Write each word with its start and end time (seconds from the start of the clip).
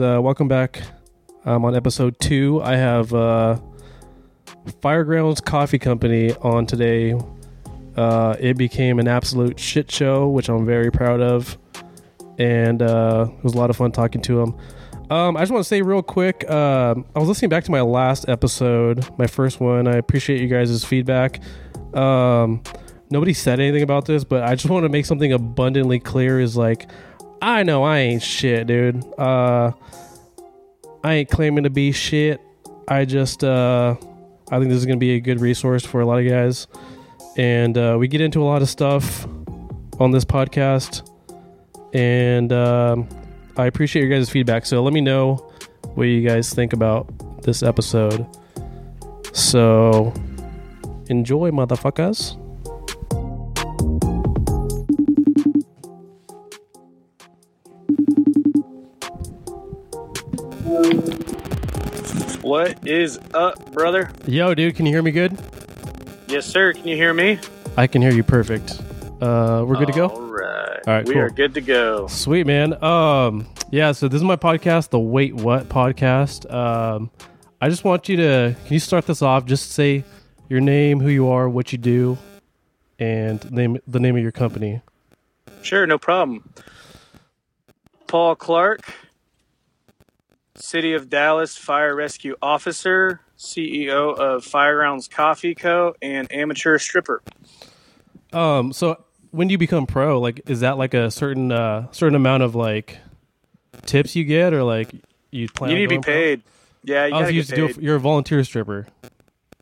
Uh, 0.00 0.18
welcome 0.20 0.48
back. 0.48 0.80
Um, 1.44 1.64
on 1.64 1.76
episode 1.76 2.18
two, 2.20 2.62
I 2.62 2.76
have 2.76 3.12
uh, 3.12 3.58
Firegrounds 4.80 5.44
Coffee 5.44 5.78
Company 5.78 6.32
on 6.36 6.64
today. 6.64 7.18
Uh, 7.96 8.36
it 8.40 8.56
became 8.56 8.98
an 8.98 9.08
absolute 9.08 9.60
shit 9.60 9.90
show, 9.90 10.28
which 10.28 10.48
I'm 10.48 10.64
very 10.64 10.90
proud 10.90 11.20
of, 11.20 11.58
and 12.38 12.80
uh, 12.80 13.26
it 13.30 13.44
was 13.44 13.54
a 13.54 13.58
lot 13.58 13.68
of 13.68 13.76
fun 13.76 13.92
talking 13.92 14.22
to 14.22 14.36
them. 14.36 14.58
Um, 15.10 15.36
I 15.36 15.40
just 15.40 15.52
want 15.52 15.64
to 15.64 15.68
say 15.68 15.82
real 15.82 16.02
quick, 16.02 16.44
uh, 16.48 16.94
I 17.14 17.18
was 17.18 17.28
listening 17.28 17.50
back 17.50 17.64
to 17.64 17.70
my 17.70 17.82
last 17.82 18.28
episode, 18.28 19.06
my 19.18 19.26
first 19.26 19.60
one. 19.60 19.86
I 19.86 19.96
appreciate 19.96 20.40
you 20.40 20.46
guys' 20.46 20.84
feedback. 20.84 21.40
Um, 21.94 22.62
nobody 23.10 23.34
said 23.34 23.60
anything 23.60 23.82
about 23.82 24.06
this, 24.06 24.24
but 24.24 24.44
I 24.44 24.54
just 24.54 24.70
want 24.70 24.84
to 24.84 24.88
make 24.88 25.04
something 25.04 25.32
abundantly 25.32 25.98
clear: 25.98 26.40
is 26.40 26.56
like, 26.56 26.88
I 27.42 27.62
know 27.62 27.82
I 27.82 27.98
ain't 27.98 28.22
shit, 28.22 28.66
dude. 28.66 29.04
Uh, 29.18 29.72
I 31.02 31.14
ain't 31.14 31.30
claiming 31.30 31.64
to 31.64 31.70
be 31.70 31.92
shit. 31.92 32.40
I 32.86 33.04
just, 33.04 33.42
uh, 33.44 33.96
I 34.50 34.58
think 34.58 34.68
this 34.68 34.78
is 34.78 34.86
gonna 34.86 34.98
be 34.98 35.12
a 35.12 35.20
good 35.20 35.40
resource 35.40 35.84
for 35.84 36.00
a 36.00 36.06
lot 36.06 36.18
of 36.18 36.28
guys, 36.28 36.66
and 37.36 37.76
uh, 37.78 37.96
we 37.98 38.08
get 38.08 38.20
into 38.20 38.42
a 38.42 38.44
lot 38.44 38.62
of 38.62 38.68
stuff 38.68 39.26
on 39.98 40.10
this 40.10 40.24
podcast, 40.24 41.08
and 41.94 42.52
um, 42.52 43.08
I 43.56 43.66
appreciate 43.66 44.06
your 44.06 44.18
guys' 44.18 44.28
feedback. 44.28 44.66
So 44.66 44.82
let 44.82 44.92
me 44.92 45.00
know 45.00 45.36
what 45.94 46.04
you 46.04 46.26
guys 46.26 46.52
think 46.52 46.72
about 46.72 47.42
this 47.42 47.62
episode. 47.62 48.26
So 49.32 50.12
enjoy, 51.08 51.50
motherfuckers. 51.50 52.36
What 62.42 62.86
is 62.88 63.18
up, 63.34 63.70
brother? 63.72 64.10
Yo, 64.26 64.54
dude, 64.54 64.74
can 64.76 64.86
you 64.86 64.92
hear 64.92 65.02
me 65.02 65.10
good? 65.10 65.38
Yes, 66.26 66.46
sir. 66.46 66.72
Can 66.72 66.88
you 66.88 66.96
hear 66.96 67.12
me? 67.12 67.38
I 67.76 67.86
can 67.86 68.00
hear 68.00 68.12
you 68.12 68.22
perfect. 68.22 68.80
Uh, 69.20 69.62
we're 69.66 69.76
good 69.76 69.88
to 69.88 69.92
go. 69.92 70.08
All 70.08 70.22
right. 70.22 70.80
All 70.86 70.94
right, 70.94 71.06
We 71.06 71.14
cool. 71.14 71.22
are 71.22 71.28
good 71.30 71.52
to 71.54 71.60
go. 71.60 72.06
Sweet 72.06 72.46
man. 72.46 72.82
Um, 72.82 73.46
yeah. 73.70 73.92
So 73.92 74.08
this 74.08 74.16
is 74.16 74.24
my 74.24 74.36
podcast, 74.36 74.88
the 74.88 74.98
Wait 74.98 75.34
What 75.34 75.68
podcast. 75.68 76.50
Um, 76.50 77.10
I 77.60 77.68
just 77.68 77.84
want 77.84 78.08
you 78.08 78.16
to 78.16 78.56
can 78.64 78.72
you 78.72 78.80
start 78.80 79.06
this 79.06 79.20
off? 79.20 79.44
Just 79.44 79.72
say 79.72 80.02
your 80.48 80.60
name, 80.62 80.98
who 81.00 81.10
you 81.10 81.28
are, 81.28 81.46
what 81.48 81.72
you 81.72 81.78
do, 81.78 82.16
and 82.98 83.50
name 83.52 83.78
the 83.86 84.00
name 84.00 84.16
of 84.16 84.22
your 84.22 84.32
company. 84.32 84.80
Sure, 85.60 85.86
no 85.86 85.98
problem. 85.98 86.48
Paul 88.06 88.34
Clark, 88.34 88.94
City 90.60 90.92
of 90.94 91.08
Dallas 91.08 91.56
Fire 91.56 91.94
Rescue 91.94 92.36
Officer, 92.42 93.20
CEO 93.38 94.16
of 94.16 94.44
Fire 94.44 94.76
Firegrounds 94.76 95.10
Coffee 95.10 95.54
Co., 95.54 95.94
and 96.02 96.30
amateur 96.32 96.78
stripper. 96.78 97.22
Um, 98.32 98.72
so 98.72 99.02
when 99.30 99.48
do 99.48 99.52
you 99.52 99.58
become 99.58 99.86
pro, 99.86 100.20
like, 100.20 100.42
is 100.48 100.60
that 100.60 100.78
like 100.78 100.94
a 100.94 101.10
certain 101.10 101.50
uh 101.50 101.90
certain 101.92 102.14
amount 102.14 102.42
of 102.42 102.54
like 102.54 102.98
tips 103.86 104.14
you 104.14 104.24
get, 104.24 104.52
or 104.52 104.62
like 104.62 104.90
you 105.30 105.48
plan? 105.48 105.70
you 105.70 105.76
need 105.76 105.82
to 105.84 105.88
be 105.88 105.94
going 105.96 106.02
pro? 106.02 106.12
paid. 106.12 106.42
Yeah, 106.84 107.06
you 107.06 107.14
Oh, 107.14 107.22
so 107.22 107.28
you 107.28 107.40
just 107.42 107.54
do 107.54 107.66
paid. 107.66 107.76
it, 107.78 107.82
you're 107.82 107.96
a 107.96 108.00
volunteer 108.00 108.42
stripper. 108.44 108.86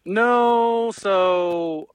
No, 0.05 0.91
so 0.93 1.89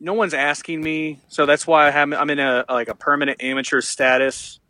no 0.00 0.14
one's 0.14 0.34
asking 0.34 0.82
me, 0.82 1.20
so 1.28 1.46
that's 1.46 1.66
why 1.66 1.86
I 1.88 1.90
have, 1.90 2.12
I'm 2.12 2.30
in 2.30 2.38
a 2.38 2.64
like 2.68 2.88
a 2.88 2.94
permanent 2.94 3.42
amateur 3.42 3.80
status. 3.80 4.60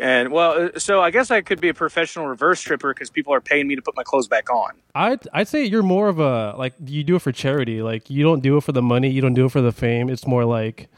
And 0.00 0.32
well, 0.32 0.70
uh, 0.74 0.78
so 0.78 1.00
I 1.00 1.10
guess 1.10 1.30
I 1.30 1.40
could 1.40 1.60
be 1.60 1.68
a 1.68 1.74
professional 1.74 2.26
reverse 2.26 2.58
stripper 2.60 2.92
because 2.92 3.10
people 3.10 3.32
are 3.32 3.40
paying 3.40 3.68
me 3.68 3.76
to 3.76 3.82
put 3.82 3.94
my 3.96 4.02
clothes 4.02 4.26
back 4.28 4.50
on. 4.50 4.72
I'd 4.94 5.26
I'd 5.32 5.48
say 5.48 5.64
you're 5.64 5.82
more 5.84 6.08
of 6.08 6.18
a 6.18 6.54
like 6.56 6.74
you 6.84 7.04
do 7.04 7.16
it 7.16 7.22
for 7.22 7.30
charity. 7.32 7.80
Like 7.82 8.10
you 8.10 8.22
don't 8.24 8.40
do 8.40 8.56
it 8.56 8.62
for 8.64 8.72
the 8.72 8.82
money, 8.82 9.08
you 9.10 9.20
don't 9.20 9.34
do 9.34 9.44
it 9.46 9.52
for 9.52 9.60
the 9.60 9.72
fame. 9.72 10.08
It's 10.10 10.26
more 10.26 10.44
like 10.44 10.88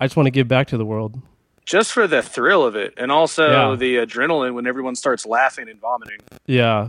I 0.00 0.06
just 0.06 0.16
want 0.16 0.26
to 0.28 0.30
give 0.30 0.46
back 0.48 0.68
to 0.68 0.76
the 0.76 0.84
world. 0.86 1.20
just 1.66 1.92
for 1.92 2.06
the 2.08 2.20
thrill 2.22 2.64
of 2.64 2.74
it, 2.74 2.94
and 2.96 3.12
also 3.12 3.70
Yeah. 3.70 3.76
the 3.76 3.96
adrenaline 3.96 4.54
when 4.54 4.66
everyone 4.66 4.96
starts 4.96 5.24
laughing 5.26 5.68
and 5.68 5.80
vomiting. 5.80 6.18
Yeah, 6.46 6.88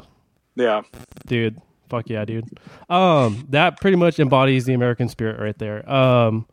Yeah, 0.55 0.81
dude. 1.27 1.59
Fuck 1.89 2.09
yeah, 2.09 2.23
dude. 2.25 2.45
Um, 2.89 3.45
that 3.49 3.79
pretty 3.81 3.97
much 3.97 4.17
embodies 4.19 4.65
the 4.65 4.73
American 4.73 5.07
spirit 5.09 5.39
right 5.39 5.57
there. 5.59 5.87
Um, 5.91 6.47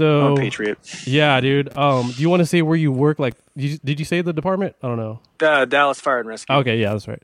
I'm 0.00 0.28
so 0.30 0.34
a 0.34 0.36
patriot. 0.36 1.06
yeah, 1.06 1.40
dude. 1.40 1.76
Um, 1.76 2.10
do 2.12 2.22
you 2.22 2.30
want 2.30 2.40
to 2.40 2.46
say 2.46 2.62
where 2.62 2.76
you 2.76 2.92
work? 2.92 3.18
Like, 3.18 3.34
did 3.56 3.70
you, 3.70 3.78
did 3.84 3.98
you 3.98 4.04
say 4.04 4.20
the 4.20 4.32
department? 4.32 4.76
I 4.82 4.88
don't 4.88 4.96
know. 4.96 5.20
Uh, 5.40 5.64
Dallas 5.64 6.00
Fire 6.00 6.18
and 6.20 6.28
Rescue. 6.28 6.54
Okay, 6.56 6.78
yeah, 6.80 6.92
that's 6.92 7.08
right. 7.08 7.22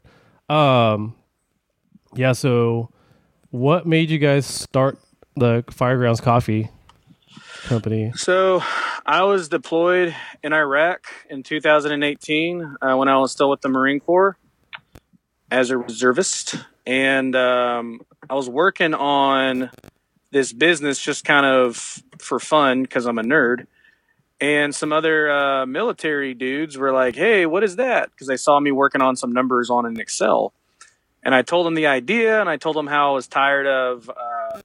Um, 0.50 1.14
yeah. 2.14 2.32
So, 2.32 2.90
what 3.50 3.86
made 3.86 4.10
you 4.10 4.18
guys 4.18 4.46
start 4.46 4.98
the 5.36 5.64
Firegrounds 5.68 6.20
Coffee 6.22 6.70
Company? 7.64 8.12
So, 8.16 8.62
I 9.06 9.22
was 9.24 9.48
deployed 9.48 10.14
in 10.42 10.52
Iraq 10.52 11.06
in 11.30 11.42
2018 11.42 12.76
uh, 12.80 12.96
when 12.96 13.08
I 13.08 13.18
was 13.18 13.32
still 13.32 13.50
with 13.50 13.60
the 13.62 13.68
Marine 13.68 14.00
Corps 14.00 14.36
as 15.50 15.70
a 15.70 15.78
reservist, 15.78 16.56
and 16.86 17.34
um, 17.34 18.00
I 18.28 18.34
was 18.34 18.48
working 18.50 18.92
on 18.94 19.70
this 20.30 20.52
business 20.52 20.98
just 20.98 21.24
kind 21.24 21.46
of 21.46 22.02
for 22.18 22.38
fun 22.38 22.82
because 22.82 23.06
I'm 23.06 23.18
a 23.18 23.22
nerd. 23.22 23.66
And 24.40 24.74
some 24.74 24.92
other 24.92 25.30
uh, 25.30 25.66
military 25.66 26.32
dudes 26.34 26.76
were 26.76 26.92
like, 26.92 27.16
"Hey, 27.16 27.44
what 27.44 27.64
is 27.64 27.76
that?" 27.76 28.10
Because 28.10 28.28
they 28.28 28.36
saw 28.36 28.60
me 28.60 28.70
working 28.70 29.02
on 29.02 29.16
some 29.16 29.32
numbers 29.32 29.68
on 29.68 29.84
an 29.84 29.98
Excel, 29.98 30.52
and 31.24 31.34
I 31.34 31.42
told 31.42 31.66
them 31.66 31.74
the 31.74 31.88
idea, 31.88 32.40
and 32.40 32.48
I 32.48 32.56
told 32.56 32.76
them 32.76 32.86
how 32.86 33.10
I 33.10 33.14
was 33.14 33.26
tired 33.26 33.66
of 33.66 34.08
uh, 34.08 34.60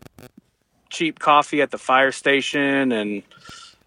cheap 0.91 1.17
coffee 1.17 1.61
at 1.63 1.71
the 1.71 1.79
fire 1.79 2.11
station, 2.11 2.91
and 2.91 3.23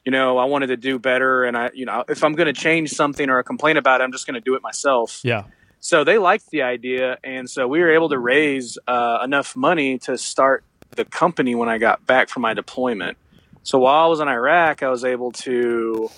you 0.04 0.12
know, 0.12 0.38
I 0.38 0.44
wanted 0.46 0.68
to 0.68 0.76
do 0.76 0.98
better. 0.98 1.44
And 1.44 1.56
I, 1.56 1.70
you 1.72 1.86
know, 1.86 2.04
if 2.08 2.24
I'm 2.24 2.34
going 2.34 2.52
to 2.52 2.60
change 2.60 2.90
something 2.90 3.28
or 3.30 3.42
complain 3.42 3.76
about 3.76 4.00
it, 4.00 4.04
I'm 4.04 4.12
just 4.12 4.26
going 4.26 4.34
to 4.34 4.40
do 4.40 4.54
it 4.54 4.62
myself. 4.62 5.20
Yeah. 5.24 5.44
So 5.80 6.04
they 6.04 6.18
liked 6.18 6.50
the 6.50 6.62
idea, 6.62 7.18
and 7.22 7.48
so 7.48 7.68
we 7.68 7.80
were 7.80 7.94
able 7.94 8.08
to 8.08 8.18
raise 8.18 8.76
uh, 8.88 9.20
enough 9.22 9.54
money 9.54 9.98
to 10.00 10.18
start 10.18 10.64
the 10.90 11.04
company 11.04 11.54
when 11.54 11.68
I 11.68 11.78
got 11.78 12.06
back 12.06 12.28
from 12.28 12.42
my 12.42 12.54
deployment. 12.54 13.16
So 13.62 13.78
while 13.78 14.04
I 14.04 14.06
was 14.06 14.20
in 14.20 14.28
Iraq, 14.28 14.82
I 14.82 14.88
was 14.88 15.04
able 15.04 15.32
to 15.32 16.08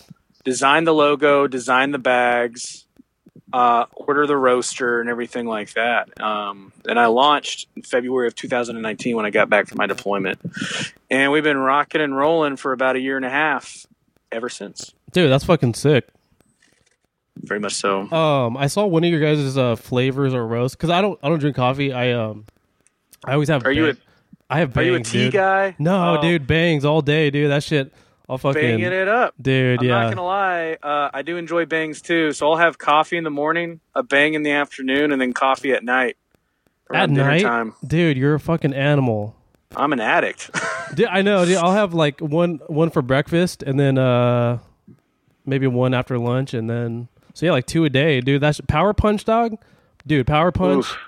design 0.44 0.84
the 0.84 0.94
logo, 0.94 1.46
design 1.46 1.92
the 1.92 1.98
bags, 1.98 2.86
uh, 3.52 3.86
order 3.92 4.26
the 4.26 4.36
roaster, 4.36 5.00
and 5.00 5.08
everything 5.08 5.46
like 5.46 5.72
that. 5.74 6.20
Um, 6.20 6.72
and 6.86 6.98
I 6.98 7.06
launched 7.06 7.68
in 7.76 7.82
February 7.82 8.26
of 8.26 8.34
2019 8.34 9.16
when 9.16 9.24
I 9.24 9.30
got 9.30 9.48
back 9.48 9.66
from 9.66 9.78
my 9.78 9.86
deployment, 9.86 10.38
and 11.10 11.32
we've 11.32 11.44
been 11.44 11.58
rocking 11.58 12.00
and 12.00 12.16
rolling 12.16 12.56
for 12.56 12.72
about 12.72 12.96
a 12.96 13.00
year 13.00 13.16
and 13.16 13.24
a 13.24 13.30
half 13.30 13.86
ever 14.30 14.48
since. 14.48 14.92
Dude, 15.12 15.30
that's 15.30 15.44
fucking 15.44 15.74
sick. 15.74 16.08
Very 17.36 17.60
much 17.60 17.74
so. 17.74 18.10
Um, 18.12 18.56
I 18.56 18.66
saw 18.66 18.84
one 18.86 19.04
of 19.04 19.10
your 19.10 19.20
guys' 19.20 19.56
uh, 19.56 19.76
flavors 19.76 20.34
or 20.34 20.46
roast 20.46 20.76
because 20.76 20.90
I 20.90 21.00
don't 21.00 21.18
I 21.22 21.28
don't 21.28 21.38
drink 21.38 21.56
coffee. 21.56 21.92
I 21.92 22.12
um 22.12 22.46
I 23.24 23.32
always 23.32 23.48
have. 23.48 23.64
Are 23.64 23.72
you 23.72 23.96
I 24.50 24.60
have 24.60 24.72
bangs. 24.72 24.86
Are 24.86 24.90
you 24.90 24.94
a 24.96 25.00
tea 25.00 25.24
dude. 25.24 25.32
guy? 25.34 25.76
No, 25.78 26.16
Oh. 26.18 26.22
dude, 26.22 26.46
bangs 26.46 26.84
all 26.84 27.02
day, 27.02 27.30
dude. 27.30 27.50
That 27.50 27.62
shit, 27.62 27.92
I'll 28.28 28.38
fucking 28.38 28.60
banging 28.62 28.84
it 28.84 29.08
up. 29.08 29.34
dude. 29.40 29.82
Yeah. 29.82 29.96
I'm 29.96 30.02
yeah, 30.02 30.02
not 30.08 30.14
gonna 30.16 30.26
lie, 30.26 30.76
uh, 30.82 31.10
I 31.12 31.22
do 31.22 31.36
enjoy 31.36 31.66
bangs 31.66 32.00
too. 32.00 32.32
So 32.32 32.50
I'll 32.50 32.56
have 32.56 32.78
coffee 32.78 33.16
in 33.16 33.24
the 33.24 33.30
morning, 33.30 33.80
a 33.94 34.02
bang 34.02 34.34
in 34.34 34.42
the 34.42 34.52
afternoon, 34.52 35.12
and 35.12 35.20
then 35.20 35.32
coffee 35.32 35.72
at 35.72 35.84
night. 35.84 36.16
at 36.92 37.10
night, 37.10 37.42
time. 37.42 37.74
dude. 37.86 38.16
You're 38.16 38.34
a 38.34 38.40
fucking 38.40 38.72
animal. 38.74 39.34
I'm 39.76 39.92
an 39.92 40.00
addict. 40.00 40.50
Dude, 40.94 41.08
I 41.08 41.20
know. 41.20 41.44
Dude, 41.44 41.58
I'll 41.58 41.72
have 41.74 41.92
like 41.92 42.20
one 42.20 42.60
one 42.68 42.88
for 42.88 43.02
breakfast 43.02 43.62
and 43.62 43.78
then 43.78 43.98
uh 43.98 44.58
maybe 45.44 45.66
one 45.66 45.92
after 45.92 46.16
lunch 46.18 46.54
and 46.54 46.70
then 46.70 47.08
so 47.34 47.44
yeah, 47.44 47.52
like 47.52 47.66
two 47.66 47.84
a 47.84 47.90
day, 47.90 48.22
dude. 48.22 48.40
That's 48.40 48.62
power 48.62 48.94
punch, 48.94 49.26
dog. 49.26 49.58
Dude, 50.06 50.26
power 50.26 50.50
punch. 50.50 50.86
Oof. 50.86 50.98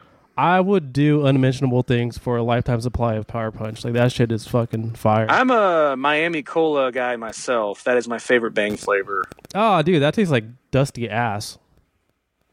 I 0.40 0.58
would 0.58 0.94
do 0.94 1.26
unmentionable 1.26 1.82
things 1.82 2.16
for 2.16 2.38
a 2.38 2.42
lifetime 2.42 2.80
supply 2.80 3.16
of 3.16 3.26
power 3.26 3.50
punch. 3.50 3.84
Like 3.84 3.92
that 3.92 4.10
shit 4.10 4.32
is 4.32 4.48
fucking 4.48 4.94
fire. 4.94 5.26
I'm 5.28 5.50
a 5.50 5.96
Miami 5.98 6.42
Cola 6.42 6.90
guy 6.90 7.16
myself. 7.16 7.84
That 7.84 7.98
is 7.98 8.08
my 8.08 8.18
favorite 8.18 8.52
bang 8.54 8.78
flavor. 8.78 9.24
oh, 9.54 9.82
dude, 9.82 10.00
that 10.00 10.14
tastes 10.14 10.32
like 10.32 10.44
dusty 10.70 11.10
ass. 11.10 11.58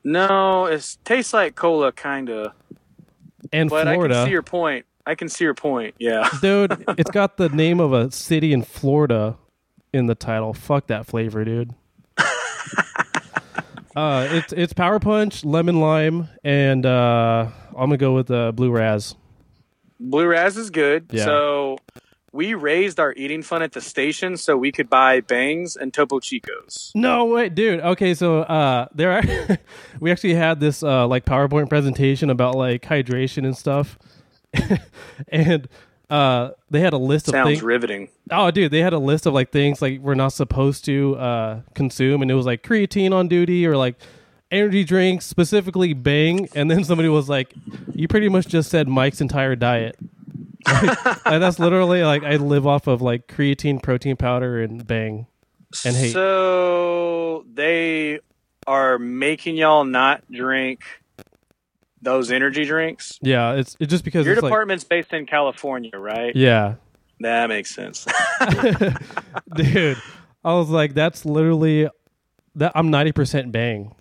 No, 0.03 0.65
it 0.65 0.97
tastes 1.05 1.33
like 1.33 1.55
cola, 1.55 1.93
kinda. 1.93 2.53
And 3.53 3.69
But 3.69 3.87
I 3.87 3.95
can 3.95 4.25
see 4.25 4.31
your 4.31 4.43
point. 4.43 4.85
I 5.05 5.15
can 5.15 5.29
see 5.29 5.45
your 5.45 5.53
point. 5.53 5.95
Yeah. 5.97 6.27
dude, 6.41 6.83
it's 6.97 7.11
got 7.11 7.37
the 7.37 7.47
name 7.47 7.79
of 7.79 7.93
a 7.93 8.11
city 8.11 8.51
in 8.51 8.63
Florida 8.63 9.37
in 9.93 10.07
the 10.07 10.15
title. 10.15 10.53
Fuck 10.53 10.87
that 10.87 11.05
flavor, 11.05 11.45
dude. 11.45 11.73
uh, 13.95 14.27
it's 14.29 14.51
it's 14.51 14.73
power 14.73 14.99
punch, 14.99 15.45
lemon 15.45 15.79
lime, 15.79 16.27
and 16.43 16.85
uh, 16.85 17.47
I'm 17.77 17.89
gonna 17.89 17.97
go 17.97 18.13
with 18.13 18.31
uh, 18.31 18.51
blue 18.51 18.71
raz. 18.71 19.15
Blue 19.99 20.27
Raz 20.27 20.57
is 20.57 20.69
good. 20.69 21.07
Yeah. 21.11 21.25
So 21.25 21.77
we 22.31 22.53
raised 22.53 22.99
our 22.99 23.13
eating 23.13 23.41
fund 23.41 23.63
at 23.63 23.71
the 23.71 23.81
station 23.81 24.37
so 24.37 24.55
we 24.55 24.71
could 24.71 24.89
buy 24.89 25.21
bangs 25.21 25.75
and 25.75 25.93
Topo 25.93 26.19
Chicos. 26.19 26.91
No 26.93 27.25
way, 27.25 27.49
dude. 27.49 27.79
Okay, 27.79 28.13
so 28.13 28.41
uh, 28.41 28.87
there 28.93 29.11
are 29.11 29.57
we 29.99 30.11
actually 30.11 30.35
had 30.35 30.59
this 30.59 30.83
uh, 30.83 31.07
like 31.07 31.25
PowerPoint 31.25 31.69
presentation 31.69 32.29
about 32.29 32.55
like 32.55 32.83
hydration 32.83 33.45
and 33.45 33.57
stuff, 33.57 33.97
and 35.29 35.67
uh, 36.09 36.51
they 36.69 36.79
had 36.79 36.93
a 36.93 36.97
list 36.97 37.27
of 37.27 37.31
Sounds 37.31 37.47
things. 37.47 37.63
riveting. 37.63 38.09
Oh, 38.29 38.51
dude, 38.51 38.71
they 38.71 38.81
had 38.81 38.93
a 38.93 38.99
list 38.99 39.25
of 39.25 39.33
like 39.33 39.51
things 39.51 39.81
like 39.81 39.99
we're 40.01 40.13
not 40.15 40.33
supposed 40.33 40.85
to 40.85 41.15
uh, 41.15 41.61
consume, 41.73 42.21
and 42.21 42.29
it 42.29 42.35
was 42.35 42.45
like 42.45 42.61
creatine 42.61 43.13
on 43.13 43.27
duty 43.27 43.65
or 43.65 43.75
like 43.77 43.95
energy 44.51 44.83
drinks, 44.83 45.25
specifically 45.25 45.93
Bang. 45.93 46.47
And 46.55 46.69
then 46.69 46.83
somebody 46.83 47.09
was 47.09 47.29
like, 47.29 47.53
"You 47.93 48.07
pretty 48.07 48.29
much 48.29 48.47
just 48.47 48.69
said 48.69 48.87
Mike's 48.87 49.21
entire 49.21 49.55
diet." 49.55 49.97
and 51.25 51.41
that's 51.41 51.59
literally 51.59 52.03
like 52.03 52.23
I 52.23 52.35
live 52.35 52.67
off 52.67 52.87
of 52.87 53.01
like 53.01 53.27
creatine, 53.27 53.81
protein 53.81 54.17
powder, 54.17 54.61
and 54.61 54.85
Bang. 54.85 55.27
And 55.85 55.95
hate. 55.95 56.13
So 56.13 57.45
they 57.53 58.19
are 58.65 58.97
making 58.97 59.55
y'all 59.57 59.85
not 59.85 60.29
drink 60.31 60.81
those 62.01 62.31
energy 62.31 62.65
drinks. 62.65 63.17
Yeah, 63.21 63.53
it's 63.53 63.75
it's 63.79 63.89
just 63.89 64.03
because 64.03 64.25
Your 64.25 64.33
it's 64.35 64.43
like 64.43 64.49
department's 64.49 64.83
based 64.83 65.13
in 65.13 65.25
California, 65.25 65.97
right? 65.97 66.35
yeah, 66.35 66.75
That 67.19 67.47
makes 67.47 67.73
sense. 67.73 68.05
dude. 69.55 69.97
I 70.43 70.53
was 70.53 70.69
like, 70.69 70.93
that's 70.93 71.25
literally 71.25 71.89
that. 72.55 72.71
I'm 72.75 72.89
ninety 72.89 73.11
percent 73.11 73.51
Bang. 73.51 73.93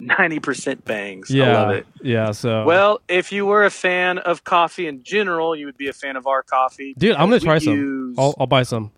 Ninety 0.00 0.40
percent 0.40 0.84
bangs. 0.84 1.30
Yeah, 1.30 1.44
I 1.44 1.52
love 1.52 1.70
it. 1.76 1.86
Yeah, 2.02 2.30
so 2.32 2.64
Well, 2.64 3.00
if 3.08 3.32
you 3.32 3.44
were 3.46 3.64
a 3.64 3.70
fan 3.70 4.18
of 4.18 4.44
coffee 4.44 4.86
in 4.86 5.02
general, 5.02 5.54
you 5.54 5.66
would 5.66 5.76
be 5.76 5.88
a 5.88 5.92
fan 5.92 6.16
of 6.16 6.26
our 6.26 6.42
coffee. 6.42 6.94
dude, 6.96 7.12
I'm 7.12 7.28
gonna 7.28 7.34
We 7.36 7.40
try 7.40 7.58
some. 7.58 8.14
I'll, 8.18 8.34
I'll 8.40 8.46
buy 8.46 8.62
some. 8.62 8.92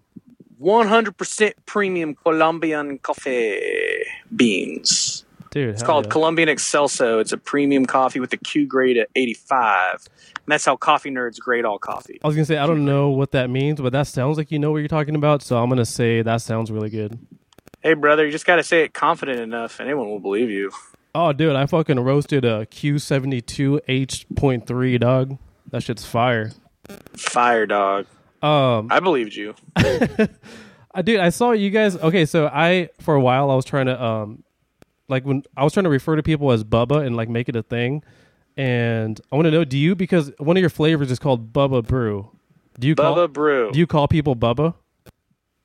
100% 0.60 1.52
premium 1.66 2.14
Colombian 2.14 2.98
coffee 2.98 4.04
beans. 4.34 5.24
Dude, 5.50 5.70
It's 5.70 5.82
called 5.82 6.08
Colombian 6.08 6.48
Excelso. 6.48 7.20
It's 7.20 7.32
a 7.32 7.36
premium 7.36 7.84
coffee 7.84 8.20
with 8.20 8.32
a 8.32 8.38
Q 8.38 8.66
grade 8.66 8.96
at 8.96 9.08
85. 9.14 9.94
And 9.94 10.44
that's 10.46 10.64
how 10.64 10.76
coffee 10.76 11.10
nerds 11.10 11.38
grade 11.38 11.64
all 11.66 11.78
coffee. 11.78 12.18
I 12.24 12.26
was 12.26 12.36
gonna 12.36 12.46
say 12.46 12.56
I 12.56 12.66
don't 12.66 12.84
know 12.86 13.10
what 13.10 13.32
that 13.32 13.50
means, 13.50 13.80
but 13.80 13.92
that 13.92 14.06
sounds 14.06 14.38
like 14.38 14.50
you 14.50 14.58
know 14.58 14.70
what 14.70 14.78
you're 14.78 14.88
talking 14.88 15.14
about. 15.14 15.42
So 15.42 15.58
I'm 15.62 15.68
gonna 15.68 15.84
say 15.84 16.22
that 16.22 16.40
sounds 16.40 16.70
really 16.70 16.88
good. 16.90 17.18
Hey, 17.82 17.94
brother, 17.94 18.24
you 18.24 18.30
just 18.30 18.46
got 18.46 18.56
to 18.56 18.62
say 18.62 18.84
it 18.84 18.94
confident 18.94 19.40
enough. 19.40 19.80
Anyone 19.80 20.08
will 20.08 20.20
believe 20.20 20.50
you. 20.50 20.70
Oh, 21.14 21.32
dude, 21.32 21.56
I 21.56 21.66
fucking 21.66 21.98
roasted 21.98 22.44
a 22.44 22.66
Q72 22.66 23.80
H.3 23.88 25.00
dog. 25.00 25.38
That 25.70 25.82
shit's 25.82 26.04
fire. 26.04 26.52
Fire 27.16 27.66
dog. 27.66 28.06
Um, 28.42 28.88
I 28.90 29.00
believed 29.00 29.34
you. 29.34 29.54
I 29.76 31.02
dude, 31.04 31.20
I 31.20 31.30
saw 31.30 31.52
you 31.52 31.70
guys. 31.70 31.96
Okay, 31.96 32.24
so 32.26 32.46
I 32.46 32.88
for 33.00 33.14
a 33.14 33.20
while 33.20 33.50
I 33.50 33.54
was 33.54 33.64
trying 33.64 33.86
to 33.86 34.02
um, 34.02 34.42
like 35.08 35.24
when 35.24 35.44
I 35.56 35.62
was 35.64 35.72
trying 35.72 35.84
to 35.84 35.90
refer 35.90 36.16
to 36.16 36.22
people 36.22 36.50
as 36.50 36.64
Bubba 36.64 37.06
and 37.06 37.16
like 37.16 37.28
make 37.28 37.48
it 37.48 37.56
a 37.56 37.62
thing. 37.62 38.02
And 38.56 39.20
I 39.30 39.36
want 39.36 39.46
to 39.46 39.50
know, 39.50 39.64
do 39.64 39.78
you 39.78 39.94
because 39.94 40.32
one 40.38 40.56
of 40.56 40.60
your 40.60 40.70
flavors 40.70 41.10
is 41.10 41.18
called 41.18 41.52
Bubba 41.52 41.86
Brew? 41.86 42.30
Do 42.78 42.88
you 42.88 42.94
call 42.94 43.16
Bubba 43.16 43.32
Brew. 43.32 43.70
do 43.72 43.78
you 43.78 43.86
call 43.86 44.08
people 44.08 44.34
Bubba? 44.34 44.74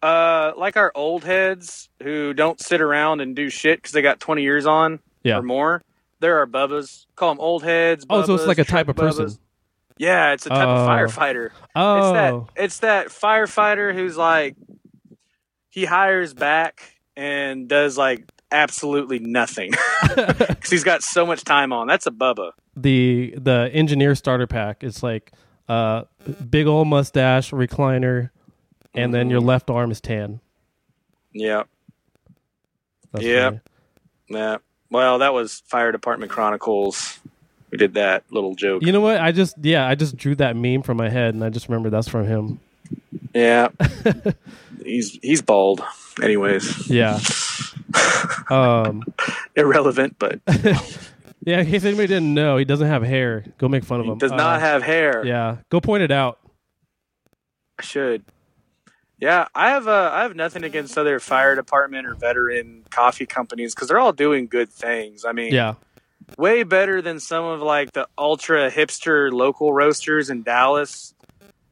Uh, 0.02 0.54
like 0.58 0.78
our 0.78 0.92
old 0.96 1.24
heads 1.24 1.90
who 2.04 2.34
don't 2.34 2.60
sit 2.60 2.82
around 2.82 3.20
and 3.22 3.36
do 3.36 3.50
shit 3.50 3.80
because 3.80 3.92
they 3.92 4.02
got 4.02 4.20
20 4.20 4.42
years 4.44 4.66
on 4.66 5.00
Yeah. 5.24 5.38
or 5.40 5.42
more. 5.44 5.82
There 6.20 6.40
are 6.42 6.48
Bubbas. 6.48 7.06
Call 7.16 7.30
them 7.34 7.40
old 7.40 7.64
heads. 7.64 8.06
Oh, 8.10 8.24
so 8.24 8.34
it's 8.36 8.46
like 8.48 8.58
a 8.60 8.64
type 8.64 8.88
of 8.90 8.96
person. 8.96 9.26
Bubbas. 9.26 9.40
Yeah, 10.00 10.34
it's 10.34 10.46
a 10.46 10.50
type 10.50 10.68
of 10.68 10.88
Oh. 10.88 10.88
firefighter. 10.92 11.50
Oh, 11.76 11.98
It's 11.98 12.12
that 12.56 12.64
it's 12.64 12.80
that 12.80 13.08
firefighter 13.08 13.94
who's 13.94 14.16
like 14.18 14.56
he 15.70 15.86
hires 15.86 16.34
back 16.34 17.00
and 17.16 17.68
does 17.68 17.98
like 17.98 18.24
absolutely 18.52 19.20
nothing 19.20 19.72
because 20.16 20.70
he's 20.70 20.84
got 20.84 21.04
so 21.04 21.26
much 21.26 21.44
time 21.44 21.74
on. 21.74 21.88
That's 21.88 22.06
a 22.08 22.12
Bubba. 22.12 22.52
the 22.76 23.34
the 23.38 23.70
engineer 23.74 24.16
starter 24.16 24.48
pack. 24.48 24.84
It's 24.84 25.02
like 25.04 25.32
uh, 25.68 26.04
big 26.50 26.66
old 26.68 26.88
mustache, 26.88 27.52
recliner, 27.52 28.30
and 28.94 29.14
then 29.14 29.24
Mm-hmm. 29.26 29.32
your 29.32 29.40
left 29.42 29.70
arm 29.70 29.92
is 29.92 30.02
tan. 30.02 30.40
Yeah, 31.34 31.64
That's 33.12 33.26
Yep. 33.26 33.52
funny. 34.30 34.40
yeah. 34.40 34.58
Well, 34.90 35.20
that 35.20 35.34
was 35.34 35.62
Fire 35.68 35.92
Department 35.92 36.32
Chronicles. 36.32 37.20
We 37.72 37.78
did 37.78 37.96
that 37.96 38.24
little 38.32 38.56
joke. 38.56 38.82
You 38.84 38.92
know 38.94 39.02
what? 39.02 39.20
I 39.20 39.32
just 39.34 39.56
yeah, 39.62 39.86
I 39.86 39.96
just 39.96 40.16
drew 40.16 40.36
that 40.36 40.56
meme 40.56 40.82
from 40.84 40.96
my 40.98 41.10
head, 41.10 41.34
and 41.34 41.44
I 41.44 41.50
just 41.50 41.68
remember 41.68 41.90
that's 41.90 42.08
from 42.08 42.26
him. 42.26 42.60
Yeah, 43.34 43.68
he's 44.84 45.20
he's 45.22 45.42
bald. 45.42 45.84
Anyways, 46.24 46.90
Yeah. 46.90 47.20
um. 48.50 49.04
irrelevant, 49.56 50.16
but 50.18 50.40
Yeah. 51.46 51.60
In 51.62 51.68
case 51.70 51.84
anybody 51.86 52.08
didn't 52.08 52.34
know, 52.34 52.58
he 52.58 52.66
doesn't 52.66 52.88
have 52.88 53.04
hair. 53.04 53.44
Go 53.58 53.68
make 53.68 53.84
fun 53.84 54.00
of 54.00 54.06
he 54.06 54.12
him. 54.14 54.18
does 54.18 54.32
Uh, 54.32 54.36
not 54.38 54.60
have 54.62 54.82
hair. 54.84 55.26
Yeah. 55.26 55.58
Go 55.70 55.80
point 55.82 56.04
it 56.04 56.12
out. 56.12 56.40
I 57.80 57.84
should. 57.84 58.24
Yeah, 59.20 59.48
I 59.56 59.70
have 59.72 59.88
uh, 59.88 60.12
I 60.14 60.22
have 60.22 60.36
nothing 60.36 60.64
against 60.64 60.98
other 60.98 61.20
fire 61.20 61.56
department 61.56 62.06
or 62.06 62.14
veteran 62.14 62.84
coffee 62.92 63.26
companies 63.26 63.74
because 63.74 63.88
they're 63.88 64.00
all 64.00 64.14
doing 64.14 64.46
good 64.48 64.70
things. 64.70 65.26
I 65.26 65.32
mean, 65.32 65.54
Yeah. 65.54 65.74
way 66.38 66.62
better 66.64 67.02
than 67.02 67.20
some 67.20 67.44
of 67.46 67.62
like 67.62 67.94
the 67.94 68.08
ultra 68.18 68.70
hipster 68.70 69.32
local 69.32 69.74
roasters 69.74 70.30
in 70.30 70.44
Dallas. 70.44 71.16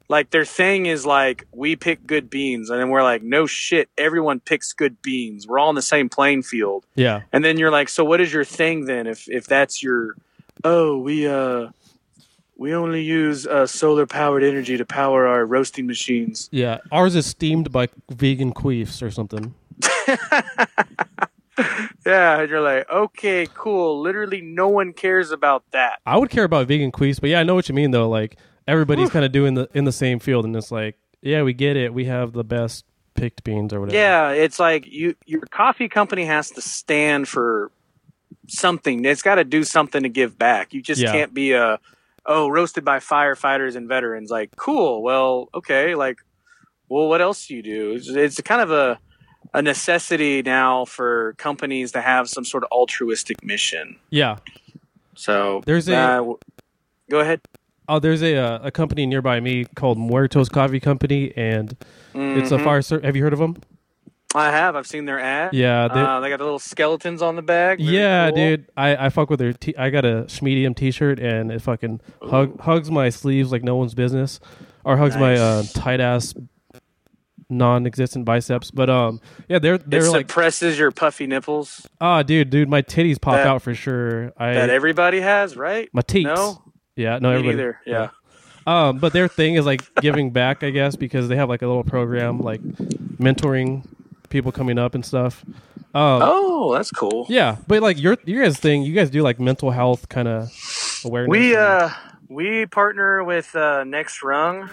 Like 0.08 0.30
their 0.32 0.46
thing 0.46 0.86
is 0.88 1.06
like 1.06 1.46
we 1.52 1.76
pick 1.76 2.06
good 2.08 2.30
beans, 2.30 2.70
and 2.70 2.80
then 2.80 2.90
we're 2.90 3.04
like, 3.04 3.22
no 3.24 3.46
shit, 3.48 3.90
everyone 3.98 4.40
picks 4.40 4.72
good 4.74 5.02
beans. 5.02 5.48
We're 5.48 5.58
all 5.60 5.70
in 5.70 5.76
the 5.76 5.82
same 5.82 6.10
playing 6.10 6.44
field. 6.44 6.86
Yeah. 6.96 7.22
And 7.32 7.44
then 7.46 7.58
you're 7.58 7.72
like, 7.72 7.90
so 7.90 8.04
what 8.06 8.22
is 8.22 8.32
your 8.34 8.44
thing 8.46 8.86
then? 8.86 9.06
If 9.08 9.28
if 9.30 9.46
that's 9.46 9.82
your, 9.84 10.16
oh, 10.64 10.98
we 10.98 11.28
uh, 11.28 11.70
we 12.58 12.74
only 12.74 13.02
use 13.04 13.46
uh, 13.46 13.68
solar 13.68 14.06
powered 14.06 14.44
energy 14.44 14.78
to 14.78 14.86
power 14.86 15.28
our 15.28 15.46
roasting 15.46 15.86
machines. 15.88 16.48
Yeah. 16.52 16.80
Ours 16.92 17.16
is 17.16 17.26
steamed 17.26 17.72
by 17.72 17.90
vegan 18.10 18.54
queefs 18.54 19.02
or 19.02 19.12
something. 19.12 19.54
Yeah, 22.06 22.42
and 22.42 22.50
you're 22.50 22.62
like, 22.62 22.88
okay, 22.92 23.48
cool. 23.54 24.02
Literally, 24.02 24.42
no 24.42 24.68
one 24.68 24.92
cares 24.94 25.32
about 25.32 25.64
that. 25.72 26.00
I 26.06 26.18
would 26.18 26.30
care 26.30 26.44
about 26.44 26.68
vegan 26.68 26.92
queefs, 26.92 27.20
but 27.22 27.30
yeah, 27.32 27.40
I 27.40 27.44
know 27.44 27.56
what 27.56 27.68
you 27.70 27.74
mean 27.74 27.92
though. 27.92 28.08
Like 28.10 28.36
everybody's 28.68 29.10
kind 29.10 29.24
of 29.26 29.32
doing 29.32 29.54
the 29.56 29.68
in 29.74 29.86
the 29.86 29.92
same 29.92 30.20
field, 30.20 30.44
and 30.46 30.56
it's 30.56 30.70
like, 30.72 30.98
yeah, 31.22 31.42
we 31.44 31.54
get 31.54 31.78
it. 31.78 31.94
We 31.94 32.06
have 32.06 32.34
the 32.34 32.44
best 32.44 32.84
picked 33.16 33.44
beans 33.46 33.74
or 33.74 33.80
whatever. 33.80 33.98
Yeah, 33.98 34.32
it's 34.32 34.60
like 34.60 34.86
you 34.86 35.16
your 35.26 35.42
coffee 35.50 35.88
company 35.88 36.26
has 36.26 36.52
to 36.52 36.62
stand 36.62 37.28
for 37.28 37.72
something. 38.48 39.04
It's 39.06 39.22
got 39.24 39.36
to 39.36 39.44
do 39.46 39.64
something 39.64 40.04
to 40.04 40.10
give 40.10 40.38
back. 40.38 40.74
You 40.74 40.82
just 40.84 41.02
Yeah. 41.02 41.12
can't 41.14 41.34
be 41.34 41.54
a 41.54 41.80
oh 42.26 42.50
roasted 42.50 42.84
by 42.86 43.00
firefighters 43.00 43.76
and 43.76 43.88
veterans. 43.88 44.30
Like 44.30 44.56
cool. 44.56 45.02
Well, 45.04 45.50
okay. 45.54 45.96
Like, 45.96 46.18
well, 46.90 47.08
what 47.08 47.22
else 47.22 47.48
do 47.48 47.56
you 47.56 47.62
do? 47.64 47.92
It's, 47.94 48.08
it's 48.10 48.42
kind 48.42 48.62
of 48.62 48.72
a 48.72 49.00
a 49.54 49.62
necessity 49.62 50.42
now 50.42 50.86
for 50.86 51.34
companies 51.38 51.92
to 51.94 52.02
have 52.02 52.28
some 52.28 52.44
sort 52.44 52.64
of 52.64 52.70
altruistic 52.72 53.44
mission. 53.44 53.96
Yeah. 54.10 54.38
So 55.16 55.62
There's 55.66 55.88
a- 55.88 55.96
uh, 55.96 56.34
go 57.10 57.20
ahead. 57.20 57.42
Oh, 57.88 58.00
there's 58.00 58.24
a 58.24 58.36
uh, 58.36 58.60
a 58.64 58.72
company 58.72 59.06
nearby 59.06 59.40
me 59.40 59.66
called 59.76 59.98
Muertos 60.00 60.50
Coffee 60.50 60.80
Company, 60.80 61.32
and 61.38 61.78
it's 62.16 62.50
a 62.52 62.58
Mhm. 62.58 62.64
fire. 62.64 62.82
Ser- 62.82 63.02
have 63.02 63.16
you 63.16 63.22
heard 63.24 63.32
of 63.34 63.38
them? 63.40 63.56
I 64.34 64.52
have. 64.52 64.76
I've 64.76 64.88
seen 64.88 65.06
their 65.06 65.20
ad. 65.20 65.54
Yeah. 65.54 65.88
They, 65.88 66.00
Uh, 66.02 66.20
they 66.20 66.30
got 66.30 66.38
the 66.40 66.44
little 66.44 66.60
skeletons 66.60 67.22
on 67.22 67.36
the 67.36 67.42
bag. 67.42 67.80
Very 67.80 67.98
yeah, 67.98 68.28
cool. 68.30 68.36
dude. 68.36 68.70
I, 68.76 69.06
I 69.06 69.10
fuck 69.10 69.30
with 69.30 69.40
their. 69.40 69.54
T- 69.54 69.76
I 69.78 69.90
got 69.90 70.04
a 70.06 70.26
Schmedium 70.28 70.76
T-shirt, 70.76 71.20
and 71.20 71.52
it 71.52 71.62
fucking 71.62 72.02
hug, 72.22 72.60
hugs 72.60 72.92
my 72.92 73.10
sleeves 73.10 73.52
like 73.52 73.64
no 73.64 73.76
one's 73.78 73.94
business, 73.94 74.40
or 74.84 74.98
hugs 74.98 75.16
my 75.16 75.36
uh, 75.36 75.64
tight 75.74 76.02
ass, 76.02 76.34
non-existent 77.50 78.26
biceps. 78.26 78.72
But 78.72 78.90
um, 78.90 79.22
yeah, 79.48 79.60
they're 79.60 79.78
they're 79.78 80.10
like, 80.10 80.28
suppresses 80.30 80.78
your 80.78 80.92
puffy 80.92 81.28
nipples 81.28 81.88
ah, 82.02 82.24
dude, 82.24 82.50
dude, 82.50 82.68
my 82.70 82.82
titties 82.82 83.20
pop 83.22 83.36
That- 83.36 83.48
out 83.48 83.62
for 83.62 83.74
sure. 83.74 84.34
I 84.38 84.54
that 84.54 84.70
everybody 84.70 85.22
has, 85.22 85.56
right? 85.56 85.88
my 85.94 86.02
teats. 86.02 86.26
No, 86.26 86.62
Yeah, 86.96 87.20
no, 87.20 87.30
me 87.30 87.36
everybody. 87.36 87.56
neither. 87.58 87.80
Yeah. 87.86 88.10
Um, 88.68 88.98
but 88.98 89.14
their 89.14 89.28
thing 89.28 89.56
is 89.56 89.66
like 89.66 89.82
giving 90.02 90.32
back, 90.32 90.64
I 90.64 90.72
guess, 90.72 90.96
because 90.96 91.28
they 91.28 91.36
have 91.36 91.50
like 91.50 91.62
a 91.62 91.68
little 91.68 91.84
program 91.84 92.40
like 92.40 92.62
mentoring 92.64 93.86
people 94.36 94.52
coming 94.52 94.78
up 94.78 94.96
and 94.96 95.06
stuff. 95.06 95.44
Um, 95.94 96.20
Oh, 96.22 96.74
that's 96.74 96.92
cool. 96.92 97.26
yeah, 97.30 97.56
but 97.68 97.82
like 97.82 97.98
your 98.00 98.18
your 98.26 98.44
guys' 98.44 98.58
thing, 98.60 98.84
you 98.84 98.94
guys 98.94 99.10
do 99.10 99.22
like 99.22 99.40
mental 99.40 99.72
health 99.72 100.10
kind 100.10 100.28
of 100.28 100.52
awareness. 101.06 101.32
We 101.32 101.56
uh 101.56 101.90
we 102.28 102.66
partner 102.66 103.24
with 103.24 103.56
uh, 103.56 103.84
Next 103.86 104.22
Rung, 104.24 104.72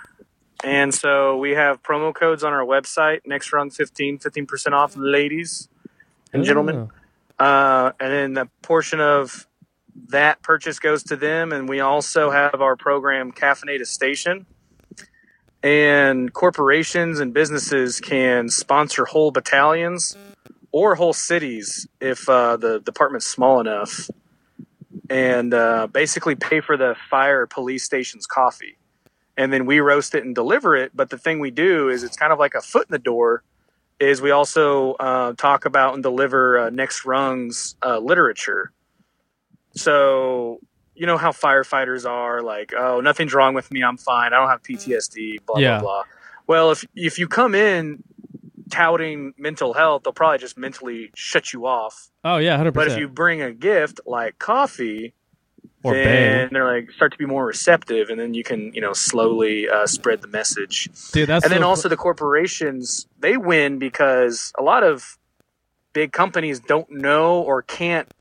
and 0.64 0.92
so 0.92 1.36
we 1.36 1.52
have 1.52 1.80
promo 1.82 2.12
codes 2.12 2.42
on 2.42 2.52
our 2.52 2.64
website. 2.64 3.20
Next 3.24 3.52
Rung 3.52 3.70
15, 3.70 4.18
15 4.18 4.46
percent 4.46 4.74
off, 4.74 4.96
ladies 4.96 5.68
and 6.32 6.44
gentlemen. 6.44 6.90
Oh. 7.38 7.44
Uh, 7.44 7.92
and 8.00 8.12
then 8.12 8.32
the 8.34 8.48
portion 8.62 9.00
of 9.00 9.46
that 10.08 10.42
purchase 10.42 10.78
goes 10.80 11.04
to 11.04 11.16
them, 11.16 11.52
and 11.52 11.68
we 11.68 11.78
also 11.80 12.30
have 12.30 12.60
our 12.60 12.74
program 12.74 13.30
Caffeinated 13.30 13.86
Station. 13.86 14.44
And 15.62 16.32
corporations 16.32 17.20
and 17.20 17.32
businesses 17.32 18.00
can 18.00 18.48
sponsor 18.48 19.04
whole 19.04 19.30
battalions 19.30 20.16
or 20.72 20.94
whole 20.94 21.12
cities 21.12 21.86
if 22.00 22.28
uh, 22.28 22.56
the 22.56 22.80
department's 22.80 23.26
small 23.26 23.60
enough, 23.60 24.08
and 25.08 25.54
uh, 25.54 25.86
basically 25.86 26.34
pay 26.34 26.60
for 26.60 26.76
the 26.76 26.96
fire 27.10 27.46
police 27.46 27.84
station's 27.84 28.26
coffee, 28.26 28.78
and 29.36 29.52
then 29.52 29.66
we 29.66 29.80
roast 29.80 30.14
it 30.14 30.24
and 30.24 30.34
deliver 30.34 30.74
it. 30.74 30.90
But 30.94 31.10
the 31.10 31.18
thing 31.18 31.38
we 31.38 31.50
do 31.50 31.88
is 31.88 32.02
it's 32.02 32.16
kind 32.16 32.32
of 32.32 32.38
like 32.38 32.54
a 32.54 32.62
foot 32.62 32.88
in 32.88 32.92
the 32.92 32.98
door. 32.98 33.42
Is 34.00 34.20
we 34.20 34.32
also 34.32 34.94
uh, 34.94 35.34
talk 35.34 35.64
about 35.64 35.94
and 35.94 36.02
deliver 36.02 36.58
uh, 36.58 36.70
next 36.70 37.04
rungs 37.04 37.76
uh, 37.84 37.98
literature. 37.98 38.72
So 39.76 40.58
you 40.94 41.06
know 41.06 41.16
how 41.16 41.30
firefighters 41.32 42.08
are 42.08 42.42
like, 42.42 42.72
oh, 42.76 43.00
nothing's 43.00 43.32
wrong 43.34 43.54
with 43.54 43.70
me, 43.70 43.82
I'm 43.82 43.96
fine, 43.96 44.32
I 44.32 44.36
don't 44.38 44.48
have 44.48 44.62
PTSD, 44.62 45.38
blah 45.46 45.58
Yeah. 45.58 45.78
blah 45.78 45.80
blah. 45.80 46.02
Well, 46.46 46.70
if 46.72 46.84
if 46.94 47.18
you 47.18 47.28
come 47.28 47.54
in 47.54 48.02
touting 48.70 49.34
mental 49.38 49.74
health, 49.74 50.02
they'll 50.04 50.12
probably 50.12 50.38
just 50.38 50.56
mentally 50.56 51.10
shut 51.14 51.52
you 51.52 51.66
off. 51.66 52.10
Oh 52.24 52.38
yeah, 52.38 52.56
hundred 52.56 52.72
But 52.74 52.88
if 52.88 52.98
you 52.98 53.08
bring 53.08 53.42
a 53.42 53.52
gift 53.52 54.00
like 54.06 54.38
coffee, 54.38 55.14
Or 55.84 55.94
then 55.94 56.04
bang. 56.04 56.48
they're 56.52 56.64
like 56.76 56.90
start 56.92 57.12
to 57.12 57.18
be 57.18 57.26
more 57.26 57.44
receptive, 57.44 58.08
and 58.08 58.18
then 58.20 58.34
you 58.34 58.44
can 58.44 58.72
you 58.74 58.80
know 58.80 58.92
slowly 58.92 59.68
uh, 59.68 59.86
spread 59.86 60.20
the 60.22 60.28
message. 60.28 60.88
Dude, 61.12 61.28
that's 61.28 61.44
and 61.44 61.52
then 61.52 61.60
so- 61.60 61.68
also 61.68 61.88
the 61.88 61.96
corporations 61.96 63.06
they 63.18 63.36
win 63.36 63.78
because 63.78 64.52
a 64.58 64.62
lot 64.62 64.82
of 64.84 65.18
big 65.92 66.12
companies 66.12 66.58
don't 66.60 66.90
know 66.90 67.40
or 67.40 67.62
can't 67.62 68.12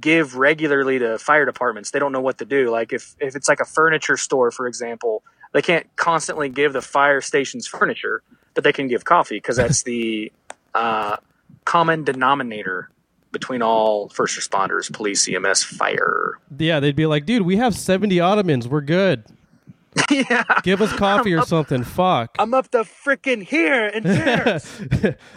give 0.00 0.36
regularly 0.36 0.98
to 0.98 1.18
fire 1.18 1.44
departments. 1.44 1.90
They 1.90 1.98
don't 1.98 2.12
know 2.12 2.20
what 2.20 2.38
to 2.38 2.44
do. 2.44 2.70
Like 2.70 2.92
if 2.92 3.14
if 3.20 3.34
it's 3.36 3.48
like 3.48 3.60
a 3.60 3.64
furniture 3.64 4.16
store 4.16 4.50
for 4.50 4.66
example 4.66 5.22
they 5.52 5.62
can't 5.62 5.86
constantly 5.96 6.48
give 6.48 6.72
the 6.74 6.82
fire 6.82 7.20
stations 7.22 7.66
furniture 7.66 8.22
but 8.54 8.64
they 8.64 8.72
can 8.72 8.86
give 8.88 9.04
coffee 9.04 9.36
because 9.36 9.56
that's 9.56 9.82
the 9.84 10.30
uh, 10.74 11.16
common 11.64 12.04
denominator 12.04 12.90
between 13.30 13.62
all 13.62 14.08
first 14.08 14.38
responders 14.38 14.92
police 14.92 15.28
ems 15.28 15.62
fire. 15.62 16.38
Yeah, 16.58 16.80
they'd 16.80 16.96
be 16.96 17.06
like, 17.06 17.24
dude, 17.26 17.42
we 17.42 17.56
have 17.56 17.74
seventy 17.74 18.20
ottomans, 18.20 18.66
we're 18.66 18.80
good. 18.80 19.24
yeah. 20.10 20.44
Give 20.62 20.82
us 20.82 20.92
coffee 20.92 21.34
or 21.34 21.44
something. 21.44 21.82
Fuck. 21.82 22.36
i'm 22.38 22.52
up 22.54 22.70
to 22.70 22.78
freaking 22.78 23.42
here 23.42 23.86
in 23.86 24.02
chairs. 24.04 24.80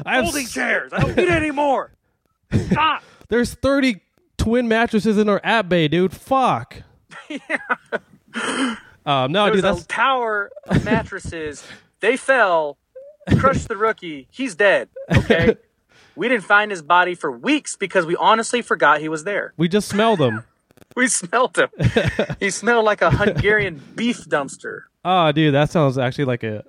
I 0.06 0.16
have 0.16 0.26
folding 0.26 0.46
s- 0.46 0.54
chairs. 0.54 0.94
I 0.94 1.00
don't 1.00 1.16
need 1.16 1.30
any 1.30 1.52
more. 1.52 1.92
Stop. 2.72 3.04
There's 3.30 3.54
thirty 3.54 4.02
twin 4.42 4.68
mattresses 4.68 5.18
in 5.18 5.30
our 5.30 5.42
app 5.44 5.70
bay, 5.70 5.88
dude. 5.88 6.14
Fuck. 6.14 6.84
Um, 9.04 9.32
no, 9.32 9.46
There 9.46 9.56
dude, 9.56 9.64
that's 9.64 9.82
a 9.82 9.88
tower 9.88 10.52
of 10.68 10.86
mattresses. 10.86 11.66
they 12.02 12.16
fell, 12.18 12.78
crushed 13.40 13.68
the 13.68 13.76
rookie. 13.76 14.28
He's 14.30 14.54
dead. 14.54 14.90
Okay. 15.12 15.56
we 16.16 16.30
didn't 16.30 16.44
find 16.44 16.70
his 16.70 16.84
body 16.84 17.16
for 17.16 17.32
weeks 17.32 17.76
because 17.76 18.06
we 18.06 18.16
honestly 18.18 18.62
forgot 18.62 19.02
he 19.02 19.10
was 19.10 19.24
there. 19.24 19.54
we 19.58 19.68
just 19.68 19.90
smelled 19.90 20.20
him. 20.22 20.44
We 20.96 21.08
smelled 21.08 21.58
him. 21.58 21.70
he 22.40 22.50
smelled 22.50 22.84
like 22.84 23.02
a 23.02 23.10
Hungarian 23.10 23.82
beef 23.96 24.26
dumpster. 24.26 24.82
Oh, 25.06 25.32
dude, 25.32 25.54
that 25.54 25.72
sounds 25.72 25.98
actually 25.98 26.26
like 26.26 26.44
a 26.44 26.64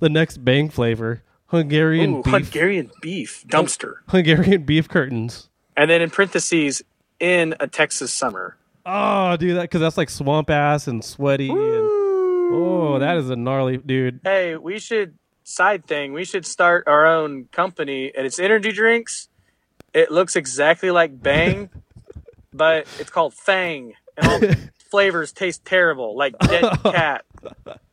the 0.00 0.08
next 0.08 0.44
bang 0.44 0.68
flavor. 0.68 1.22
Hungarian 1.46 2.14
Ooh, 2.16 2.22
beef, 2.24 2.32
Hungarian 2.32 2.90
beef 3.00 3.44
dumpster. 3.46 3.98
Hungarian 4.08 4.64
beef 4.64 4.88
curtains. 4.88 5.48
And 5.76 5.90
then 5.90 6.00
in 6.00 6.10
parentheses, 6.10 6.82
in 7.20 7.54
a 7.60 7.66
Texas 7.66 8.12
summer. 8.12 8.56
Oh, 8.84 9.36
dude, 9.36 9.56
that 9.56 9.62
because 9.62 9.80
that's 9.80 9.96
like 9.96 10.10
swamp 10.10 10.50
ass 10.50 10.86
and 10.86 11.04
sweaty. 11.04 11.50
And, 11.50 11.58
oh, 11.58 12.98
that 13.00 13.16
is 13.16 13.30
a 13.30 13.36
gnarly 13.36 13.78
dude. 13.78 14.20
Hey, 14.22 14.56
we 14.56 14.78
should 14.78 15.18
side 15.44 15.86
thing. 15.86 16.12
We 16.12 16.24
should 16.24 16.46
start 16.46 16.84
our 16.86 17.06
own 17.06 17.46
company, 17.46 18.12
and 18.14 18.26
it's 18.26 18.38
energy 18.38 18.72
drinks. 18.72 19.28
It 19.92 20.10
looks 20.10 20.36
exactly 20.36 20.90
like 20.90 21.20
Bang, 21.20 21.70
but 22.52 22.86
it's 22.98 23.10
called 23.10 23.34
Fang, 23.34 23.94
and 24.16 24.26
all 24.28 24.54
flavors 24.90 25.32
taste 25.32 25.64
terrible, 25.64 26.16
like 26.16 26.38
dead 26.38 26.64
cat 26.84 27.24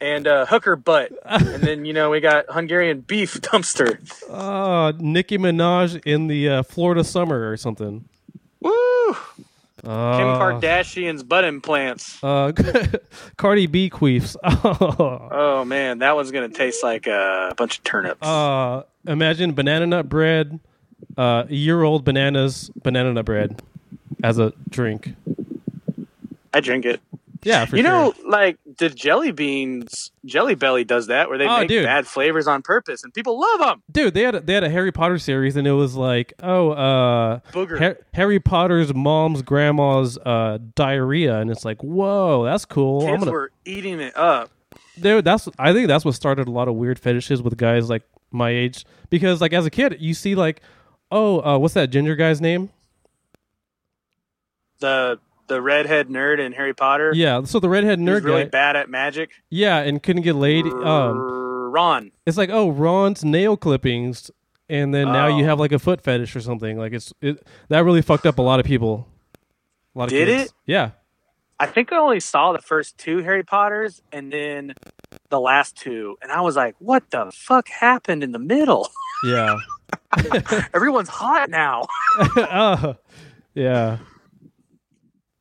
and 0.00 0.26
uh, 0.26 0.46
hooker 0.46 0.76
butt. 0.76 1.12
And 1.24 1.62
then 1.62 1.84
you 1.84 1.92
know 1.92 2.10
we 2.10 2.20
got 2.20 2.46
Hungarian 2.48 3.00
beef 3.00 3.34
dumpster. 3.40 3.98
Oh, 4.28 4.92
Nicki 4.98 5.38
Minaj 5.38 6.00
in 6.04 6.26
the 6.26 6.48
uh, 6.48 6.62
Florida 6.62 7.04
summer 7.04 7.50
or 7.50 7.56
something. 7.56 8.04
Woo! 8.60 9.16
Kim 9.82 9.90
Uh, 9.90 10.38
Kardashian's 10.38 11.22
butt 11.22 11.44
implants. 11.44 12.22
uh, 12.22 12.52
Cardi 13.38 13.66
B 13.66 13.88
queefs. 13.88 14.36
Oh. 14.44 15.28
Oh 15.60 15.64
man, 15.64 15.98
that 15.98 16.14
one's 16.16 16.30
gonna 16.30 16.48
taste 16.48 16.82
like 16.82 17.06
a 17.06 17.54
bunch 17.56 17.78
of 17.78 17.84
turnips. 17.84 18.26
Uh, 18.26 18.82
imagine 19.06 19.52
banana 19.52 19.86
nut 19.86 20.08
bread, 20.08 20.58
uh, 21.16 21.44
year 21.48 21.82
old 21.82 22.04
bananas, 22.04 22.70
banana 22.82 23.12
nut 23.12 23.24
bread 23.24 23.62
as 24.22 24.38
a 24.38 24.52
drink. 24.68 25.14
I 26.52 26.60
drink 26.60 26.84
it. 26.84 27.00
Yeah, 27.42 27.64
for 27.64 27.76
you 27.76 27.82
sure. 27.82 27.90
know, 27.90 28.14
like 28.26 28.58
the 28.78 28.90
jelly 28.90 29.32
beans, 29.32 30.10
Jelly 30.26 30.54
Belly 30.54 30.84
does 30.84 31.06
that, 31.06 31.28
where 31.30 31.38
they 31.38 31.46
Oh, 31.46 31.60
make 31.60 31.68
dude. 31.68 31.84
bad 31.86 32.06
flavors 32.06 32.46
on 32.46 32.60
purpose, 32.60 33.02
and 33.02 33.14
people 33.14 33.40
love 33.40 33.60
them. 33.60 33.82
dude, 33.90 34.12
they 34.14 34.22
had 34.22 34.34
a, 34.34 34.40
they 34.40 34.52
had 34.52 34.62
a 34.64 34.68
Harry 34.68 34.92
Potter 34.92 35.18
series, 35.18 35.56
and 35.56 35.66
it 35.66 35.72
was 35.72 35.94
like, 35.96 36.34
oh, 36.42 36.70
uh, 36.72 37.40
Booger. 37.52 37.78
Har- 37.78 37.98
Harry 38.12 38.40
Potter's 38.40 38.92
mom's 38.92 39.40
grandma's 39.42 40.18
uh, 40.18 40.58
diarrhea, 40.74 41.38
and 41.38 41.50
it's 41.50 41.64
like, 41.64 41.82
whoa, 41.82 42.44
that's 42.44 42.66
cool. 42.66 43.02
I'm 43.06 43.14
Kids 43.14 43.20
gonna, 43.24 43.32
were 43.32 43.52
eating 43.64 44.00
it 44.00 44.14
up. 44.16 44.50
dude, 45.00 45.24
that's 45.24 45.48
I 45.58 45.72
think 45.72 45.88
that's 45.88 46.04
what 46.04 46.14
started 46.14 46.46
a 46.46 46.50
lot 46.50 46.68
of 46.68 46.74
weird 46.74 46.98
fetishes 46.98 47.40
with 47.42 47.56
guys 47.56 47.88
like 47.88 48.02
my 48.30 48.50
age, 48.50 48.84
because 49.08 49.40
like 49.40 49.52
as 49.54 49.64
a 49.64 49.70
kid, 49.70 49.96
you 49.98 50.12
see 50.12 50.34
like, 50.34 50.60
oh, 51.10 51.40
uh, 51.40 51.56
what's 51.58 51.72
that 51.74 51.88
ginger 51.88 52.16
guy's 52.16 52.40
name? 52.42 52.68
The 54.80 55.18
the 55.50 55.60
redhead 55.60 56.08
nerd 56.08 56.38
in 56.38 56.52
Harry 56.52 56.72
Potter. 56.72 57.12
Yeah, 57.14 57.42
so 57.44 57.60
the 57.60 57.68
redhead 57.68 57.98
nerd 57.98 58.24
really 58.24 58.44
guy, 58.44 58.48
bad 58.48 58.76
at 58.76 58.88
magic. 58.88 59.32
yeah, 59.50 59.78
and 59.80 60.02
couldn't 60.02 60.22
get 60.22 60.34
laid. 60.36 60.64
Um, 60.66 61.18
Ron. 61.72 62.10
it's 62.26 62.38
like 62.38 62.48
oh 62.50 62.70
Ron's 62.70 63.24
nail 63.24 63.56
clippings, 63.56 64.30
and 64.68 64.94
then 64.94 65.08
now 65.08 65.26
you 65.26 65.44
Oh. 65.44 65.48
have 65.48 65.60
like 65.60 65.72
a 65.72 65.78
foot 65.78 66.00
fetish 66.00 66.34
or 66.34 66.40
something. 66.40 66.78
Like 66.78 66.92
it's 66.92 67.12
it 67.20 67.46
that 67.68 67.84
really 67.84 68.00
fucked 68.02 68.24
up 68.26 68.38
a 68.38 68.42
lot 68.42 68.58
of 68.60 68.66
people. 68.66 69.06
A 69.94 69.98
lot 69.98 70.04
of 70.04 70.10
Did 70.10 70.28
kids. 70.28 70.44
it? 70.50 70.52
Yeah. 70.66 70.90
I 71.58 71.66
think 71.66 71.92
I 71.92 71.98
only 71.98 72.20
saw 72.20 72.52
the 72.52 72.62
first 72.62 72.96
two 72.96 73.18
Harry 73.18 73.42
Potters 73.42 74.00
and 74.12 74.32
then 74.32 74.72
the 75.28 75.38
last 75.40 75.76
two, 75.76 76.16
and 76.22 76.32
I 76.32 76.40
was 76.40 76.56
like, 76.56 76.74
"What 76.78 77.10
the 77.10 77.30
fuck 77.34 77.68
happened 77.68 78.22
in 78.22 78.32
the 78.32 78.38
middle? 78.38 78.88
Yeah. 79.24 79.56
Everyone's 80.74 81.08
hot 81.10 81.50
now." 81.50 81.86
oh, 82.18 82.96
yeah. 83.54 83.98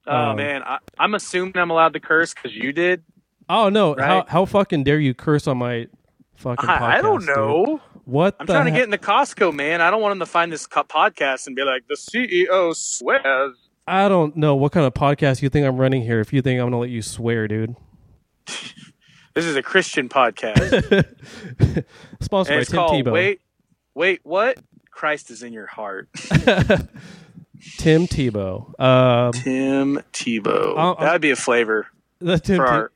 Oh 0.10 0.16
Um, 0.32 0.36
man, 0.38 0.64
I, 0.64 0.80
I'm 0.98 1.14
assuming 1.14 1.56
I'm 1.58 1.70
allowed 1.70 1.94
to 1.94 2.00
curse 2.00 2.34
because 2.34 2.56
you 2.56 2.72
did. 2.74 3.04
Oh 3.48 3.70
no! 3.70 3.96
How 3.98 4.18
Right. 4.20 4.30
how 4.30 4.46
fucking 4.46 4.84
dare 4.84 5.00
you 5.00 5.14
curse 5.14 5.48
on 5.48 5.58
my 5.58 5.88
fucking 6.36 6.68
podcast? 6.68 6.82
I, 6.82 6.98
I 6.98 7.02
don't 7.02 7.20
dude? 7.26 7.36
know. 7.36 7.82
What 8.06 8.36
I'm 8.40 8.48
trying 8.48 8.66
to 8.66 8.72
get 8.72 8.84
into 8.86 8.98
Costco, 8.98 9.54
man. 9.54 9.82
I 9.82 9.92
don't 9.92 10.02
want 10.02 10.14
them 10.14 10.20
to 10.20 10.26
find 10.26 10.52
this 10.52 10.66
podcast 10.68 11.46
and 11.48 11.56
be 11.56 11.64
like, 11.64 11.84
"The 11.88 11.96
CEO 11.96 12.76
swears." 12.76 13.56
I 13.88 14.08
don't 14.10 14.36
know 14.36 14.56
what 14.56 14.72
kind 14.72 14.86
of 14.86 14.94
podcast 14.94 15.42
you 15.44 15.50
think 15.50 15.66
I'm 15.68 15.78
running 15.78 16.02
here. 16.02 16.20
If 16.20 16.34
you 16.34 16.42
think 16.42 16.60
I'm 16.60 16.68
gonna 16.68 16.80
let 16.80 16.90
you 16.90 17.02
swear, 17.02 17.48
dude. 17.48 17.76
This 19.36 19.46
is 19.46 19.56
a 19.56 19.62
Christian 19.62 20.10
podcast, 20.10 21.06
Sponsored 22.20 22.56
by 22.56 22.60
it's 22.62 22.72
Tim 22.72 22.78
called 22.78 23.06
Tebow. 23.06 23.12
"Wait, 23.14 23.42
wait, 23.94 24.20
what? 24.24 24.58
Christ 24.92 25.30
is 25.32 25.44
in 25.44 25.54
your 25.54 25.68
heart." 25.68 26.10
Tim 27.78 28.08
Tebow. 28.08 28.80
Um, 28.80 29.32
Tim 29.34 30.02
Tebow. 30.14 30.78
Uh, 30.78 30.92
uh, 30.94 31.04
that 31.04 31.12
would 31.14 31.22
be 31.22 31.32
a 31.32 31.36
flavor 31.36 31.88
the 32.20 32.38
Tim 32.40 32.60
our 32.60 32.92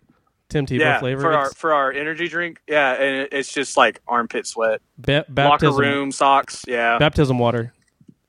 Tim 0.49 0.65
Tebow 0.65 0.79
yeah 0.79 0.99
flavor. 0.99 1.21
for 1.21 1.33
our 1.33 1.51
for 1.51 1.73
our 1.73 1.91
energy 1.91 2.27
drink. 2.27 2.59
Yeah, 2.67 2.93
and 2.93 3.15
it, 3.21 3.29
it's 3.33 3.51
just 3.53 3.75
like 3.77 4.01
armpit 4.07 4.45
sweat, 4.47 4.81
ba- 4.97 5.25
locker 5.29 5.71
room 5.71 6.11
socks. 6.11 6.63
Yeah, 6.67 6.97
baptism 6.99 7.37
water. 7.39 7.73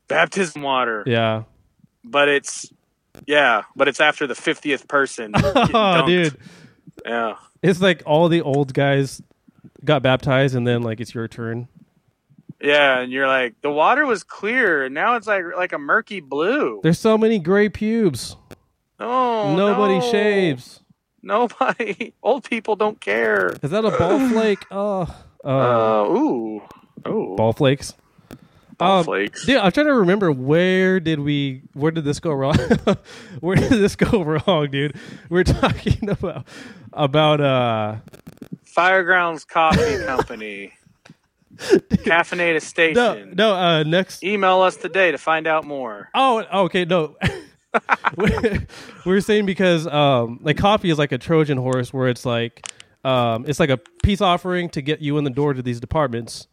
baptism 0.09 0.63
water. 0.63 1.03
Yeah. 1.07 1.45
But 2.05 2.29
it's 2.29 2.71
yeah, 3.27 3.63
but 3.77 3.89
it's 3.89 4.01
after 4.01 4.27
the 4.27 4.35
fiftieth 4.35 4.89
person. 4.89 5.33
Oh, 5.45 6.07
dude, 6.07 6.37
Yeah. 7.05 7.37
it's 7.63 7.81
like 7.81 8.03
all 8.07 8.29
the 8.29 8.41
old 8.43 8.75
guys 8.75 9.23
got 9.85 10.03
baptized, 10.03 10.55
and 10.55 10.67
then 10.67 10.83
like 10.83 11.01
it's 11.01 11.15
your 11.15 11.29
turn. 11.29 11.69
Yeah, 12.61 13.01
and 13.01 13.13
you're 13.13 13.27
like, 13.27 13.61
the 13.61 13.71
water 13.71 14.07
was 14.07 14.25
clear, 14.25 14.85
and 14.85 14.95
now 14.95 15.17
it's 15.17 15.27
like 15.27 15.45
like 15.57 15.73
a 15.73 15.79
murky 15.79 16.21
blue. 16.21 16.81
There's 16.83 16.99
so 16.99 17.19
many 17.19 17.39
gray 17.39 17.69
pubes. 17.69 18.37
No, 19.01 19.55
Nobody 19.57 19.99
no. 19.99 20.11
shaves. 20.11 20.81
Nobody. 21.23 22.15
Old 22.23 22.45
people 22.45 22.77
don't 22.77 23.01
care. 23.01 23.57
Is 23.63 23.71
that 23.71 23.85
a 23.85 23.91
ball 23.91 24.29
flake? 24.31 24.65
Oh, 24.71 25.03
uh, 25.45 25.49
Uh, 25.49 26.05
ooh, 26.09 26.63
ooh, 27.09 27.35
ball 27.37 27.53
flakes. 27.53 27.95
ball 28.79 28.99
um, 29.01 29.05
flakes. 29.05 29.45
Dude, 29.45 29.57
I'm 29.59 29.73
trying 29.73 29.87
to 29.87 29.95
remember 29.95 30.31
where 30.33 31.01
did 31.01 31.21
we 31.21 31.63
where 31.75 31.91
did 31.91 32.05
this 32.05 32.21
go 32.21 32.33
wrong? 32.33 32.57
where 33.41 33.57
did 33.57 33.71
this 33.71 33.97
go 33.97 34.23
wrong, 34.23 34.71
dude? 34.71 34.97
We're 35.29 35.45
talking 35.45 36.09
about 36.09 36.47
about 36.93 37.41
uh 37.41 37.97
Firegrounds 38.65 39.47
Coffee 39.47 40.03
Company, 40.05 40.73
Caffeinated 41.59 42.55
No, 42.55 42.59
Station. 43.15 43.35
no. 43.37 43.55
Uh, 43.55 43.83
next. 43.83 44.23
Email 44.23 44.61
us 44.61 44.77
today 44.77 45.11
to 45.11 45.19
find 45.19 45.47
out 45.47 45.65
more. 45.65 46.09
Oh, 46.15 46.45
okay. 46.67 46.85
No. 46.85 47.17
we 48.17 48.31
were 49.07 49.21
saying 49.21 49.47
because 49.47 49.87
um, 49.87 50.39
like 50.43 50.57
coffee 50.57 50.91
is 50.91 50.99
like 50.99 51.13
a 51.13 51.19
Trojan 51.19 51.59
horse, 51.59 51.93
where 51.93 52.09
it's 52.09 52.25
like 52.25 52.67
um, 53.05 53.45
it's 53.49 53.61
like 53.61 53.71
a 53.71 53.79
peace 54.03 54.21
offering 54.21 54.69
to 54.71 54.83
get 54.83 55.01
you 55.01 55.19
in 55.19 55.25
the 55.25 55.31
door 55.31 55.55
to 55.55 55.63
these 55.63 55.81
departments. 55.81 56.47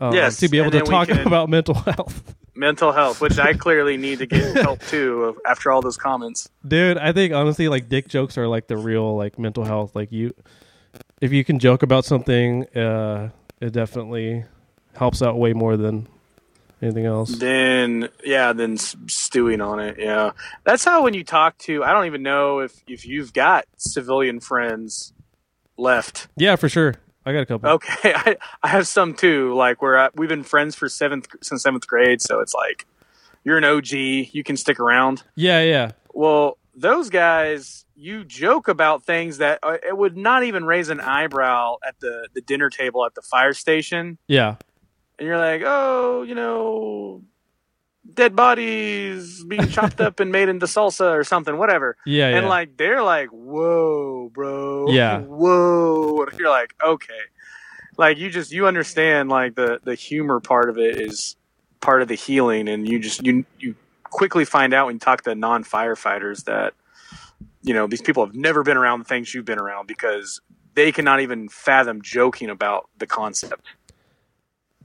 Um, 0.00 0.14
Yes, 0.14 0.38
to 0.38 0.48
be 0.48 0.58
able 0.58 0.70
to 0.72 0.80
talk 0.80 1.08
about 1.26 1.48
mental 1.48 1.74
health. 1.74 2.34
Mental 2.54 2.92
health, 2.92 3.20
which 3.20 3.38
I 3.38 3.54
clearly 3.54 3.96
need 3.96 4.18
to 4.18 4.26
get 4.26 4.56
help 4.56 4.80
too 4.82 5.36
after 5.46 5.70
all 5.72 5.80
those 5.80 5.96
comments. 5.96 6.48
Dude, 6.66 6.98
I 6.98 7.12
think 7.12 7.32
honestly, 7.32 7.68
like 7.68 7.88
dick 7.88 8.08
jokes 8.08 8.36
are 8.36 8.46
like 8.46 8.66
the 8.68 8.76
real 8.76 9.16
like 9.16 9.38
mental 9.38 9.64
health. 9.64 9.96
Like 9.96 10.12
you, 10.12 10.34
if 11.20 11.32
you 11.32 11.44
can 11.44 11.58
joke 11.58 11.82
about 11.82 12.04
something, 12.04 12.64
uh, 12.76 13.30
it 13.62 13.72
definitely 13.72 14.44
helps 14.94 15.22
out 15.22 15.38
way 15.38 15.52
more 15.52 15.76
than 15.76 16.08
anything 16.82 17.06
else. 17.06 17.36
Then 17.36 18.08
yeah, 18.24 18.52
then 18.52 18.76
stewing 18.76 19.60
on 19.60 19.78
it. 19.78 19.98
Yeah, 19.98 20.32
that's 20.64 20.84
how 20.84 21.04
when 21.04 21.14
you 21.14 21.24
talk 21.24 21.56
to. 21.58 21.84
I 21.84 21.92
don't 21.92 22.06
even 22.06 22.22
know 22.22 22.58
if 22.58 22.74
if 22.86 23.06
you've 23.06 23.32
got 23.32 23.64
civilian 23.78 24.40
friends 24.40 25.12
left. 25.78 26.28
Yeah, 26.36 26.56
for 26.56 26.68
sure. 26.68 26.96
I 27.24 27.32
got 27.32 27.40
a 27.42 27.46
couple. 27.46 27.70
Okay, 27.70 28.12
I 28.16 28.36
I 28.62 28.68
have 28.68 28.88
some 28.88 29.14
too. 29.14 29.54
Like 29.54 29.80
where 29.80 29.98
I, 29.98 30.08
we've 30.16 30.28
been 30.28 30.42
friends 30.42 30.74
for 30.74 30.88
seventh 30.88 31.28
since 31.40 31.62
seventh 31.62 31.86
grade, 31.86 32.20
so 32.20 32.40
it's 32.40 32.52
like 32.54 32.86
you're 33.44 33.58
an 33.58 33.64
OG. 33.64 33.92
You 33.92 34.42
can 34.44 34.56
stick 34.56 34.80
around. 34.80 35.22
Yeah, 35.36 35.62
yeah, 35.62 35.92
Well, 36.12 36.58
those 36.74 37.10
guys, 37.10 37.81
you 37.96 38.24
joke 38.24 38.68
about 38.68 39.04
things 39.04 39.38
that 39.38 39.58
uh, 39.62 39.76
it 39.86 39.96
would 39.96 40.16
not 40.16 40.44
even 40.44 40.64
raise 40.64 40.88
an 40.88 41.00
eyebrow 41.00 41.76
at 41.86 41.98
the 42.00 42.28
the 42.34 42.40
dinner 42.40 42.70
table 42.70 43.04
at 43.06 43.14
the 43.14 43.22
fire 43.22 43.52
station. 43.52 44.18
yeah. 44.26 44.56
and 45.18 45.26
you're 45.28 45.38
like, 45.38 45.62
oh, 45.64 46.22
you 46.22 46.34
know, 46.34 47.22
dead 48.14 48.34
bodies 48.34 49.44
being 49.44 49.68
chopped 49.68 50.00
up 50.00 50.18
and 50.20 50.32
made 50.32 50.48
into 50.48 50.66
salsa 50.66 51.12
or 51.16 51.22
something, 51.24 51.56
whatever. 51.58 51.96
Yeah, 52.04 52.28
yeah. 52.30 52.38
And 52.38 52.48
like 52.48 52.76
they're 52.76 53.02
like, 53.02 53.28
whoa, 53.28 54.30
bro, 54.32 54.88
Yeah. 54.88 55.20
whoa. 55.20 56.22
And 56.24 56.38
you're 56.38 56.50
like, 56.50 56.74
okay, 56.84 57.20
like 57.96 58.18
you 58.18 58.30
just 58.30 58.52
you 58.52 58.66
understand 58.66 59.28
like 59.28 59.54
the 59.54 59.80
the 59.84 59.94
humor 59.94 60.40
part 60.40 60.68
of 60.70 60.78
it 60.78 61.00
is 61.00 61.36
part 61.80 62.00
of 62.02 62.08
the 62.08 62.14
healing, 62.14 62.68
and 62.68 62.88
you 62.88 62.98
just 62.98 63.24
you 63.24 63.44
you 63.58 63.74
quickly 64.04 64.44
find 64.44 64.74
out 64.74 64.86
when 64.86 64.96
you 64.96 65.00
talk 65.00 65.22
to 65.22 65.34
non 65.34 65.62
firefighters 65.64 66.44
that 66.44 66.74
you 67.62 67.74
know 67.74 67.86
these 67.86 68.02
people 68.02 68.24
have 68.24 68.34
never 68.34 68.62
been 68.62 68.76
around 68.76 68.98
the 68.98 69.04
things 69.04 69.32
you've 69.34 69.44
been 69.44 69.58
around 69.58 69.86
because 69.86 70.40
they 70.74 70.90
cannot 70.92 71.20
even 71.20 71.48
fathom 71.48 72.00
joking 72.02 72.50
about 72.50 72.88
the 72.98 73.06
concept. 73.06 73.66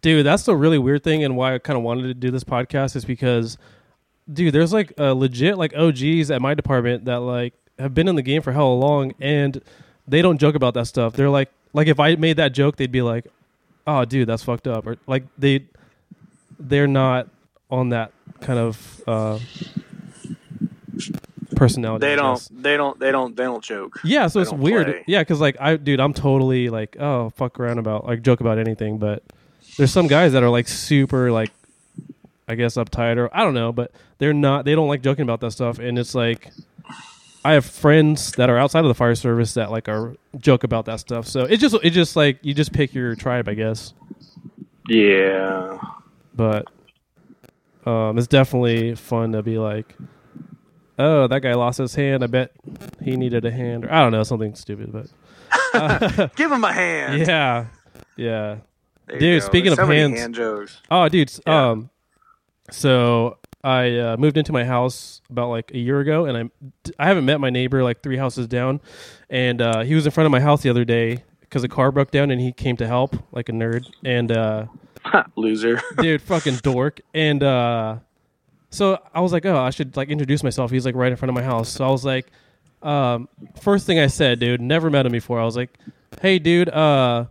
dude 0.01 0.25
that's 0.25 0.43
the 0.43 0.55
really 0.55 0.77
weird 0.77 1.03
thing 1.03 1.23
and 1.23 1.35
why 1.35 1.55
i 1.55 1.57
kind 1.57 1.77
of 1.77 1.83
wanted 1.83 2.03
to 2.03 2.13
do 2.13 2.31
this 2.31 2.43
podcast 2.43 2.95
is 2.95 3.05
because 3.05 3.57
dude 4.31 4.53
there's 4.53 4.73
like 4.73 4.93
legit 4.97 5.57
like 5.57 5.73
og's 5.75 6.29
at 6.31 6.41
my 6.41 6.53
department 6.53 7.05
that 7.05 7.19
like 7.19 7.53
have 7.79 7.93
been 7.93 8.07
in 8.07 8.15
the 8.15 8.21
game 8.21 8.41
for 8.41 8.51
hell 8.51 8.77
long 8.77 9.13
and 9.19 9.61
they 10.07 10.21
don't 10.21 10.39
joke 10.39 10.55
about 10.55 10.73
that 10.73 10.85
stuff 10.85 11.13
they're 11.13 11.29
like 11.29 11.49
like 11.73 11.87
if 11.87 11.99
i 11.99 12.15
made 12.15 12.37
that 12.37 12.53
joke 12.53 12.75
they'd 12.75 12.91
be 12.91 13.01
like 13.01 13.27
oh 13.85 14.03
dude 14.05 14.27
that's 14.27 14.43
fucked 14.43 14.67
up 14.67 14.85
or 14.85 14.97
like 15.07 15.23
they 15.37 15.65
they're 16.59 16.87
not 16.87 17.27
on 17.69 17.89
that 17.89 18.11
kind 18.41 18.59
of 18.59 19.01
uh 19.07 19.39
personality 21.57 22.05
They 22.07 22.15
don't. 22.15 22.63
They 22.63 22.77
don't. 22.77 22.99
They 22.99 23.11
don't. 23.11 23.35
They 23.35 23.43
don't 23.43 23.63
joke. 23.63 23.99
Yeah, 24.03 24.27
so 24.27 24.39
They 24.39 24.43
it's 24.43 24.53
weird. 24.53 24.85
play. 24.87 25.03
Yeah, 25.07 25.21
because 25.21 25.41
like 25.41 25.57
I, 25.59 25.75
dude, 25.75 25.99
I'm 25.99 26.13
totally 26.13 26.69
like, 26.69 26.97
oh, 26.99 27.29
fuck 27.31 27.59
around 27.59 27.79
about 27.79 28.05
like 28.05 28.21
joke 28.21 28.39
about 28.41 28.57
anything. 28.57 28.97
But 28.97 29.23
there's 29.77 29.91
some 29.91 30.07
guys 30.07 30.33
that 30.33 30.43
are 30.43 30.49
like 30.49 30.67
super 30.67 31.31
like, 31.31 31.51
I 32.47 32.55
guess 32.55 32.75
uptight 32.75 33.17
or 33.17 33.29
I 33.35 33.43
don't 33.43 33.53
know, 33.53 33.71
but 33.71 33.91
they're 34.19 34.33
not. 34.33 34.65
They 34.65 34.75
don't 34.75 34.87
like 34.87 35.01
joking 35.01 35.23
about 35.23 35.41
that 35.41 35.51
stuff. 35.51 35.79
And 35.79 35.99
it's 35.99 36.15
like, 36.15 36.51
I 37.43 37.53
have 37.53 37.65
friends 37.65 38.31
that 38.33 38.49
are 38.49 38.57
outside 38.57 38.81
of 38.81 38.87
the 38.87 38.95
fire 38.95 39.15
service 39.15 39.53
that 39.55 39.71
like 39.71 39.87
are 39.89 40.15
joke 40.37 40.63
about 40.63 40.85
that 40.85 40.99
stuff. 40.99 41.27
So 41.27 41.41
it 41.41 41.57
just 41.57 41.75
it 41.83 41.89
just 41.91 42.15
like 42.15 42.39
you 42.41 42.53
just 42.53 42.73
pick 42.73 42.93
your 42.93 43.15
tribe, 43.15 43.47
I 43.49 43.53
guess. 43.53 43.93
Yeah. 44.87 45.77
But 46.35 46.67
um, 47.85 48.17
it's 48.17 48.27
definitely 48.27 48.95
fun 48.95 49.31
to 49.33 49.41
be 49.43 49.57
like. 49.57 49.95
Oh, 50.97 51.27
that 51.27 51.41
guy 51.41 51.53
lost 51.53 51.77
his 51.77 51.93
hand. 51.95 52.23
I 52.23 52.27
bet 52.27 52.51
he 53.01 53.15
needed 53.17 53.45
a 53.45 53.51
hand, 53.51 53.85
or 53.85 53.93
I 53.93 54.01
don't 54.01 54.11
know, 54.11 54.23
something 54.23 54.55
stupid. 54.55 54.91
But 54.91 56.31
Give 56.35 56.51
him 56.51 56.63
a 56.63 56.73
hand. 56.73 57.19
yeah, 57.27 57.65
yeah. 58.15 58.57
There 59.07 59.19
Dude, 59.19 59.43
speaking 59.43 59.65
There's 59.75 59.79
of 59.79 59.87
so 59.87 59.91
hands- 59.93 60.19
hand. 60.19 60.69
Oh, 60.91 61.07
dude. 61.07 61.31
Yeah. 61.45 61.69
Um, 61.71 61.89
so 62.71 63.37
I 63.63 63.95
uh, 63.97 64.17
moved 64.17 64.37
into 64.37 64.51
my 64.51 64.65
house 64.65 65.21
about 65.29 65.49
like 65.49 65.71
a 65.73 65.77
year 65.77 65.99
ago, 65.99 66.25
and 66.25 66.37
I 66.37 66.73
I 66.99 67.07
haven't 67.07 67.25
met 67.25 67.39
my 67.39 67.49
neighbor 67.49 67.83
like 67.83 68.01
three 68.03 68.17
houses 68.17 68.47
down, 68.47 68.81
and 69.29 69.61
uh, 69.61 69.81
he 69.83 69.95
was 69.95 70.05
in 70.05 70.11
front 70.11 70.25
of 70.25 70.31
my 70.31 70.39
house 70.41 70.61
the 70.63 70.69
other 70.69 70.83
day 70.85 71.23
because 71.41 71.63
a 71.63 71.69
car 71.69 71.91
broke 71.91 72.11
down, 72.11 72.31
and 72.31 72.41
he 72.41 72.51
came 72.51 72.75
to 72.77 72.87
help 72.87 73.15
like 73.31 73.47
a 73.49 73.53
nerd, 73.53 73.85
and 74.03 74.31
uh, 74.31 74.65
Loser. 75.37 75.81
dude, 75.99 76.21
fucking 76.21 76.55
dork, 76.57 76.99
and 77.13 77.41
uh, 77.43 77.97
so 78.69 79.01
I 79.13 79.21
was 79.21 79.31
like, 79.31 79.45
oh, 79.45 79.57
I 79.57 79.69
should 79.69 79.95
like 79.95 80.09
introduce 80.09 80.43
myself. 80.43 80.71
He's 80.71 80.85
like 80.85 80.95
right 80.95 81.11
in 81.11 81.17
front 81.17 81.29
of 81.29 81.35
my 81.35 81.43
house, 81.43 81.69
so 81.69 81.85
I 81.85 81.89
was 81.89 82.05
like, 82.05 82.27
um, 82.81 83.27
first 83.61 83.85
thing 83.85 83.99
I 83.99 84.07
said, 84.07 84.39
dude, 84.39 84.61
never 84.61 84.89
met 84.89 85.05
him 85.05 85.11
before. 85.11 85.39
I 85.39 85.45
was 85.45 85.55
like, 85.55 85.77
hey, 86.21 86.39
dude, 86.39 86.69
uh, 86.69 87.25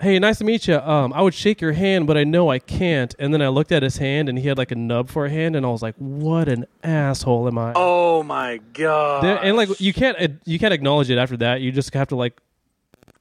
hey, 0.00 0.18
nice 0.18 0.38
to 0.38 0.44
meet 0.44 0.66
you. 0.68 0.78
Um, 0.78 1.12
I 1.12 1.22
would 1.22 1.34
shake 1.34 1.60
your 1.60 1.72
hand, 1.72 2.06
but 2.06 2.16
I 2.16 2.24
know 2.24 2.50
I 2.50 2.58
can't. 2.58 3.14
And 3.18 3.32
then 3.32 3.42
I 3.42 3.48
looked 3.48 3.72
at 3.72 3.82
his 3.82 3.96
hand, 3.98 4.28
and 4.28 4.38
he 4.38 4.48
had 4.48 4.58
like 4.58 4.70
a 4.70 4.74
nub 4.74 5.10
for 5.10 5.26
a 5.26 5.30
hand, 5.30 5.56
and 5.56 5.64
I 5.64 5.68
was 5.68 5.82
like, 5.82 5.94
what 5.96 6.48
an 6.48 6.66
asshole 6.82 7.46
am 7.48 7.58
I? 7.58 7.72
Oh 7.76 8.22
my 8.22 8.60
god. 8.72 9.24
And 9.24 9.56
like 9.56 9.80
you 9.80 9.92
can't 9.92 10.20
uh, 10.20 10.28
you 10.44 10.58
can't 10.58 10.72
acknowledge 10.74 11.10
it 11.10 11.18
after 11.18 11.36
that. 11.38 11.60
You 11.60 11.72
just 11.72 11.92
have 11.94 12.08
to 12.08 12.16
like 12.16 12.40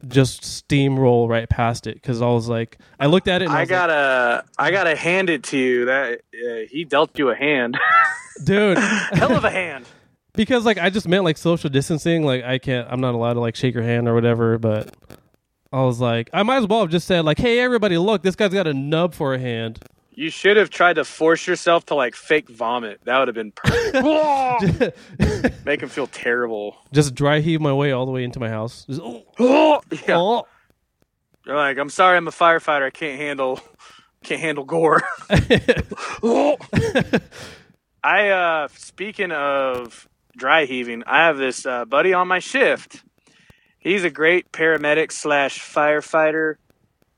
just 0.08 0.42
steamroll 0.42 1.28
right 1.30 1.50
past 1.50 1.88
it 1.88 1.96
because 1.96 2.22
I 2.22 2.28
was 2.28 2.48
like, 2.48 2.78
I 3.00 3.08
looked 3.08 3.28
at 3.28 3.42
it. 3.42 3.46
And 3.46 3.54
I, 3.54 3.58
I 3.58 3.62
was 3.62 3.70
like, 3.70 3.80
gotta. 3.80 4.46
I 4.58 4.72
gotta 4.72 4.96
hand 4.96 5.30
it 5.30 5.44
to 5.44 5.58
you. 5.58 5.86
That 5.86 6.22
uh, 6.34 6.68
he 6.70 6.84
dealt 6.84 7.18
you 7.18 7.30
a 7.30 7.36
hand. 7.36 7.78
dude. 8.44 8.78
Hell 8.78 9.36
of 9.36 9.44
a 9.44 9.50
hand. 9.50 9.86
because 10.34 10.66
like 10.66 10.78
I 10.78 10.90
just 10.90 11.08
meant 11.08 11.24
like 11.24 11.38
social 11.38 11.70
distancing. 11.70 12.24
Like 12.24 12.44
I 12.44 12.58
can't, 12.58 12.88
I'm 12.90 13.02
not 13.02 13.16
allowed 13.16 13.34
to 13.34 13.40
like 13.40 13.56
shake 13.56 13.74
your 13.74 13.84
hand 13.84 14.08
or 14.08 14.14
whatever. 14.14 14.58
But 14.58 14.96
I 15.72 15.84
was 15.84 16.00
like, 16.00 16.30
I 16.34 16.44
might 16.44 16.58
as 16.58 16.68
well 16.68 16.82
have 16.82 16.90
just 16.90 17.08
said 17.08 17.26
like, 17.26 17.40
hey 17.40 17.60
everybody, 17.60 17.98
look, 17.98 18.22
this 18.22 18.36
guy's 18.36 18.54
got 18.54 18.68
a 18.68 18.74
nub 18.74 19.14
for 19.14 19.34
a 19.34 19.40
hand. 19.40 19.84
You 20.16 20.30
should 20.30 20.56
have 20.56 20.70
tried 20.70 20.94
to 20.94 21.04
force 21.04 21.46
yourself 21.46 21.88
to 21.88 21.96
like 21.96 22.16
fake 22.16 22.50
vomit. 22.50 23.02
That 23.04 23.20
would 23.20 23.28
have 23.28 23.36
been 23.36 23.52
perfect. 23.52 24.98
Make 25.66 25.82
him 25.82 25.90
feel 25.90 26.08
terrible. 26.08 26.78
just 26.94 27.14
dry 27.14 27.42
heave 27.42 27.60
my 27.60 27.74
way 27.74 27.92
all 27.92 28.06
the 28.06 28.14
way 28.14 28.24
into 28.24 28.40
my 28.40 28.50
house. 28.50 28.86
Just, 28.86 29.02
oh, 29.04 29.26
yeah. 30.08 30.18
oh. 30.18 30.48
You're 31.46 31.58
like, 31.58 31.78
I'm 31.78 31.90
sorry, 31.90 32.18
I'm 32.18 32.28
a 32.28 32.32
firefighter. 32.32 32.88
I 32.88 32.90
can't 32.90 33.20
handle, 33.20 33.60
can't 34.24 34.42
handle 34.42 34.64
gore. 34.64 35.04
I 38.04 38.30
uh 38.30 38.68
speaking 38.76 39.32
of 39.32 40.08
dry 40.38 40.66
heaving, 40.66 41.04
I 41.06 41.26
have 41.26 41.38
this 41.38 41.66
uh, 41.66 41.86
buddy 41.86 42.14
on 42.14 42.28
my 42.28 42.40
shift. 42.40 43.04
He's 43.80 44.04
a 44.04 44.10
great 44.10 44.52
paramedic 44.52 45.12
slash 45.12 45.60
firefighter, 45.60 46.56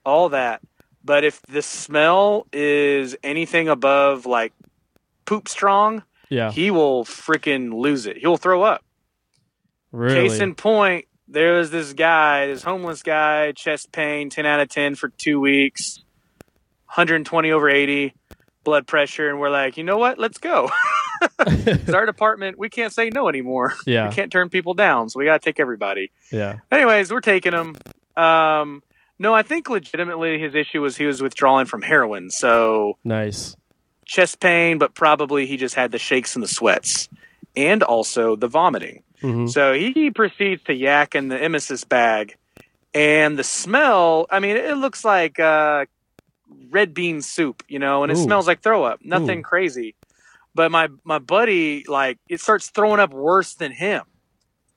all 0.05 0.29
that. 0.29 0.61
But 1.07 1.23
if 1.23 1.41
the 1.43 1.61
smell 1.61 2.45
is 2.51 3.15
anything 3.23 3.69
above 3.69 4.25
like 4.25 4.51
poop 5.25 5.47
strong, 5.47 6.03
yeah, 6.29 6.51
he 6.51 6.69
will 6.69 7.05
freaking 7.05 7.73
lose 7.73 8.05
it. 8.05 8.17
He'll 8.17 8.35
throw 8.37 8.61
up. 8.63 8.83
really. 9.93 10.27
Case 10.29 10.39
in 10.39 10.53
point, 10.53 11.05
there 11.29 11.53
was 11.53 11.71
this 11.71 11.93
guy, 11.93 12.47
this 12.47 12.61
homeless 12.61 13.03
guy, 13.03 13.53
chest 13.53 13.91
pain, 13.93 14.29
10 14.29 14.45
out 14.45 14.59
of 14.59 14.67
10 14.69 14.95
for 14.95 15.07
two 15.09 15.39
weeks, 15.39 16.03
120 16.87 17.51
over 17.51 17.69
80, 17.69 18.13
blood 18.65 18.85
pressure. 18.85 19.29
And 19.29 19.39
we're 19.39 19.49
like, 19.49 19.77
you 19.77 19.83
know 19.85 19.97
what? 19.97 20.19
Let's 20.19 20.37
go. 20.37 20.69
It's 21.47 21.93
our 21.93 22.05
department. 22.05 22.59
We 22.59 22.69
can't 22.69 22.93
say 22.93 23.09
no 23.09 23.27
anymore. 23.27 23.73
yeah, 23.87 24.07
We 24.07 24.13
can't 24.13 24.31
turn 24.31 24.49
people 24.49 24.75
down. 24.75 25.09
So 25.09 25.17
we 25.17 25.25
got 25.25 25.41
to 25.41 25.45
take 25.49 25.59
everybody. 25.59 26.11
yeah, 26.31 26.57
Anyways, 26.71 27.11
we're 27.11 27.21
taking 27.21 27.53
them. 27.53 27.75
Um, 28.15 28.83
no, 29.19 29.33
I 29.33 29.41
think 29.43 29.69
legitimately 29.69 30.39
his 30.39 30.55
issue 30.55 30.81
was 30.81 30.97
he 30.97 31.05
was 31.05 31.21
withdrawing 31.21 31.65
from 31.65 31.81
heroin. 31.81 32.29
So 32.29 32.97
nice. 33.03 33.55
chest 34.05 34.39
pain, 34.39 34.77
but 34.77 34.93
probably 34.93 35.45
he 35.45 35.57
just 35.57 35.75
had 35.75 35.91
the 35.91 35.99
shakes 35.99 36.35
and 36.35 36.43
the 36.43 36.47
sweats 36.47 37.09
and 37.55 37.83
also 37.83 38.35
the 38.35 38.47
vomiting. 38.47 39.03
hmm 39.21 39.47
So 39.47 39.73
he 39.73 40.11
proceeds 40.11 40.63
to 40.63 40.73
yak 40.73 41.15
in 41.15 41.27
the 41.27 41.37
emesis 41.37 41.87
bag, 41.87 42.35
and 42.93 43.37
the 43.37 43.43
smell. 43.43 44.27
I 44.29 44.39
mean, 44.39 44.55
it 44.57 44.77
looks 44.77 45.03
like 45.03 45.39
uh, 45.39 45.85
red 46.69 46.93
bean 46.93 47.21
soup, 47.21 47.63
you 47.67 47.79
know, 47.79 48.03
and 48.03 48.11
it 48.11 48.17
Ooh. 48.17 48.23
smells 48.23 48.47
like 48.47 48.61
throw 48.61 48.83
up. 48.83 48.99
Nothing 49.03 49.39
Ooh. 49.39 49.43
crazy, 49.43 49.95
but 50.53 50.71
my 50.71 50.89
my 51.03 51.19
buddy 51.19 51.83
like 51.87 52.19
it 52.29 52.41
starts 52.41 52.69
throwing 52.69 52.99
up 52.99 53.11
worse 53.11 53.55
than 53.55 53.71
him 53.71 54.03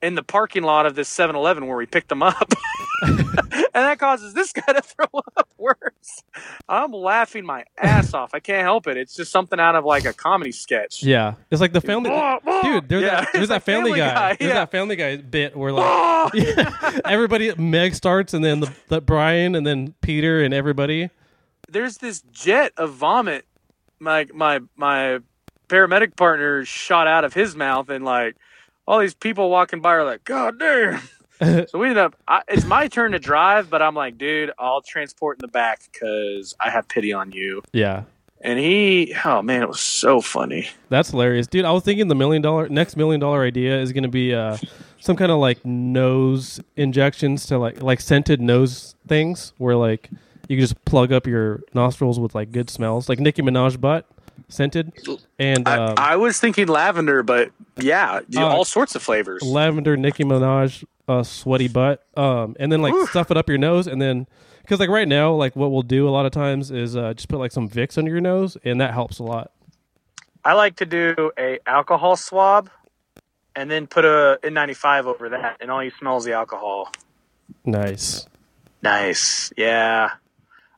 in 0.01 0.15
the 0.15 0.23
parking 0.23 0.63
lot 0.63 0.87
of 0.87 0.95
this 0.95 1.07
7-Eleven 1.15 1.67
where 1.67 1.77
we 1.77 1.85
picked 1.85 2.11
him 2.11 2.23
up. 2.23 2.51
and 3.01 3.69
that 3.73 3.97
causes 3.99 4.33
this 4.33 4.53
guy 4.53 4.73
to 4.73 4.81
throw 4.83 5.05
up 5.37 5.49
worse. 5.57 6.23
I'm 6.69 6.91
laughing 6.91 7.45
my 7.45 7.65
ass 7.77 8.13
off. 8.13 8.33
I 8.33 8.39
can't 8.39 8.63
help 8.63 8.87
it. 8.87 8.97
It's 8.97 9.15
just 9.15 9.31
something 9.31 9.59
out 9.59 9.75
of 9.75 9.85
like 9.85 10.05
a 10.05 10.13
comedy 10.13 10.51
sketch. 10.51 11.03
Yeah, 11.03 11.35
it's 11.49 11.61
like 11.61 11.73
the 11.73 11.81
family. 11.81 12.09
Dude, 12.63 12.89
there's 12.89 13.03
Yeah, 13.03 13.21
that 13.21 13.29
there's 13.33 13.49
that 13.49 13.63
Family, 13.63 13.91
Family 13.91 13.99
Guy. 13.99 14.13
Guy, 14.13 14.35
There's 14.39 14.49
yeah. 14.49 14.53
that 14.55 14.71
Family 14.71 14.95
Guy 14.95 15.17
bit 15.17 15.55
where 15.55 15.71
like 15.71 16.33
everybody 17.05 17.53
Meg 17.55 17.95
starts 17.95 18.33
and 18.33 18.43
then 18.43 18.61
the, 18.61 18.73
the 18.87 19.01
Brian 19.01 19.55
and 19.55 19.65
then 19.65 19.93
Peter 20.01 20.43
and 20.43 20.53
everybody. 20.53 21.09
There's 21.69 21.97
this 21.97 22.21
jet 22.31 22.73
of 22.77 22.93
vomit. 22.93 23.45
My 23.99 24.27
my 24.33 24.59
my 24.75 25.19
paramedic 25.69 26.15
partner 26.15 26.65
shot 26.65 27.07
out 27.07 27.23
of 27.23 27.33
his 27.33 27.55
mouth, 27.55 27.89
and 27.89 28.03
like 28.03 28.35
all 28.85 28.99
these 28.99 29.13
people 29.13 29.49
walking 29.49 29.81
by 29.81 29.93
are 29.93 30.05
like, 30.05 30.23
"God 30.23 30.59
damn." 30.59 31.01
So 31.41 31.79
we 31.79 31.87
ended 31.87 31.97
up. 31.97 32.15
I, 32.27 32.41
it's 32.47 32.65
my 32.65 32.87
turn 32.87 33.11
to 33.13 33.19
drive, 33.19 33.69
but 33.69 33.81
I'm 33.81 33.95
like, 33.95 34.17
dude, 34.17 34.51
I'll 34.59 34.81
transport 34.81 35.37
in 35.37 35.41
the 35.41 35.47
back 35.51 35.81
because 35.91 36.55
I 36.59 36.69
have 36.69 36.87
pity 36.87 37.13
on 37.13 37.31
you. 37.31 37.61
Yeah, 37.73 38.03
And 38.41 38.59
he, 38.59 39.13
oh 39.25 39.41
man, 39.41 39.61
it 39.63 39.67
was 39.67 39.79
so 39.79 40.21
funny. 40.21 40.69
that's 40.89 41.09
hilarious, 41.11 41.47
dude. 41.47 41.65
I 41.65 41.71
was 41.71 41.83
thinking 41.83 42.07
the 42.07 42.15
million 42.15 42.41
dollar 42.41 42.69
next 42.69 42.95
million 42.97 43.19
dollar 43.19 43.43
idea 43.43 43.79
is 43.81 43.91
going 43.91 44.03
to 44.03 44.09
be 44.09 44.33
uh 44.33 44.57
some 44.99 45.15
kind 45.15 45.31
of 45.31 45.39
like 45.39 45.65
nose 45.65 46.59
injections 46.75 47.45
to 47.47 47.57
like 47.57 47.81
like 47.81 48.01
scented 48.01 48.39
nose 48.41 48.95
things 49.07 49.53
where 49.57 49.75
like 49.75 50.09
you 50.47 50.57
can 50.57 50.61
just 50.61 50.83
plug 50.85 51.11
up 51.11 51.25
your 51.27 51.61
nostrils 51.73 52.19
with 52.19 52.35
like 52.35 52.51
good 52.51 52.69
smells, 52.69 53.07
like 53.09 53.19
Nicki 53.19 53.41
Minaj 53.41 53.79
butt 53.81 54.05
scented, 54.49 54.91
and 55.39 55.65
um, 55.67 55.93
I, 55.97 56.13
I 56.13 56.15
was 56.17 56.39
thinking 56.39 56.67
lavender, 56.67 57.23
but 57.23 57.51
yeah, 57.77 58.19
Uh, 58.35 58.45
all 58.47 58.65
sorts 58.65 58.95
of 58.95 59.01
flavors. 59.01 59.41
lavender 59.43 59.95
Nicki 59.95 60.23
Minaj 60.25 60.83
uh, 61.11 61.23
sweaty 61.23 61.67
butt, 61.67 62.05
um, 62.15 62.55
and 62.59 62.71
then 62.71 62.81
like 62.81 62.93
Oof. 62.93 63.09
stuff 63.09 63.31
it 63.31 63.37
up 63.37 63.49
your 63.49 63.57
nose, 63.57 63.87
and 63.87 64.01
then 64.01 64.27
because 64.61 64.79
like 64.79 64.89
right 64.89 65.07
now, 65.07 65.33
like 65.33 65.55
what 65.55 65.71
we'll 65.71 65.81
do 65.81 66.07
a 66.07 66.11
lot 66.11 66.25
of 66.25 66.31
times 66.31 66.71
is 66.71 66.95
uh, 66.95 67.13
just 67.13 67.27
put 67.27 67.37
like 67.37 67.51
some 67.51 67.69
Vicks 67.69 67.97
under 67.97 68.11
your 68.11 68.21
nose, 68.21 68.57
and 68.63 68.79
that 68.79 68.93
helps 68.93 69.19
a 69.19 69.23
lot. 69.23 69.51
I 70.43 70.53
like 70.53 70.77
to 70.77 70.85
do 70.85 71.31
a 71.37 71.59
alcohol 71.67 72.15
swab, 72.15 72.69
and 73.55 73.69
then 73.69 73.87
put 73.87 74.05
a 74.05 74.39
N95 74.43 75.05
over 75.05 75.29
that, 75.29 75.57
and 75.59 75.69
all 75.69 75.83
you 75.83 75.91
smell 75.91 76.17
is 76.17 76.23
the 76.23 76.33
alcohol. 76.33 76.91
Nice. 77.65 78.25
Nice, 78.81 79.51
yeah. 79.57 80.11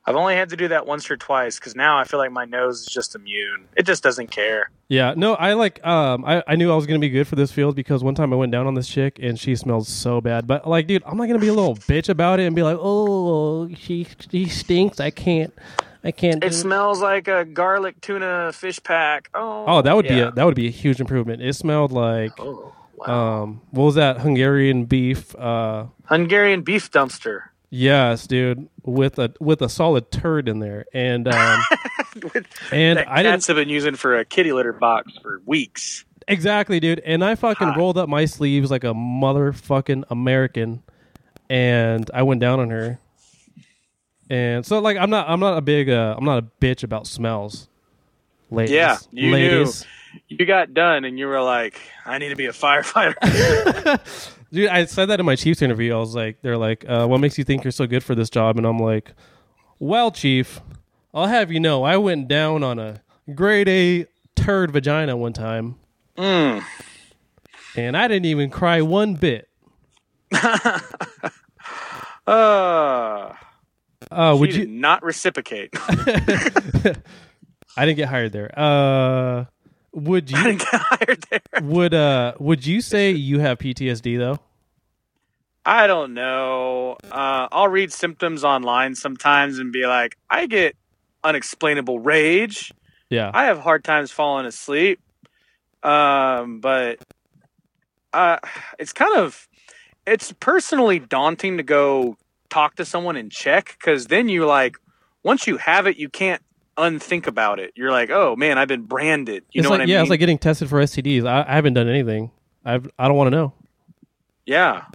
I've 0.05 0.15
only 0.17 0.35
had 0.35 0.49
to 0.49 0.57
do 0.57 0.67
that 0.67 0.85
once 0.85 1.09
or 1.09 1.15
twice 1.15 1.57
because 1.57 1.75
now 1.75 1.97
I 1.97 2.03
feel 2.03 2.19
like 2.19 2.31
my 2.31 2.43
nose 2.43 2.81
is 2.81 2.85
just 2.87 3.15
immune. 3.15 3.69
It 3.77 3.85
just 3.85 4.03
doesn't 4.03 4.31
care. 4.31 4.69
Yeah, 4.89 5.13
no, 5.15 5.33
I 5.35 5.53
like. 5.53 5.85
Um, 5.85 6.25
I, 6.25 6.43
I 6.45 6.55
knew 6.55 6.71
I 6.71 6.75
was 6.75 6.85
gonna 6.85 6.99
be 6.99 7.09
good 7.09 7.25
for 7.27 7.35
this 7.35 7.51
field 7.53 7.75
because 7.75 8.03
one 8.03 8.13
time 8.13 8.33
I 8.33 8.35
went 8.35 8.51
down 8.51 8.67
on 8.67 8.73
this 8.73 8.87
chick 8.87 9.17
and 9.21 9.39
she 9.39 9.55
smells 9.55 9.87
so 9.87 10.19
bad. 10.19 10.45
But 10.45 10.67
like, 10.67 10.87
dude, 10.87 11.03
I'm 11.05 11.15
not 11.17 11.27
gonna 11.27 11.39
be 11.39 11.47
a 11.47 11.53
little 11.53 11.75
bitch 11.75 12.09
about 12.09 12.39
it 12.41 12.43
and 12.43 12.55
be 12.55 12.63
like, 12.63 12.77
oh, 12.79 13.69
she 13.75 14.05
she 14.29 14.47
stinks. 14.47 14.99
I 14.99 15.09
can't, 15.09 15.53
I 16.03 16.11
can't. 16.11 16.41
Do 16.41 16.47
It 16.47 16.53
smells 16.53 17.01
like 17.01 17.29
a 17.29 17.45
garlic 17.45 18.01
tuna 18.01 18.51
fish 18.53 18.83
pack. 18.83 19.29
Oh, 19.33 19.63
Oh, 19.67 19.81
that 19.81 19.95
would 19.95 20.07
be 20.07 20.19
a 20.19 20.31
that 20.31 20.43
would 20.45 20.55
be 20.55 20.67
a 20.67 20.71
huge 20.71 20.99
improvement. 20.99 21.41
It 21.41 21.53
smelled 21.53 21.93
like 21.93 22.33
Oh, 22.39 22.73
wow. 22.97 23.43
um, 23.43 23.61
what 23.71 23.85
was 23.85 23.95
that 23.95 24.19
Hungarian 24.19 24.83
beef? 24.83 25.33
Uh, 25.37 25.85
Hungarian 26.05 26.61
beef 26.61 26.91
dumpster. 26.91 27.43
Yes, 27.73 28.27
dude, 28.27 28.69
with 28.83 29.17
a 29.17 29.33
with 29.39 29.61
a 29.61 29.69
solid 29.69 30.11
turd 30.11 30.47
in 30.47 30.59
there, 30.59 30.85
and 30.93 31.27
um, 31.27 31.59
and 32.71 32.97
that 32.99 33.09
I 33.09 33.23
didn't 33.23 33.33
cats 33.33 33.47
have 33.47 33.55
been 33.55 33.69
using 33.69 33.95
for 33.95 34.19
a 34.19 34.23
kitty 34.23 34.53
litter 34.53 34.73
box 34.73 35.11
for 35.21 35.41
weeks. 35.45 36.05
Exactly, 36.27 36.79
dude. 36.79 36.99
And 36.99 37.23
I 37.23 37.35
fucking 37.35 37.69
Hot. 37.69 37.77
rolled 37.77 37.97
up 37.97 38.07
my 38.07 38.25
sleeves 38.25 38.71
like 38.71 38.83
a 38.83 38.93
motherfucking 38.93 40.05
American, 40.09 40.83
and 41.49 42.09
I 42.13 42.21
went 42.23 42.39
down 42.39 42.59
on 42.59 42.69
her. 42.69 42.99
And 44.29 44.65
so, 44.65 44.79
like, 44.79 44.95
I'm 44.97 45.09
not, 45.09 45.29
I'm 45.29 45.39
not 45.41 45.57
a 45.57 45.61
big, 45.61 45.89
uh, 45.89 46.15
I'm 46.17 46.23
not 46.23 46.37
a 46.39 46.47
bitch 46.61 46.83
about 46.83 47.07
smells. 47.07 47.67
Ladies, 48.49 48.73
Yeah, 48.73 48.97
you 49.11 49.31
knew. 49.31 49.67
You 50.29 50.45
got 50.45 50.73
done 50.73 51.05
and 51.05 51.17
you 51.17 51.27
were 51.27 51.41
like, 51.41 51.79
I 52.05 52.19
need 52.19 52.29
to 52.29 52.35
be 52.35 52.45
a 52.45 52.51
firefighter. 52.51 53.15
dude. 54.53 54.69
I 54.69 54.85
said 54.85 55.07
that 55.07 55.19
in 55.19 55.25
my 55.25 55.35
Chiefs 55.35 55.61
interview. 55.61 55.93
I 55.93 55.97
was 55.97 56.15
like, 56.15 56.41
they're 56.41 56.57
like, 56.57 56.85
uh, 56.87 57.05
"What 57.07 57.19
makes 57.19 57.37
you 57.37 57.43
think 57.43 57.63
you're 57.65 57.71
so 57.71 57.85
good 57.87 58.03
for 58.03 58.15
this 58.15 58.29
job?" 58.29 58.57
And 58.57 58.65
I'm 58.65 58.79
like, 58.79 59.13
"Well, 59.79 60.11
Chief, 60.11 60.61
I'll 61.13 61.27
have 61.27 61.51
you 61.51 61.59
know, 61.59 61.83
I 61.83 61.97
went 61.97 62.27
down 62.29 62.63
on 62.63 62.79
a 62.79 63.01
grade 63.35 63.67
A 63.67 64.05
turd 64.35 64.71
vagina 64.71 65.17
one 65.17 65.33
time, 65.33 65.75
mm. 66.17 66.63
and 67.75 67.97
I 67.97 68.07
didn't 68.07 68.25
even 68.25 68.49
cry 68.49 68.81
one 68.81 69.15
bit." 69.15 69.49
Uh, 72.25 73.33
Uh, 74.09 74.35
would 74.39 74.55
you? 74.55 74.65
not 74.65 75.03
reciprocate. 75.03 75.71
I 77.75 77.85
didn't 77.85 77.97
get 77.97 78.07
hired 78.07 78.31
there. 78.31 78.49
Uh, 78.57 79.45
would 79.93 80.29
you 80.31 80.37
I 80.37 80.43
didn't 80.43 80.59
get 80.59 80.81
hired 80.81 81.25
there. 81.29 81.61
would 81.63 81.93
uh 81.93 82.33
would 82.39 82.65
you 82.65 82.81
say 82.81 83.11
you 83.11 83.39
have 83.39 83.59
PTSD 83.59 84.17
though? 84.17 84.39
I 85.65 85.87
don't 85.87 86.13
know. 86.13 86.97
Uh, 87.09 87.47
I'll 87.51 87.69
read 87.69 87.93
symptoms 87.93 88.43
online 88.43 88.95
sometimes 88.95 89.59
and 89.59 89.71
be 89.71 89.85
like, 89.85 90.17
I 90.29 90.45
get 90.45 90.75
unexplainable 91.23 91.99
rage. 91.99 92.73
Yeah. 93.09 93.31
I 93.33 93.45
have 93.45 93.59
hard 93.59 93.83
times 93.83 94.11
falling 94.11 94.45
asleep. 94.45 94.99
Um, 95.81 96.59
but 96.59 96.99
uh, 98.11 98.39
it's 98.77 98.93
kind 98.93 99.17
of 99.17 99.47
it's 100.05 100.33
personally 100.33 100.99
daunting 100.99 101.57
to 101.57 101.63
go 101.63 102.17
talk 102.49 102.75
to 102.75 102.85
someone 102.85 103.15
and 103.15 103.31
check 103.31 103.75
because 103.79 104.07
then 104.07 104.29
you 104.29 104.45
like 104.45 104.77
once 105.23 105.47
you 105.47 105.57
have 105.57 105.87
it, 105.87 105.97
you 105.97 106.09
can't 106.09 106.41
unthink 106.77 107.27
about 107.27 107.59
it. 107.59 107.73
You're 107.75 107.91
like, 107.91 108.09
oh 108.09 108.35
man, 108.35 108.57
I've 108.57 108.67
been 108.67 108.83
branded. 108.83 109.43
You 109.51 109.59
it's 109.59 109.63
know 109.63 109.69
like 109.69 109.79
what 109.79 109.81
I 109.81 109.91
yeah, 109.91 109.97
mean? 109.97 110.01
it's 110.03 110.09
like 110.09 110.19
getting 110.19 110.37
tested 110.37 110.69
for 110.69 110.81
STDs. 110.81 111.25
I, 111.25 111.45
I 111.47 111.55
haven't 111.55 111.73
done 111.73 111.89
anything. 111.89 112.31
I've 112.65 112.89
I 112.97 113.07
don't 113.07 113.17
want 113.17 113.27
to 113.27 113.35
know. 113.35 113.53
Yeah. 114.45 114.85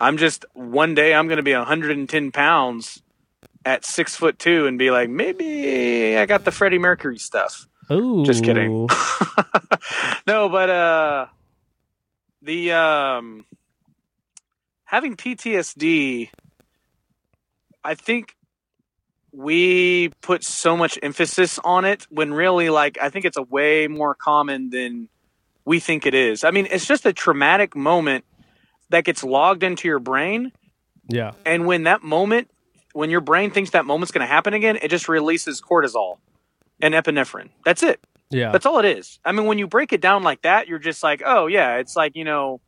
I'm 0.00 0.18
just 0.18 0.44
one 0.52 0.94
day 0.94 1.14
I'm 1.14 1.26
going 1.26 1.38
to 1.38 1.42
be 1.42 1.54
110 1.54 2.30
pounds 2.32 3.02
at 3.64 3.84
six 3.84 4.14
foot 4.14 4.38
two 4.38 4.66
and 4.66 4.78
be 4.78 4.90
like, 4.90 5.08
maybe 5.08 6.16
I 6.16 6.26
got 6.26 6.44
the 6.44 6.52
Freddie 6.52 6.78
Mercury 6.78 7.18
stuff. 7.18 7.66
Oh, 7.88 8.24
Just 8.24 8.44
kidding. 8.44 8.88
no, 10.26 10.48
but 10.48 10.70
uh, 10.70 11.26
the 12.42 12.72
um, 12.72 13.44
having 14.84 15.16
PTSD, 15.16 16.30
I 17.84 17.94
think 17.94 18.35
we 19.36 20.08
put 20.22 20.42
so 20.42 20.76
much 20.76 20.98
emphasis 21.02 21.58
on 21.62 21.84
it 21.84 22.06
when 22.08 22.32
really, 22.32 22.70
like, 22.70 22.96
I 23.00 23.10
think 23.10 23.26
it's 23.26 23.36
a 23.36 23.42
way 23.42 23.86
more 23.86 24.14
common 24.14 24.70
than 24.70 25.08
we 25.66 25.78
think 25.78 26.06
it 26.06 26.14
is. 26.14 26.42
I 26.42 26.50
mean, 26.52 26.66
it's 26.70 26.86
just 26.86 27.04
a 27.04 27.12
traumatic 27.12 27.76
moment 27.76 28.24
that 28.88 29.04
gets 29.04 29.22
logged 29.22 29.62
into 29.62 29.88
your 29.88 29.98
brain, 29.98 30.52
Yeah. 31.08 31.32
and 31.44 31.66
when 31.66 31.82
that 31.82 32.02
moment, 32.02 32.50
when 32.94 33.10
your 33.10 33.20
brain 33.20 33.50
thinks 33.50 33.70
that 33.70 33.84
moment's 33.84 34.10
going 34.10 34.26
to 34.26 34.32
happen 34.32 34.54
again, 34.54 34.78
it 34.80 34.88
just 34.88 35.06
releases 35.08 35.60
cortisol 35.60 36.18
and 36.80 36.94
epinephrine. 36.94 37.50
That's 37.64 37.82
it. 37.82 38.00
Yeah. 38.30 38.52
That's 38.52 38.64
all 38.64 38.78
it 38.78 38.86
is. 38.86 39.18
I 39.24 39.32
mean, 39.32 39.44
when 39.46 39.58
you 39.58 39.66
break 39.66 39.92
it 39.92 40.00
down 40.00 40.22
like 40.22 40.42
that, 40.42 40.66
you're 40.66 40.78
just 40.78 41.02
like, 41.02 41.22
oh 41.24 41.46
yeah, 41.46 41.76
it's 41.76 41.94
like 41.94 42.16
you 42.16 42.24
know, 42.24 42.60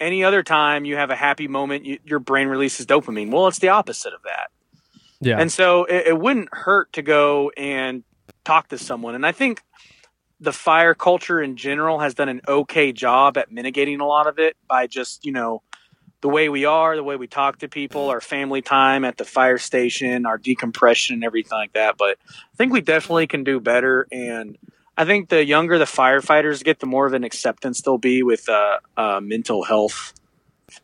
any 0.00 0.24
other 0.24 0.42
time 0.42 0.84
you 0.84 0.96
have 0.96 1.10
a 1.10 1.16
happy 1.16 1.46
moment, 1.46 1.84
you, 1.84 1.98
your 2.04 2.18
brain 2.20 2.48
releases 2.48 2.86
dopamine. 2.86 3.30
Well, 3.30 3.46
it's 3.48 3.58
the 3.58 3.68
opposite 3.68 4.14
of 4.14 4.22
that. 4.22 4.50
Yeah. 5.20 5.38
And 5.38 5.50
so 5.50 5.84
it, 5.84 6.08
it 6.08 6.18
wouldn't 6.18 6.48
hurt 6.52 6.92
to 6.94 7.02
go 7.02 7.50
and 7.56 8.04
talk 8.44 8.68
to 8.68 8.78
someone. 8.78 9.14
And 9.14 9.26
I 9.26 9.32
think 9.32 9.62
the 10.40 10.52
fire 10.52 10.94
culture 10.94 11.40
in 11.40 11.56
general 11.56 11.98
has 11.98 12.14
done 12.14 12.28
an 12.28 12.40
okay 12.48 12.92
job 12.92 13.36
at 13.36 13.52
mitigating 13.52 14.00
a 14.00 14.06
lot 14.06 14.26
of 14.26 14.38
it 14.38 14.56
by 14.66 14.86
just 14.86 15.24
you 15.24 15.32
know 15.32 15.62
the 16.20 16.28
way 16.28 16.48
we 16.48 16.64
are, 16.64 16.96
the 16.96 17.04
way 17.04 17.16
we 17.16 17.26
talk 17.26 17.58
to 17.58 17.68
people, 17.68 18.10
our 18.10 18.20
family 18.20 18.62
time 18.62 19.04
at 19.04 19.16
the 19.16 19.24
fire 19.24 19.58
station, 19.58 20.26
our 20.26 20.38
decompression, 20.38 21.14
and 21.14 21.24
everything 21.24 21.56
like 21.56 21.72
that. 21.72 21.96
But 21.96 22.18
I 22.28 22.56
think 22.56 22.72
we 22.72 22.80
definitely 22.80 23.26
can 23.26 23.44
do 23.44 23.58
better. 23.58 24.06
And 24.12 24.58
I 24.96 25.04
think 25.04 25.30
the 25.30 25.44
younger 25.44 25.78
the 25.78 25.86
firefighters 25.86 26.62
get, 26.62 26.78
the 26.80 26.86
more 26.86 27.06
of 27.06 27.14
an 27.14 27.24
acceptance 27.24 27.80
there'll 27.80 27.98
be 27.98 28.22
with 28.22 28.48
uh, 28.48 28.80
uh, 28.96 29.20
mental 29.22 29.64
health 29.64 30.12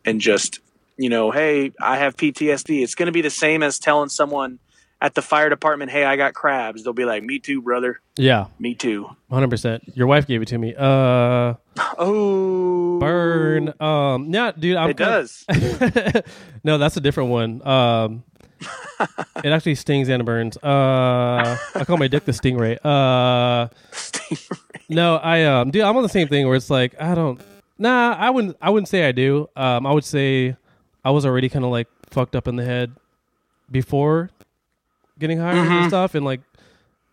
and 0.04 0.20
just, 0.20 0.60
you 0.96 1.08
know, 1.08 1.30
hey, 1.30 1.72
I 1.80 1.96
have 1.98 2.16
PTSD. 2.16 2.82
It's 2.82 2.94
going 2.94 3.06
to 3.06 3.12
be 3.12 3.22
the 3.22 3.30
same 3.30 3.62
as 3.62 3.78
telling 3.78 4.08
someone 4.08 4.58
at 5.00 5.14
the 5.14 5.20
fire 5.20 5.50
department, 5.50 5.90
hey, 5.90 6.04
I 6.04 6.16
got 6.16 6.32
crabs. 6.32 6.82
They'll 6.82 6.94
be 6.94 7.04
like, 7.04 7.22
me 7.22 7.38
too, 7.38 7.60
brother. 7.60 8.00
yeah. 8.16 8.46
Me 8.58 8.74
too. 8.74 9.08
Hundred 9.30 9.50
percent. 9.50 9.82
Your 9.94 10.06
wife 10.06 10.26
gave 10.26 10.40
it 10.40 10.48
to 10.48 10.58
me. 10.58 10.74
Uh, 10.76 11.54
Oh, 11.98 12.98
burn. 12.98 13.74
Um, 13.78 14.32
yeah, 14.32 14.52
dude. 14.58 14.76
I'm 14.76 14.90
It 14.90 14.96
does. 14.96 15.44
no, 16.64 16.78
that's 16.78 16.96
a 16.96 17.00
different 17.00 17.28
one. 17.30 17.66
Um, 17.66 18.24
it 19.44 19.50
actually 19.52 19.74
stings 19.74 20.08
and 20.08 20.24
burns. 20.24 20.56
Uh, 20.56 21.58
I 21.74 21.84
call 21.84 21.98
my 21.98 22.08
dick 22.08 22.24
the 22.24 22.32
stingray. 22.32 22.78
Uh, 22.82 23.68
no, 24.88 25.16
I 25.16 25.44
um, 25.44 25.70
dude, 25.70 25.82
I'm 25.82 25.94
on 25.96 26.02
the 26.02 26.08
same 26.08 26.28
thing 26.28 26.46
where 26.46 26.56
it's 26.56 26.70
like 26.70 26.98
I 27.00 27.14
don't. 27.14 27.38
Nah, 27.78 28.16
I 28.18 28.30
wouldn't. 28.30 28.56
I 28.62 28.70
wouldn't 28.70 28.88
say 28.88 29.06
I 29.06 29.12
do. 29.12 29.48
Um, 29.56 29.86
I 29.86 29.92
would 29.92 30.04
say 30.04 30.56
I 31.06 31.10
was 31.10 31.24
already 31.24 31.48
kind 31.48 31.64
of 31.64 31.70
like 31.70 31.86
fucked 32.10 32.34
up 32.34 32.48
in 32.48 32.56
the 32.56 32.64
head 32.64 32.90
before 33.70 34.28
getting 35.20 35.38
hired 35.38 35.58
and 35.58 35.68
Mhm. 35.84 35.86
stuff, 35.88 36.16
and 36.16 36.24
like, 36.24 36.40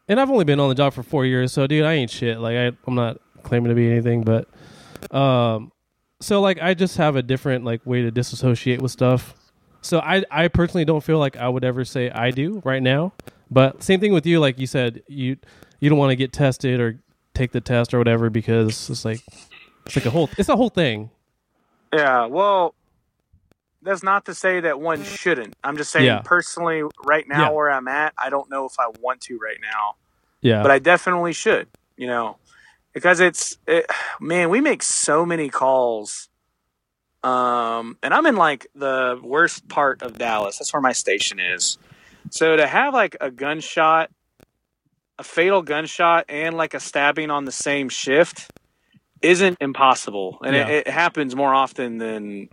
and 0.09 0.19
I've 0.19 0.31
only 0.31 0.45
been 0.45 0.59
on 0.59 0.67
the 0.69 0.73
job 0.75 0.93
for 0.93 1.03
four 1.03 1.25
years, 1.27 1.53
so 1.53 1.67
dude, 1.67 1.85
I 1.85 1.93
ain't 1.93 2.09
shit. 2.09 2.39
Like, 2.39 2.55
I, 2.57 2.71
I'm 2.87 2.95
not 2.95 3.19
claiming 3.43 3.69
to 3.69 3.75
be 3.75 3.89
anything, 3.89 4.23
but, 4.23 4.47
um, 5.15 5.71
so 6.19 6.41
like, 6.41 6.59
I 6.61 6.73
just 6.73 6.97
have 6.97 7.15
a 7.15 7.21
different 7.21 7.65
like 7.65 7.85
way 7.85 8.01
to 8.01 8.09
disassociate 8.09 8.81
with 8.81 8.91
stuff. 8.91 9.35
So 9.81 9.99
I, 9.99 10.23
I 10.31 10.47
personally 10.47 10.85
don't 10.85 11.03
feel 11.03 11.19
like 11.19 11.37
I 11.37 11.47
would 11.47 11.63
ever 11.63 11.85
say 11.85 12.09
I 12.09 12.31
do 12.31 12.61
right 12.65 12.81
now, 12.81 13.13
but 13.51 13.83
same 13.83 13.99
thing 13.99 14.11
with 14.13 14.25
you. 14.25 14.39
Like 14.39 14.57
you 14.57 14.65
said, 14.67 15.03
you, 15.07 15.37
you 15.79 15.89
don't 15.89 15.99
want 15.99 16.09
to 16.11 16.15
get 16.15 16.33
tested 16.33 16.79
or 16.79 16.99
take 17.35 17.51
the 17.51 17.61
test 17.61 17.93
or 17.93 17.99
whatever 17.99 18.29
because 18.31 18.89
it's 18.89 19.05
like, 19.05 19.19
it's 19.85 19.95
like 19.95 20.05
a 20.05 20.09
whole, 20.09 20.29
it's 20.37 20.49
a 20.49 20.55
whole 20.55 20.69
thing. 20.69 21.09
Yeah, 21.93 22.25
well, 22.25 22.73
that's 23.83 24.03
not 24.03 24.25
to 24.25 24.33
say 24.33 24.59
that 24.61 24.79
one 24.79 25.03
shouldn't. 25.03 25.55
I'm 25.63 25.77
just 25.77 25.91
saying 25.91 26.05
Yeah. 26.05 26.21
personally, 26.23 26.83
right 27.05 27.27
now 27.27 27.49
Yeah. 27.49 27.49
where 27.49 27.69
I'm 27.71 27.87
at, 27.87 28.13
I 28.17 28.29
don't 28.29 28.49
know 28.49 28.65
if 28.65 28.73
I 28.79 28.87
want 28.99 29.21
to 29.21 29.37
right 29.37 29.59
now, 29.61 29.95
Yeah. 30.41 30.61
but 30.61 30.71
I 30.71 30.79
definitely 30.79 31.33
should. 31.33 31.67
You 31.97 32.07
know, 32.07 32.37
because 32.93 33.19
it's 33.19 33.57
it, 33.67 33.85
man, 34.19 34.49
we 34.49 34.61
make 34.61 34.83
so 34.83 35.25
many 35.25 35.49
calls. 35.49 36.29
Um, 37.23 37.97
and 38.03 38.13
I'm 38.13 38.25
in 38.25 38.35
like 38.35 38.67
the 38.75 39.19
worst 39.23 39.67
part 39.69 40.01
of 40.01 40.17
Dallas. 40.17 40.57
That's 40.57 40.73
where 40.73 40.81
my 40.81 40.91
station 40.91 41.39
is. 41.39 41.77
So 42.31 42.57
to 42.57 42.67
have 42.67 42.93
like 42.93 43.15
a 43.21 43.31
gunshot, 43.31 44.09
a 45.19 45.23
fatal 45.23 45.61
gunshot, 45.61 46.25
and 46.27 46.57
like 46.57 46.73
a 46.73 46.79
stabbing 46.79 47.29
on 47.29 47.45
the 47.45 47.51
same 47.51 47.87
shift 47.89 48.49
isn't 49.21 49.57
impossible, 49.61 50.39
and 50.43 50.55
Yeah. 50.55 50.67
it, 50.67 50.87
it 50.87 50.91
happens 50.91 51.33
more 51.35 51.53
often 51.53 51.97
than 51.97 52.49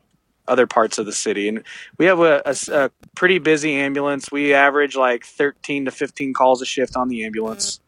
other 0.50 0.66
parts 0.66 0.98
of 0.98 1.06
the 1.06 1.12
city. 1.12 1.48
And 1.48 1.62
we 1.96 2.06
have 2.06 2.20
a 2.20 2.90
pretty 3.14 3.38
busy 3.38 3.74
ambulance. 3.74 4.30
We 4.30 4.52
average 4.52 4.96
like 4.96 5.24
13 5.24 5.86
to 5.86 5.90
15 5.90 6.34
calls 6.34 6.60
a 6.60 6.66
shift 6.66 6.96
on 6.96 7.08
the 7.08 7.24
ambulance. 7.24 7.80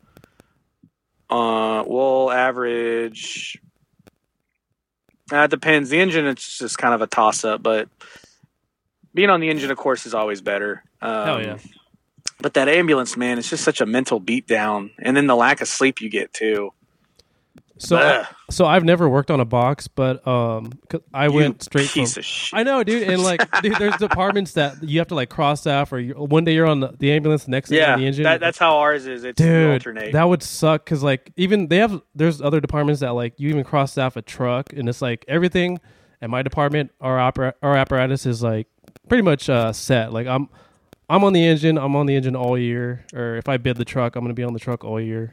Uh, 1.29 1.83
we'll 1.87 2.31
average. 2.31 3.61
Uh, 5.31 5.47
depends. 5.47 5.91
The 5.91 5.99
engine, 5.99 6.27
it's 6.27 6.59
just 6.59 6.79
kind 6.79 6.95
of 6.95 7.03
a 7.03 7.07
toss 7.07 7.45
up, 7.45 7.63
but 7.63 7.89
being 9.15 9.31
on 9.31 9.41
the 9.41 9.49
engine, 9.49 9.71
of 9.71 9.79
course, 9.79 10.07
is 10.07 10.15
always 10.15 10.41
better. 10.41 10.85
Um, 11.01 11.27
Hell 11.27 11.43
yeah. 11.43 11.59
But 12.41 12.55
that 12.55 12.69
ambulance, 12.69 13.17
man, 13.17 13.39
it's 13.39 13.49
just 13.49 13.65
such 13.65 13.81
a 13.81 13.87
mental 13.87 14.21
beatdown, 14.21 14.91
and 14.99 15.17
then 15.17 15.27
the 15.27 15.37
lack 15.37 15.61
of 15.61 15.69
sleep 15.69 16.01
you 16.01 16.11
get 16.11 16.33
too. 16.33 16.73
So, 17.83 18.25
so 18.51 18.65
I've 18.67 18.85
never 18.85 19.09
worked 19.09 19.31
on 19.31 19.41
a 19.41 19.45
box, 19.45 19.89
but 19.89 20.27
um, 20.27 20.73
'cause 20.89 21.01
I 21.13 21.27
You 21.27 21.33
went 21.33 21.63
straight 21.65 21.89
from. 21.89 22.03
piece 22.03 22.17
of 22.17 22.25
shit. 22.25 22.57
I 22.59 22.63
know, 22.63 22.85
dude, 22.85 23.09
and 23.09 23.23
like, 23.23 23.41
dude, 23.63 23.77
there's 23.77 23.97
departments 23.97 24.53
that 24.53 24.83
you 24.83 25.01
have 25.01 25.09
to 25.09 25.15
like 25.15 25.31
cross 25.31 25.63
staff, 25.63 25.93
or 25.93 25.99
you, 25.99 26.15
one 26.15 26.45
day 26.45 26.55
you're 26.55 26.67
on 26.67 26.81
the, 26.81 26.95
the 26.99 27.11
ambulance, 27.13 27.45
the 27.45 27.51
next 27.51 27.71
day 27.71 27.79
yeah, 27.79 27.95
on 27.95 28.01
the 28.01 28.07
engine. 28.07 28.25
that, 28.25 28.41
that's 28.41 28.59
how 28.59 28.77
ours 28.79 29.07
is. 29.07 29.25
It's 29.25 29.37
dude, 29.37 29.73
alternate. 29.73 30.13
that 30.13 30.25
would 30.29 30.43
suck 30.43 30.85
because 30.85 31.03
like 31.03 31.33
even 31.37 31.67
they 31.69 31.79
have 31.79 32.01
there's 32.15 32.41
other 32.41 32.61
departments 32.61 33.01
that 33.01 33.11
like 33.15 33.35
you 33.39 33.49
even 33.49 33.65
cross 33.65 33.93
staff 33.93 34.17
a 34.17 34.23
truck, 34.23 34.73
and 34.73 34.89
it's 34.89 35.03
like 35.03 35.25
everything. 35.29 35.81
At 36.21 36.31
my 36.31 36.43
department, 36.43 36.93
our 37.01 37.19
opera, 37.19 37.55
our 37.63 37.77
apparatus 37.77 38.27
is 38.27 38.45
like 38.45 38.69
pretty 39.09 39.23
much 39.23 39.51
uh, 39.51 39.73
set. 39.73 40.13
Like 40.13 40.29
I'm, 40.29 40.49
I'm 41.11 41.25
on 41.25 41.33
the 41.33 41.45
engine. 41.45 41.77
I'm 41.77 41.97
on 41.97 42.07
the 42.07 42.15
engine 42.15 42.37
all 42.37 42.57
year. 42.57 43.05
Or 43.13 43.35
if 43.39 43.49
I 43.49 43.57
bid 43.57 43.77
the 43.77 43.85
truck, 43.85 44.15
I'm 44.15 44.23
gonna 44.23 44.33
be 44.33 44.45
on 44.45 44.53
the 44.53 44.61
truck 44.61 44.85
all 44.85 45.01
year. 45.01 45.33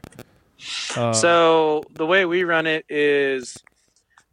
Uh, 0.96 1.12
So 1.12 1.82
the 1.94 2.06
way 2.06 2.24
we 2.24 2.44
run 2.44 2.66
it 2.66 2.84
is 2.88 3.56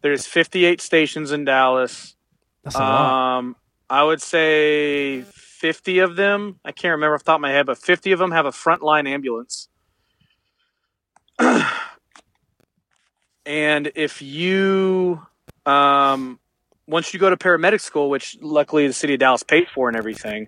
there's 0.01 0.25
58 0.25 0.81
stations 0.81 1.31
in 1.31 1.45
Dallas. 1.45 2.15
that's 2.63 2.75
a 2.75 2.79
lot. 2.79 3.37
Um, 3.37 3.55
I 3.89 4.03
would 4.03 4.21
say 4.21 5.21
50 5.21 5.99
of 5.99 6.15
them. 6.15 6.59
I 6.65 6.71
can't 6.71 6.91
remember 6.91 7.15
off 7.15 7.23
the 7.23 7.31
top 7.31 7.37
of 7.37 7.41
my 7.41 7.51
head, 7.51 7.65
but 7.65 7.77
50 7.77 8.11
of 8.11 8.19
them 8.19 8.31
have 8.31 8.45
a 8.45 8.51
frontline 8.51 9.07
ambulance. 9.07 9.69
and 13.45 13.91
if 13.95 14.21
you, 14.21 15.21
um, 15.65 16.39
once 16.87 17.13
you 17.13 17.19
go 17.19 17.29
to 17.29 17.37
paramedic 17.37 17.81
school, 17.81 18.09
which 18.09 18.37
luckily 18.41 18.87
the 18.87 18.93
city 18.93 19.13
of 19.13 19.19
Dallas 19.19 19.43
paid 19.43 19.67
for 19.73 19.87
and 19.87 19.97
everything, 19.97 20.47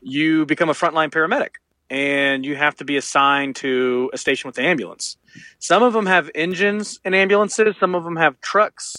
you 0.00 0.46
become 0.46 0.68
a 0.68 0.72
frontline 0.74 1.10
paramedic 1.10 1.50
and 1.90 2.46
you 2.46 2.54
have 2.54 2.76
to 2.76 2.84
be 2.84 2.96
assigned 2.96 3.56
to 3.56 4.10
a 4.12 4.18
station 4.18 4.48
with 4.48 4.54
the 4.54 4.62
ambulance. 4.62 5.16
Some 5.58 5.82
of 5.82 5.92
them 5.92 6.06
have 6.06 6.30
engines 6.34 7.00
and 7.04 7.14
ambulances, 7.14 7.74
some 7.78 7.94
of 7.94 8.04
them 8.04 8.16
have 8.16 8.40
trucks, 8.40 8.96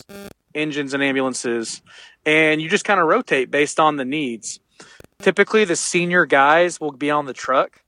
engines, 0.54 0.94
and 0.94 1.02
ambulances, 1.02 1.82
and 2.26 2.62
you 2.62 2.70
just 2.70 2.84
kind 2.86 3.00
of 3.00 3.08
rotate 3.08 3.50
based 3.50 3.80
on 3.80 3.96
the 3.96 4.06
needs. 4.06 4.60
Typically, 5.20 5.66
the 5.66 5.76
senior 5.76 6.26
guys 6.26 6.82
will 6.82 6.92
be 6.92 7.10
on 7.10 7.26
the 7.26 7.34
truck, 7.34 7.82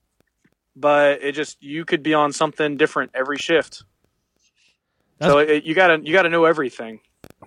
but 0.75 1.21
it 1.21 1.33
just 1.33 1.61
you 1.61 1.83
could 1.83 2.03
be 2.03 2.13
on 2.13 2.31
something 2.31 2.77
different 2.77 3.11
every 3.13 3.37
shift. 3.37 3.83
so 5.21 5.39
it, 5.39 5.63
you 5.63 5.75
gotta 5.75 5.99
you 6.03 6.13
gotta 6.13 6.29
know 6.29 6.45
everything. 6.45 6.99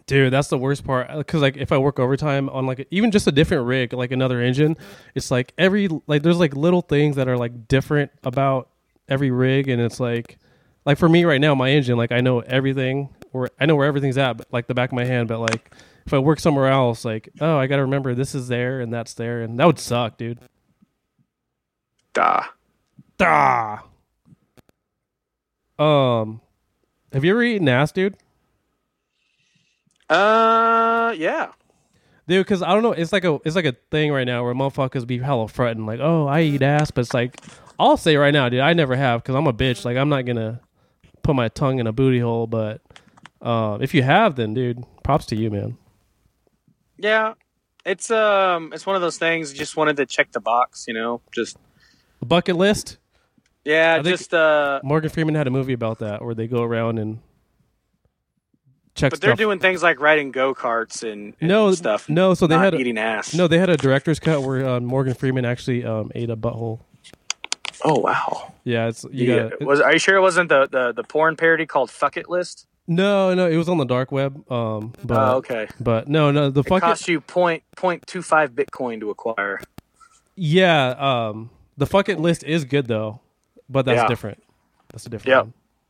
Dude, 0.06 0.32
that's 0.32 0.48
the 0.48 0.58
worst 0.58 0.84
part. 0.84 1.08
Because 1.16 1.42
like, 1.42 1.56
if 1.56 1.72
I 1.72 1.78
work 1.78 1.98
overtime 1.98 2.48
on 2.50 2.66
like 2.66 2.86
even 2.90 3.10
just 3.10 3.26
a 3.26 3.32
different 3.32 3.66
rig, 3.66 3.92
like 3.92 4.12
another 4.12 4.40
engine, 4.40 4.76
it's 5.14 5.30
like 5.30 5.52
every 5.56 5.88
like 6.06 6.22
there's 6.22 6.38
like 6.38 6.54
little 6.54 6.82
things 6.82 7.16
that 7.16 7.28
are 7.28 7.36
like 7.36 7.68
different 7.68 8.10
about 8.22 8.68
every 9.08 9.30
rig, 9.30 9.68
and 9.68 9.80
it's 9.80 9.98
like, 10.00 10.38
like 10.84 10.98
for 10.98 11.08
me 11.08 11.24
right 11.24 11.40
now, 11.40 11.54
my 11.54 11.70
engine, 11.70 11.96
like 11.96 12.12
I 12.12 12.20
know 12.20 12.40
everything, 12.40 13.14
or 13.32 13.48
I 13.58 13.66
know 13.66 13.76
where 13.76 13.86
everything's 13.86 14.18
at, 14.18 14.36
but, 14.36 14.46
like 14.52 14.66
the 14.66 14.74
back 14.74 14.90
of 14.90 14.96
my 14.96 15.04
hand. 15.04 15.28
But 15.28 15.40
like, 15.40 15.72
if 16.06 16.14
I 16.14 16.18
work 16.18 16.40
somewhere 16.40 16.68
else, 16.68 17.04
like, 17.04 17.28
oh, 17.40 17.56
I 17.56 17.66
got 17.66 17.76
to 17.76 17.82
remember 17.82 18.14
this 18.14 18.34
is 18.34 18.48
there 18.48 18.80
and 18.80 18.92
that's 18.92 19.14
there, 19.14 19.42
and 19.42 19.58
that 19.58 19.66
would 19.66 19.78
suck, 19.78 20.16
dude. 20.18 20.38
Duh. 22.12 22.42
Ah. 23.20 23.84
Um, 25.78 26.40
have 27.12 27.24
you 27.24 27.32
ever 27.32 27.42
eaten 27.42 27.68
ass, 27.68 27.92
dude? 27.92 28.16
Uh, 30.08 31.14
yeah. 31.16 31.52
Dude, 32.28 32.44
because 32.44 32.62
I 32.62 32.72
don't 32.72 32.82
know, 32.82 32.92
it's 32.92 33.12
like 33.12 33.24
a 33.24 33.38
it's 33.44 33.54
like 33.54 33.64
a 33.66 33.74
thing 33.90 34.10
right 34.12 34.24
now 34.24 34.42
where 34.44 34.54
motherfuckers 34.54 35.06
be 35.06 35.18
hella 35.18 35.46
fretting, 35.48 35.86
like, 35.86 36.00
oh, 36.00 36.26
I 36.26 36.42
eat 36.42 36.62
ass, 36.62 36.90
but 36.90 37.02
it's 37.02 37.14
like, 37.14 37.40
I'll 37.78 37.96
say 37.96 38.16
right 38.16 38.32
now, 38.32 38.48
dude, 38.48 38.60
I 38.60 38.72
never 38.72 38.96
have 38.96 39.22
because 39.22 39.36
I'm 39.36 39.46
a 39.46 39.52
bitch. 39.52 39.84
Like, 39.84 39.96
I'm 39.96 40.08
not 40.08 40.22
gonna 40.26 40.60
put 41.22 41.36
my 41.36 41.48
tongue 41.48 41.78
in 41.78 41.86
a 41.86 41.92
booty 41.92 42.18
hole, 42.18 42.46
but 42.48 42.80
uh, 43.40 43.78
if 43.80 43.94
you 43.94 44.02
have, 44.02 44.34
then 44.34 44.54
dude, 44.54 44.84
props 45.04 45.26
to 45.26 45.36
you, 45.36 45.50
man. 45.50 45.78
Yeah. 46.98 47.34
It's 47.84 48.10
um 48.10 48.72
it's 48.72 48.84
one 48.84 48.96
of 48.96 49.02
those 49.02 49.18
things 49.18 49.52
just 49.52 49.76
wanted 49.76 49.96
to 49.98 50.06
check 50.06 50.32
the 50.32 50.40
box, 50.40 50.86
you 50.88 50.94
know. 50.94 51.20
Just 51.30 51.56
The 52.18 52.26
bucket 52.26 52.56
list. 52.56 52.98
yeah, 53.64 53.98
I 54.00 54.02
just 54.02 54.34
uh 54.34 54.80
Morgan 54.82 55.10
Freeman 55.10 55.36
had 55.36 55.46
a 55.46 55.50
movie 55.52 55.74
about 55.74 56.00
that 56.00 56.24
where 56.24 56.34
they 56.34 56.48
go 56.48 56.62
around 56.64 56.98
and 56.98 57.20
check 58.96 59.10
but 59.12 59.20
they're 59.20 59.30
stuff. 59.30 59.38
doing 59.38 59.58
things 59.60 59.82
like 59.82 60.00
riding 60.00 60.32
go-karts 60.32 61.02
and, 61.02 61.34
and 61.40 61.48
no 61.48 61.70
stuff. 61.72 62.08
No, 62.08 62.34
so 62.34 62.46
they 62.46 62.56
had 62.56 62.74
a, 62.74 62.78
eating 62.78 62.98
ass. 62.98 63.34
no, 63.34 63.46
they 63.46 63.58
had 63.58 63.70
a 63.70 63.76
director's 63.76 64.18
cut 64.18 64.42
where 64.42 64.66
uh, 64.66 64.80
Morgan 64.80 65.14
Freeman 65.14 65.44
actually 65.44 65.84
um, 65.84 66.10
ate 66.14 66.30
a 66.30 66.36
butthole. 66.36 66.80
Oh 67.84 68.00
wow. 68.00 68.52
Yeah, 68.64 68.88
it's 68.88 69.04
you 69.12 69.32
Yeah. 69.32 69.48
gotta. 69.50 69.64
Was 69.64 69.80
are 69.80 69.92
you 69.92 69.98
sure 69.98 70.16
it 70.16 70.20
wasn't 70.22 70.48
the, 70.48 70.66
the, 70.66 70.92
the 70.92 71.04
porn 71.04 71.36
parody 71.36 71.66
called 71.66 71.90
Fuck 71.90 72.16
It 72.16 72.28
List? 72.28 72.66
no, 72.88 73.34
no, 73.34 73.46
it 73.48 73.56
was 73.56 73.68
on 73.68 73.78
the 73.78 73.84
dark 73.84 74.10
web. 74.12 74.50
Um, 74.50 74.92
but 75.04 75.18
oh, 75.18 75.36
okay. 75.36 75.68
but 75.78 76.08
no, 76.08 76.30
no, 76.30 76.50
the 76.50 76.60
It 76.60 76.68
fucking 76.68 76.80
cost 76.88 77.06
you 77.06 77.20
point 77.20 77.62
point 77.76 78.06
two 78.06 78.22
five 78.22 78.52
Bitcoin 78.52 79.00
to 79.00 79.10
acquire. 79.10 79.60
Yeah, 80.36 80.88
um, 80.98 81.50
the 81.76 81.86
fuck 81.86 82.08
it 82.08 82.18
list 82.18 82.44
is 82.44 82.64
good 82.64 82.86
though, 82.86 83.20
but 83.68 83.84
that's 83.84 84.02
Yeah. 84.02 84.08
different. 84.08 84.42
That's 84.88 85.04
a 85.06 85.10
different 85.10 85.46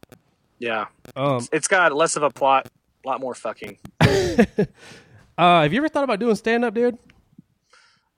Yep. 0.08 0.18
Yeah. 0.58 0.86
one. 1.14 1.34
Um, 1.36 1.48
It's 1.52 1.68
got 1.68 1.94
less 1.94 2.16
of 2.16 2.22
a 2.22 2.30
plot, 2.30 2.68
a 3.06 3.08
lot 3.08 3.20
more 3.20 3.34
fucking. 3.34 3.78
uh, 4.00 5.62
have 5.62 5.72
you 5.72 5.78
ever 5.78 5.88
thought 5.88 6.02
about 6.04 6.18
doing 6.18 6.34
stand 6.34 6.64
up, 6.64 6.74
dude? 6.74 6.98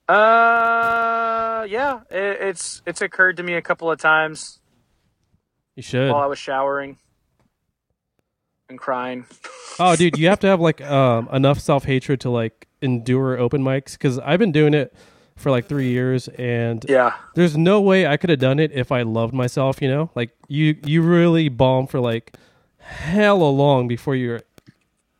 Uh 0.07 1.67
yeah, 1.69 1.99
it, 2.09 2.37
it's 2.41 2.81
it's 2.87 3.01
occurred 3.01 3.37
to 3.37 3.43
me 3.43 3.53
a 3.53 3.61
couple 3.61 3.91
of 3.91 3.99
times 3.99 4.59
You 5.75 5.83
should. 5.83 6.11
while 6.11 6.23
I 6.23 6.25
was 6.25 6.39
showering 6.39 6.97
and 8.69 8.79
crying. 8.79 9.27
oh, 9.79 9.95
dude, 9.95 10.17
you 10.17 10.27
have 10.29 10.39
to 10.39 10.47
have 10.47 10.59
like 10.59 10.81
um 10.81 11.29
enough 11.31 11.59
self 11.59 11.85
hatred 11.85 12.21
to 12.21 12.31
like 12.31 12.67
endure 12.81 13.37
open 13.37 13.61
mics 13.61 13.91
because 13.91 14.17
I've 14.17 14.39
been 14.39 14.51
doing 14.51 14.73
it 14.73 14.95
for 15.35 15.51
like 15.51 15.67
three 15.67 15.89
years 15.89 16.27
and 16.29 16.83
Yeah. 16.89 17.13
there's 17.35 17.55
no 17.55 17.79
way 17.79 18.07
I 18.07 18.17
could 18.17 18.29
have 18.31 18.39
done 18.39 18.59
it 18.59 18.71
if 18.73 18.91
I 18.91 19.03
loved 19.03 19.35
myself. 19.35 19.79
You 19.79 19.89
know, 19.89 20.09
like 20.15 20.31
you 20.47 20.75
you 20.83 21.03
really 21.03 21.49
bomb 21.49 21.85
for 21.85 21.99
like 21.99 22.35
hella 22.79 23.45
long 23.49 23.87
before 23.87 24.15
you're 24.15 24.41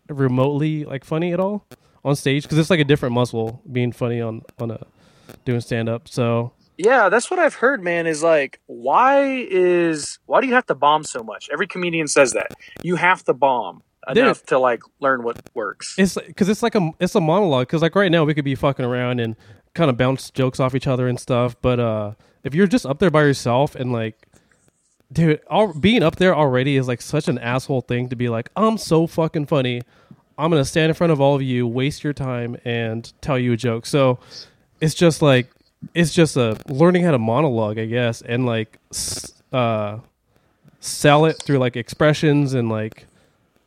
remotely 0.10 0.86
like 0.86 1.06
funny 1.06 1.34
at 1.34 1.40
all 1.40 1.66
on 2.04 2.16
stage 2.16 2.44
because 2.44 2.58
it's 2.58 2.70
like 2.70 2.80
a 2.80 2.86
different 2.86 3.14
muscle 3.14 3.62
being 3.72 3.92
funny 3.92 4.22
on 4.22 4.42
on 4.60 4.72
a 4.72 4.86
doing 5.46 5.62
stand 5.62 5.90
up. 5.90 6.08
So 6.08 6.52
Yeah, 6.78 7.10
that's 7.10 7.30
what 7.30 7.40
I've 7.40 7.56
heard, 7.56 7.84
man, 7.84 8.08
is 8.08 8.24
like 8.24 8.60
why 8.68 9.46
is 9.50 10.20
why 10.26 10.42
do 10.42 10.48
you 10.48 10.54
have 10.54 10.66
to 10.68 10.76
bomb 10.76 11.04
so 11.04 11.24
much? 11.24 11.50
Every 11.52 11.68
comedian 11.68 12.08
says 12.08 12.34
that. 12.34 12.52
You 12.84 12.96
have 12.96 13.24
to 13.26 13.34
bomb 13.34 13.84
Dude. 14.08 14.20
enough 14.20 14.44
to 14.48 14.58
like 14.58 14.82
learn 15.00 15.24
what 15.24 15.42
works. 15.54 15.96
it's 15.98 16.16
because 16.16 16.50
it's 16.50 16.64
like 16.64 16.76
a 16.76 16.92
it's 17.00 17.16
a 17.16 17.22
monologue 17.22 17.68
because 17.68 17.82
like 17.82 17.96
right 17.96 18.12
now 18.12 18.24
we 18.24 18.34
could 18.34 18.46
be 18.46 18.56
fucking 18.56 18.86
around 18.86 19.20
and 19.20 19.36
kind 19.76 19.90
of 19.90 19.98
bounce 19.98 20.32
jokes 20.32 20.60
off 20.60 20.74
each 20.74 20.88
other 20.88 21.08
and 21.08 21.20
stuff. 21.20 21.56
But 21.62 21.80
uh, 21.80 22.14
if 22.44 22.56
you're 22.56 22.68
just 22.68 22.86
up 22.86 23.00
there 23.00 23.12
by 23.12 23.22
yourself 23.22 23.76
and 23.76 23.92
like, 23.94 24.28
dude, 25.12 25.42
all, 25.48 25.74
being 25.74 26.02
up 26.02 26.16
there 26.16 26.36
already 26.36 26.76
is 26.76 26.88
like 26.88 27.02
such 27.02 27.28
an 27.28 27.38
asshole 27.38 27.82
thing 27.82 28.10
to 28.10 28.16
be 28.16 28.30
like, 28.30 28.50
I'm 28.56 28.78
so 28.78 29.06
fucking 29.06 29.46
funny. 29.46 29.82
I'm 30.40 30.50
gonna 30.50 30.66
stand 30.66 30.90
in 30.90 30.96
front 30.96 31.12
of 31.12 31.20
all 31.22 31.36
of 31.36 31.42
you, 31.42 31.68
waste 31.68 32.04
your 32.04 32.14
time, 32.14 32.58
and 32.66 33.12
tell 33.22 33.38
you 33.38 33.54
a 33.54 33.58
joke. 33.58 33.86
So 33.86 34.20
it's 34.82 34.96
just 34.96 35.22
like 35.22 35.50
it's 35.94 36.14
just 36.14 36.36
a 36.38 36.58
learning 36.68 37.04
how 37.04 37.12
to 37.12 37.20
monologue, 37.20 37.78
I 37.78 37.86
guess, 37.86 38.22
and 38.22 38.46
like 38.46 38.80
uh, 39.54 40.00
sell 40.80 41.26
it 41.26 41.42
through 41.44 41.58
like 41.60 41.76
expressions 41.76 42.54
and 42.54 42.70
like 42.70 43.06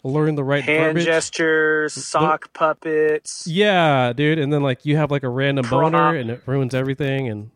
learn 0.04 0.35
the 0.35 0.42
right 0.44 0.64
Hand 0.64 0.85
verbiage. 0.94 1.04
gestures, 1.04 1.92
sock 1.92 2.52
puppets. 2.54 3.46
Yeah, 3.46 4.12
dude, 4.12 4.38
and 4.38 4.52
then 4.52 4.62
like 4.62 4.85
you 4.85 4.96
have 4.96 5.11
like 5.11 5.22
a 5.22 5.28
random 5.28 5.64
Prop. 5.64 5.92
boner 5.92 6.16
and 6.16 6.30
it 6.30 6.42
ruins 6.46 6.74
everything. 6.74 7.28
And 7.28 7.50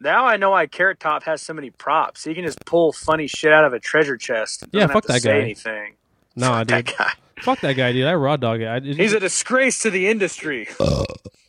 Now 0.00 0.26
I 0.26 0.36
know 0.36 0.50
why 0.50 0.66
Carrot 0.66 1.00
Top 1.00 1.22
has 1.24 1.40
so 1.40 1.54
many 1.54 1.70
props. 1.70 2.24
He 2.24 2.34
can 2.34 2.44
just 2.44 2.64
pull 2.66 2.92
funny 2.92 3.26
shit 3.26 3.52
out 3.52 3.64
of 3.64 3.72
a 3.72 3.80
treasure 3.80 4.16
chest. 4.16 4.64
Yeah, 4.72 4.86
fuck 4.88 5.04
to 5.06 5.12
that 5.12 5.22
say 5.22 5.30
guy. 5.32 5.40
anything. 5.40 5.94
nah, 6.36 6.58
Fuck 6.58 6.66
dude, 6.68 6.86
that 6.86 6.96
guy. 6.98 7.12
Fuck 7.40 7.60
that 7.60 7.74
guy, 7.74 7.92
dude. 7.92 8.06
I 8.06 8.14
raw 8.14 8.36
dog 8.36 8.60
it. 8.60 8.66
I, 8.66 8.76
it- 8.76 8.96
He's 8.96 9.12
a 9.12 9.20
disgrace 9.20 9.80
to 9.80 9.90
the 9.90 10.08
industry. 10.08 10.68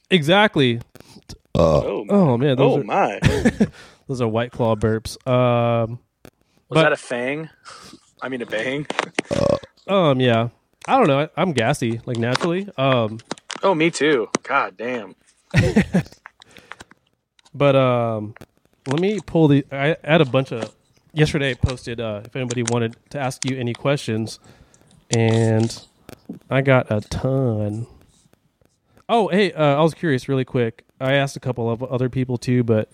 exactly. 0.09 0.81
Oh, 1.53 2.05
Oh 2.09 2.37
man, 2.37 2.57
those 2.57 2.77
oh 2.77 2.81
are 2.81 2.83
my! 2.83 3.19
those 4.07 4.21
are 4.21 4.27
white 4.27 4.51
claw 4.51 4.75
burps. 4.75 5.15
Um, 5.27 5.99
Was 6.23 6.31
But- 6.69 6.83
that 6.83 6.93
a 6.93 6.97
fang? 6.97 7.49
I 8.21 8.29
mean 8.29 8.41
a 8.41 8.45
bang. 8.45 8.85
um, 9.87 10.19
yeah. 10.19 10.49
I 10.87 10.97
don't 10.97 11.07
know. 11.07 11.21
I, 11.21 11.29
I'm 11.37 11.53
gassy, 11.53 12.01
like 12.05 12.17
naturally. 12.17 12.67
Um, 12.77 13.19
Oh, 13.63 13.73
me 13.73 13.89
too. 13.89 14.29
God 14.43 14.77
damn. 14.77 15.15
But 17.53 17.75
um, 17.75 18.35
let 18.87 18.99
me 18.99 19.19
pull 19.25 19.47
the. 19.47 19.65
I 19.71 19.95
had 20.03 20.21
a 20.21 20.25
bunch 20.25 20.51
of. 20.51 20.73
Yesterday, 21.13 21.51
I 21.51 21.53
posted 21.53 22.01
uh, 22.01 22.21
if 22.25 22.35
anybody 22.35 22.63
wanted 22.63 22.97
to 23.11 23.19
ask 23.19 23.49
you 23.49 23.57
any 23.57 23.73
questions, 23.73 24.39
and 25.11 25.85
I 26.49 26.61
got 26.61 26.91
a 26.91 27.01
ton. 27.01 27.87
Oh, 29.07 29.27
hey, 29.27 29.51
uh, 29.53 29.75
I 29.75 29.81
was 29.81 29.93
curious, 29.93 30.27
really 30.27 30.45
quick. 30.45 30.83
I 30.99 31.13
asked 31.13 31.35
a 31.35 31.39
couple 31.39 31.69
of 31.69 31.83
other 31.83 32.09
people 32.09 32.37
too, 32.37 32.63
but 32.63 32.89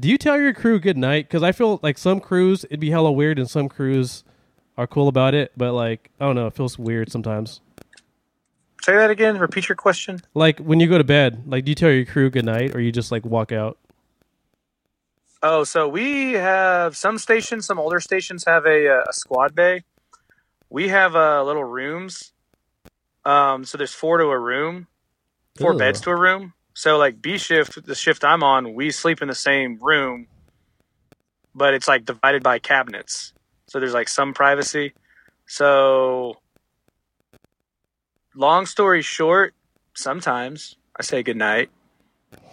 do 0.00 0.08
you 0.08 0.18
tell 0.18 0.40
your 0.40 0.52
crew 0.52 0.78
good 0.80 0.96
night? 0.96 1.28
Because 1.28 1.42
I 1.42 1.52
feel 1.52 1.78
like 1.82 1.98
some 1.98 2.20
crews 2.20 2.64
it'd 2.64 2.80
be 2.80 2.90
hella 2.90 3.12
weird, 3.12 3.38
and 3.38 3.48
some 3.48 3.68
crews 3.68 4.24
are 4.76 4.86
cool 4.86 5.08
about 5.08 5.34
it. 5.34 5.52
But 5.56 5.72
like, 5.74 6.10
I 6.20 6.24
don't 6.24 6.34
know, 6.34 6.46
it 6.46 6.54
feels 6.54 6.78
weird 6.78 7.12
sometimes. 7.12 7.60
Say 8.82 8.94
that 8.94 9.10
again. 9.10 9.38
Repeat 9.38 9.68
your 9.68 9.76
question. 9.76 10.20
Like 10.34 10.60
when 10.60 10.80
you 10.80 10.88
go 10.88 10.98
to 10.98 11.04
bed, 11.04 11.42
like 11.46 11.64
do 11.64 11.70
you 11.70 11.74
tell 11.74 11.90
your 11.90 12.04
crew 12.04 12.30
good 12.30 12.44
night, 12.44 12.74
or 12.74 12.80
you 12.80 12.90
just 12.92 13.12
like 13.12 13.24
walk 13.24 13.52
out? 13.52 13.78
Oh, 15.42 15.62
so 15.62 15.86
we 15.86 16.32
have 16.32 16.96
some 16.96 17.16
stations, 17.16 17.66
some 17.66 17.78
older 17.78 18.00
stations 18.00 18.44
have 18.44 18.66
a, 18.66 18.88
uh, 18.88 19.04
a 19.08 19.12
squad 19.12 19.54
bay. 19.54 19.84
We 20.70 20.88
have 20.88 21.16
uh, 21.16 21.42
little 21.44 21.64
rooms. 21.64 22.32
Um, 23.24 23.64
so 23.64 23.78
there's 23.78 23.92
four 23.92 24.18
to 24.18 24.24
a 24.24 24.38
room, 24.38 24.86
four 25.56 25.72
Ugh. 25.72 25.78
beds 25.78 26.00
to 26.02 26.10
a 26.10 26.16
room. 26.16 26.54
So 26.74 26.96
like 26.96 27.20
B 27.20 27.38
shift, 27.38 27.84
the 27.84 27.94
shift 27.94 28.24
I'm 28.24 28.42
on, 28.42 28.74
we 28.74 28.90
sleep 28.90 29.20
in 29.20 29.28
the 29.28 29.34
same 29.34 29.78
room, 29.80 30.28
but 31.54 31.74
it's 31.74 31.88
like 31.88 32.04
divided 32.04 32.42
by 32.42 32.58
cabinets. 32.58 33.32
So 33.66 33.80
there's 33.80 33.94
like 33.94 34.08
some 34.08 34.32
privacy. 34.32 34.94
So 35.46 36.36
long 38.34 38.66
story 38.66 39.02
short, 39.02 39.54
sometimes 39.94 40.76
I 40.98 41.02
say 41.02 41.22
goodnight, 41.22 41.70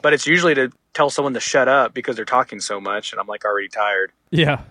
but 0.02 0.14
it's 0.14 0.26
usually 0.26 0.56
to 0.56 0.72
tell 0.94 1.10
someone 1.10 1.34
to 1.36 1.40
shut 1.40 1.68
up 1.68 1.94
because 1.94 2.16
they're 2.16 2.26
talking 2.26 2.60
so 2.60 2.82
much 2.82 3.12
and 3.12 3.20
I'm 3.20 3.28
like 3.28 3.46
already 3.46 3.68
tired. 3.68 4.12
Yeah. 4.32 4.62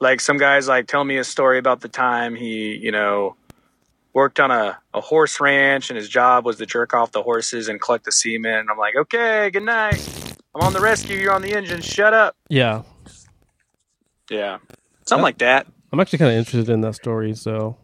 Like 0.00 0.20
some 0.20 0.38
guys 0.38 0.66
like 0.66 0.86
tell 0.86 1.04
me 1.04 1.18
a 1.18 1.24
story 1.24 1.58
about 1.58 1.82
the 1.82 1.88
time 1.88 2.34
he, 2.34 2.74
you 2.74 2.90
know, 2.90 3.36
worked 4.12 4.40
on 4.40 4.50
a, 4.50 4.78
a 4.94 5.00
horse 5.00 5.40
ranch 5.40 5.90
and 5.90 5.96
his 5.96 6.08
job 6.08 6.44
was 6.44 6.56
to 6.56 6.66
jerk 6.66 6.94
off 6.94 7.12
the 7.12 7.22
horses 7.22 7.68
and 7.68 7.80
collect 7.80 8.04
the 8.04 8.12
semen. 8.12 8.54
And 8.54 8.70
I'm 8.70 8.78
like, 8.78 8.96
okay, 8.96 9.50
good 9.50 9.62
night. 9.62 10.36
I'm 10.54 10.62
on 10.62 10.72
the 10.72 10.80
rescue. 10.80 11.16
You're 11.16 11.34
on 11.34 11.42
the 11.42 11.54
engine. 11.54 11.80
Shut 11.80 12.12
up. 12.12 12.36
Yeah. 12.48 12.82
Yeah. 14.30 14.58
Something 15.06 15.22
like 15.22 15.38
that. 15.38 15.66
I'm 15.92 16.00
actually 16.00 16.18
kind 16.18 16.32
of 16.32 16.38
interested 16.38 16.72
in 16.72 16.80
that 16.82 16.94
story, 16.94 17.34
so 17.34 17.76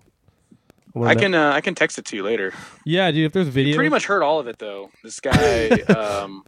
wanna 0.95 1.11
I 1.11 1.15
can 1.17 1.35
uh, 1.35 1.51
I 1.53 1.61
can 1.61 1.75
text 1.75 1.99
it 1.99 2.05
to 2.07 2.17
you 2.17 2.23
later. 2.23 2.53
Yeah, 2.85 3.11
dude. 3.11 3.27
If 3.27 3.33
there's 3.33 3.49
video, 3.49 3.75
Pretty 3.75 3.91
much 3.91 4.07
heard 4.07 4.23
all 4.23 4.39
of 4.39 4.47
it 4.47 4.59
though. 4.59 4.91
This 5.03 5.19
guy 5.19 5.69
um, 5.93 6.45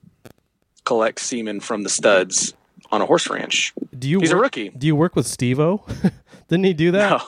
collects 0.85 1.23
semen 1.23 1.59
from 1.59 1.83
the 1.83 1.89
studs 1.89 2.55
on 2.91 3.03
a 3.03 3.07
horse 3.07 3.29
ranch. 3.29 3.75
Do 3.99 4.09
you 4.09 4.21
He's 4.21 4.31
a 4.31 4.37
rookie. 4.37 4.71
Do 4.71 4.87
you 4.87 4.97
work 4.97 5.15
with 5.17 5.27
Steve-O? 5.27 5.85
Didn't 6.49 6.65
he 6.65 6.73
do 6.75 6.91
that 6.93 7.11
No. 7.11 7.23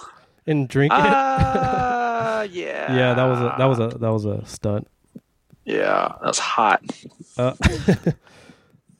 and 0.47 0.69
drink 0.69 0.93
it? 0.93 0.99
Uh, 0.99 2.47
yeah. 2.51 2.93
yeah, 2.95 3.15
that 3.15 3.25
was 3.25 3.39
a 3.41 3.55
that 3.59 3.65
was 3.67 3.79
a 3.79 3.99
that 3.99 4.09
was 4.11 4.25
a 4.25 4.45
stunt. 4.47 4.89
Yeah, 5.65 6.13
that 6.21 6.27
was 6.27 6.39
hot. 6.39 6.83
Uh, 7.37 7.53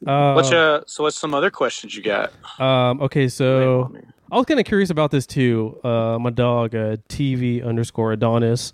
uh, 0.07 0.33
What's 0.35 0.53
uh, 0.53 0.83
so 0.87 1.05
what's 1.05 1.19
some 1.19 1.35
other 1.35 1.51
questions 1.51 1.95
you 1.97 2.03
got? 2.03 2.33
um, 2.61 3.01
okay, 3.03 3.29
so 3.29 3.93
I 4.31 4.37
was 4.37 4.47
kind 4.47 4.61
of 4.61 4.67
curious 4.67 4.91
about 4.91 5.11
this 5.11 5.27
too. 5.27 5.79
Uh, 5.83 6.19
my 6.21 6.31
dog, 6.31 6.75
uh, 6.75 6.97
TV 7.09 7.65
underscore 7.65 8.13
Adonis, 8.13 8.73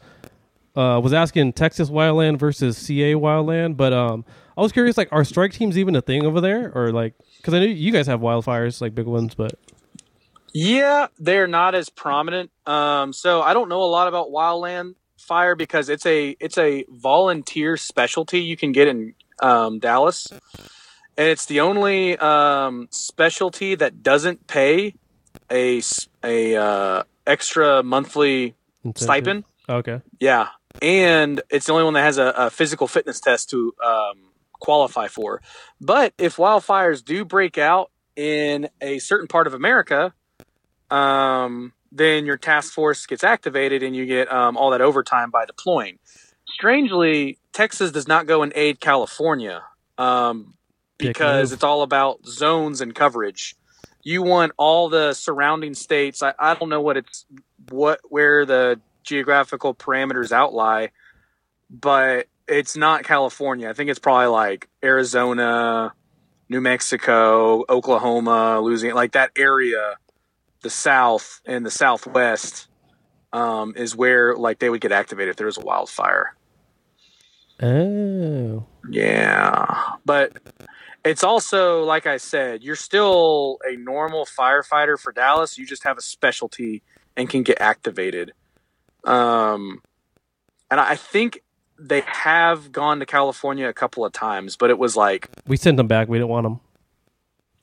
uh, 0.77 1.01
was 1.03 1.13
asking 1.13 1.53
Texas 1.55 1.89
wildland 1.91 2.39
versus 2.39 2.77
CA 2.77 3.15
wildland, 3.15 3.77
but 3.77 3.93
um, 3.93 4.25
I 4.57 4.61
was 4.61 4.73
curious, 4.73 4.97
like, 4.97 5.09
are 5.13 5.25
strike 5.25 5.53
teams 5.53 5.77
even 5.79 5.97
a 5.97 6.01
thing 6.03 6.25
over 6.27 6.41
there, 6.41 6.71
or 6.75 6.93
like, 6.93 7.15
because 7.47 7.55
I 7.55 7.61
know 7.61 7.67
you 7.67 7.93
guys 7.93 8.09
have 8.09 8.19
wildfires, 8.19 8.81
like 8.81 8.93
big 8.93 9.07
ones, 9.07 9.37
but 9.37 9.57
Yeah, 10.53 11.07
they're 11.17 11.47
not 11.47 11.77
as 11.77 11.89
prominent. 11.89 12.51
Um, 12.67 13.13
so 13.13 13.41
I 13.41 13.55
don't 13.55 13.69
know 13.69 13.83
a 13.83 13.87
lot 13.87 14.09
about 14.09 14.31
wildland 14.31 14.97
fire 15.17 15.55
because 15.55 15.89
it's 15.89 16.05
a 16.07 16.37
it's 16.41 16.59
a 16.59 16.85
volunteer 16.91 17.77
specialty 17.77 18.41
you 18.41 18.57
can 18.57 18.73
get 18.73 18.89
in 18.89 19.15
um, 19.41 19.79
Dallas, 19.79 20.27
and 20.33 21.29
it's 21.29 21.47
the 21.47 21.61
only 21.61 22.19
um, 22.19 22.89
specialty 22.91 23.77
that 23.77 24.03
doesn't 24.03 24.49
pay 24.49 24.97
a 25.49 25.81
uh, 26.25 27.05
extra 27.29 27.85
monthly 27.85 28.57
incentive. 28.83 29.05
stipend. 29.05 29.45
Okay, 29.69 30.01
Yeah, 30.19 30.49
and 30.83 31.41
it's 31.49 31.67
the 31.67 31.73
only 31.75 31.85
one 31.85 31.95
that 31.95 32.03
has 32.03 32.19
a, 32.19 32.35
a 32.37 32.51
physical 32.51 32.89
fitness 32.89 33.21
test 33.21 33.51
to 33.51 33.73
um, 33.85 34.33
qualify 34.61 35.09
for. 35.09 35.43
But 35.81 36.13
if 36.19 36.37
wildfires 36.37 37.05
do 37.05 37.25
break 37.25 37.59
out 37.59 37.91
in 38.15 38.69
a 38.81 38.99
certain 38.99 39.29
part 39.29 39.47
of 39.47 39.55
America, 39.55 40.15
um, 40.91 41.73
then 41.93 42.27
your 42.27 42.37
task 42.37 42.73
force 42.73 43.07
gets 43.07 43.25
activated 43.25 43.83
and 43.83 43.95
you 43.95 44.07
get 44.07 44.31
um, 44.33 44.57
all 44.57 44.71
that 44.71 44.81
overtime 44.81 45.31
by 45.31 45.45
deploying. 45.45 45.99
Strangely, 46.49 47.39
Texas 47.53 47.91
does 47.93 48.09
not 48.09 48.27
go 48.27 48.43
and 48.43 48.53
aid 48.55 48.81
California 48.81 49.63
um, 49.99 50.55
because 50.99 51.53
it's 51.53 51.65
all 51.65 51.83
about 51.83 52.25
zones 52.27 52.81
and 52.81 52.95
coverage. 52.95 53.57
You 54.03 54.23
want 54.23 54.53
all 54.57 54.89
the 54.89 55.15
surrounding 55.15 55.75
states. 55.75 56.23
I, 56.23 56.35
I 56.39 56.55
don't 56.55 56.69
know 56.69 56.81
what 56.81 56.97
it's 56.97 57.27
what 57.71 58.01
where 58.09 58.47
the 58.47 58.81
geographical 59.03 59.75
parameters 59.75 60.31
outlie, 60.31 60.91
but 61.71 62.27
it's 62.49 62.77
not 62.77 63.05
California. 63.05 63.69
I 63.69 63.73
think 63.73 63.91
it's 63.91 63.99
probably 63.99 64.27
like 64.27 64.69
Arizona, 64.83 65.93
New 66.49 66.61
Mexico, 66.61 67.65
Oklahoma, 67.69 68.61
Louisiana, 68.61 68.95
like 68.95 69.13
that 69.13 69.33
area, 69.37 69.97
the 70.63 70.71
South 70.71 71.41
and 71.45 71.67
the 71.67 71.71
Southwest 71.71 72.69
um, 73.33 73.75
is 73.77 73.97
where 73.97 74.35
like 74.37 74.59
they 74.59 74.71
would 74.71 74.81
get 74.81 74.93
activated 74.93 75.31
if 75.31 75.37
there 75.37 75.47
was 75.47 75.59
a 75.59 75.63
wildfire. 75.63 76.35
oh, 77.63 78.67
Yeah, 78.89 79.95
but 80.05 80.37
it's 81.05 81.25
also 81.25 81.83
like 81.85 82.07
I 82.07 82.17
said, 82.17 82.63
you're 82.63 82.77
still 82.77 83.59
a 83.69 83.77
normal 83.77 84.25
firefighter 84.25 84.99
for 84.99 85.13
Dallas. 85.13 85.59
You 85.59 85.67
just 85.67 85.85
have 85.85 85.99
a 85.99 86.03
specialty 86.03 86.83
and 87.17 87.29
can 87.29 87.43
get 87.43 87.61
activated. 87.61 88.33
Um, 89.05 89.83
and 90.71 90.81
I 90.81 90.97
think 90.97 91.43
they 91.79 92.01
have 92.07 92.73
gone 92.73 93.01
to 93.01 93.07
California 93.07 93.69
a 93.69 93.73
couple 93.73 94.05
of 94.05 94.13
times, 94.13 94.57
but 94.57 94.71
it 94.71 94.79
was 94.79 94.97
like, 94.97 95.29
we 95.47 95.57
sent 95.57 95.77
them 95.77 95.87
back. 95.89 96.09
We 96.09 96.19
didn't 96.19 96.31
want 96.31 96.45
them. 96.45 96.61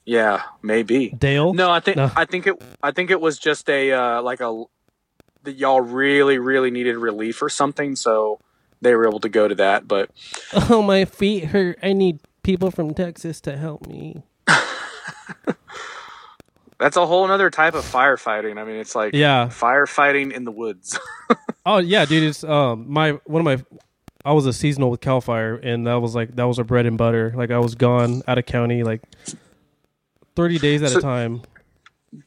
yeah, 0.05 0.43
maybe. 0.61 1.09
Dale, 1.09 1.53
No, 1.53 1.71
I 1.71 1.79
think 1.79 1.97
No. 1.97 2.11
I 2.15 2.25
think 2.25 2.45
it 2.47 2.61
I 2.83 2.91
think 2.91 3.09
it 3.11 3.19
was 3.21 3.37
just 3.39 3.69
a 3.69 3.91
uh, 3.91 4.21
like 4.21 4.39
a 4.41 4.63
that 5.43 5.53
y'all 5.55 5.81
really 5.81 6.37
really 6.39 6.71
needed 6.71 6.95
relief 6.97 7.41
or 7.41 7.49
something, 7.49 7.95
so 7.95 8.39
they 8.81 8.93
were 8.95 9.07
able 9.07 9.19
to 9.21 9.29
go 9.29 9.47
to 9.47 9.55
that. 9.55 9.87
But 9.87 10.09
oh 10.69 10.81
my 10.81 11.05
feet 11.05 11.45
hurt. 11.45 11.79
I 11.81 11.93
need 11.93 12.19
people 12.43 12.69
from 12.71 12.93
Texas 12.93 13.39
to 13.41 13.57
help 13.57 13.87
me. 13.87 14.23
that's 16.79 16.97
a 16.97 17.05
whole 17.05 17.29
other 17.29 17.49
type 17.49 17.75
of 17.75 17.85
firefighting. 17.85 18.59
I 18.59 18.63
mean, 18.65 18.75
it's 18.77 18.95
like 18.95 19.13
Yeah. 19.13 19.47
firefighting 19.47 20.31
in 20.33 20.43
the 20.43 20.51
woods. 20.51 20.99
Oh 21.65 21.77
yeah, 21.77 22.03
dude. 22.03 22.23
It's 22.23 22.43
um 22.43 22.85
my 22.91 23.11
one 23.23 23.39
of 23.39 23.45
my 23.45 23.63
I 24.25 24.31
was 24.33 24.45
a 24.45 24.53
seasonal 24.53 24.89
with 24.89 25.01
Cal 25.01 25.19
Fire, 25.21 25.55
and 25.55 25.85
that 25.87 25.95
was 25.95 26.15
like 26.15 26.35
that 26.35 26.45
was 26.45 26.57
our 26.59 26.65
bread 26.65 26.85
and 26.85 26.97
butter. 26.97 27.33
Like 27.35 27.51
I 27.51 27.59
was 27.59 27.75
gone 27.75 28.21
out 28.27 28.37
of 28.37 28.45
county 28.45 28.83
like 28.83 29.01
thirty 30.35 30.57
days 30.59 30.81
at 30.81 30.89
So- 30.91 30.99
a 30.99 31.01
time. 31.01 31.41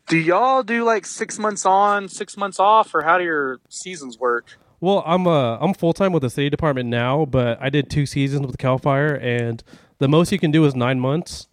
Do 0.09 0.19
y'all 0.19 0.65
do 0.65 0.83
like 0.83 1.07
six 1.07 1.39
months 1.39 1.65
on, 1.65 2.09
six 2.09 2.37
months 2.37 2.59
off, 2.59 2.93
or 2.93 3.03
how 3.03 3.19
do 3.19 3.25
your 3.25 3.61
seasons 3.69 4.19
work? 4.19 4.59
Well, 4.81 5.03
I'm 5.07 5.27
uh 5.29 5.59
I'm 5.59 5.75
full 5.75 5.93
time 5.93 6.13
with 6.13 6.23
the 6.23 6.31
city 6.31 6.51
department 6.51 6.89
now, 6.89 7.25
but 7.25 7.59
I 7.63 7.71
did 7.71 7.89
two 7.89 8.05
seasons 8.05 8.47
with 8.47 8.59
Cal 8.59 8.79
Fire, 8.79 9.15
and 9.15 9.63
the 9.99 10.09
most 10.09 10.33
you 10.33 10.39
can 10.41 10.51
do 10.51 10.65
is 10.65 10.75
nine 10.75 10.99
months. 10.99 11.47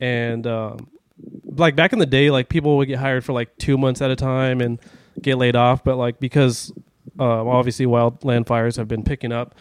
And 0.00 0.46
um, 0.46 0.88
like 1.44 1.74
back 1.74 1.92
in 1.94 1.98
the 1.98 2.06
day, 2.06 2.30
like 2.30 2.48
people 2.50 2.76
would 2.76 2.88
get 2.88 2.98
hired 2.98 3.24
for 3.24 3.32
like 3.32 3.56
two 3.56 3.78
months 3.78 4.02
at 4.02 4.10
a 4.10 4.16
time 4.16 4.60
and 4.60 4.78
get 5.20 5.38
laid 5.38 5.56
off. 5.56 5.82
But 5.82 5.96
like 5.96 6.20
because 6.20 6.72
uh, 7.18 7.44
obviously 7.46 7.86
wildland 7.86 8.46
fires 8.46 8.76
have 8.76 8.88
been 8.88 9.02
picking 9.02 9.32
up, 9.32 9.54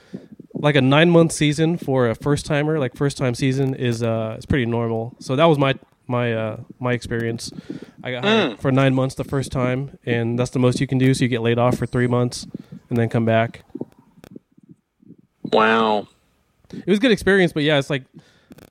like 0.53 0.75
a 0.75 0.81
nine 0.81 1.09
month 1.09 1.31
season 1.31 1.77
for 1.77 2.09
a 2.09 2.15
first 2.15 2.45
timer, 2.45 2.79
like 2.79 2.95
first 2.95 3.17
time 3.17 3.35
season 3.35 3.73
is 3.75 4.03
uh 4.03 4.35
is 4.37 4.45
pretty 4.45 4.65
normal. 4.65 5.15
So 5.19 5.35
that 5.35 5.45
was 5.45 5.57
my 5.57 5.75
my 6.07 6.33
uh 6.33 6.57
my 6.79 6.93
experience. 6.93 7.51
I 8.03 8.11
got 8.11 8.23
hired 8.23 8.59
for 8.59 8.71
nine 8.71 8.93
months 8.93 9.15
the 9.15 9.23
first 9.23 9.51
time, 9.51 9.97
and 10.05 10.37
that's 10.37 10.51
the 10.51 10.59
most 10.59 10.79
you 10.79 10.87
can 10.87 10.97
do. 10.97 11.13
So 11.13 11.23
you 11.23 11.29
get 11.29 11.41
laid 11.41 11.59
off 11.59 11.77
for 11.77 11.85
three 11.85 12.07
months 12.07 12.47
and 12.89 12.97
then 12.97 13.09
come 13.09 13.25
back. 13.25 13.63
Wow. 15.51 16.07
It 16.71 16.87
was 16.87 16.99
a 16.99 17.01
good 17.01 17.11
experience, 17.11 17.53
but 17.53 17.63
yeah, 17.63 17.77
it's 17.77 17.89
like, 17.89 18.03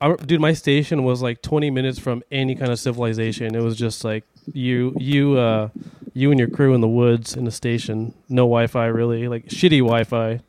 I, 0.01 0.15
dude, 0.15 0.41
my 0.41 0.53
station 0.53 1.03
was 1.03 1.21
like 1.21 1.41
20 1.41 1.69
minutes 1.69 1.99
from 1.99 2.23
any 2.31 2.55
kind 2.55 2.71
of 2.71 2.79
civilization. 2.79 3.55
It 3.55 3.61
was 3.61 3.77
just 3.77 4.03
like 4.03 4.23
you, 4.53 4.95
you, 4.97 5.37
uh, 5.37 5.69
you 6.13 6.31
and 6.31 6.39
your 6.39 6.49
crew 6.49 6.73
in 6.73 6.81
the 6.81 6.87
woods 6.87 7.35
in 7.35 7.45
the 7.45 7.51
station. 7.51 8.13
No 8.29 8.43
Wi-Fi, 8.43 8.85
really, 8.87 9.27
like 9.27 9.47
shitty 9.47 9.79
Wi-Fi, 9.79 10.39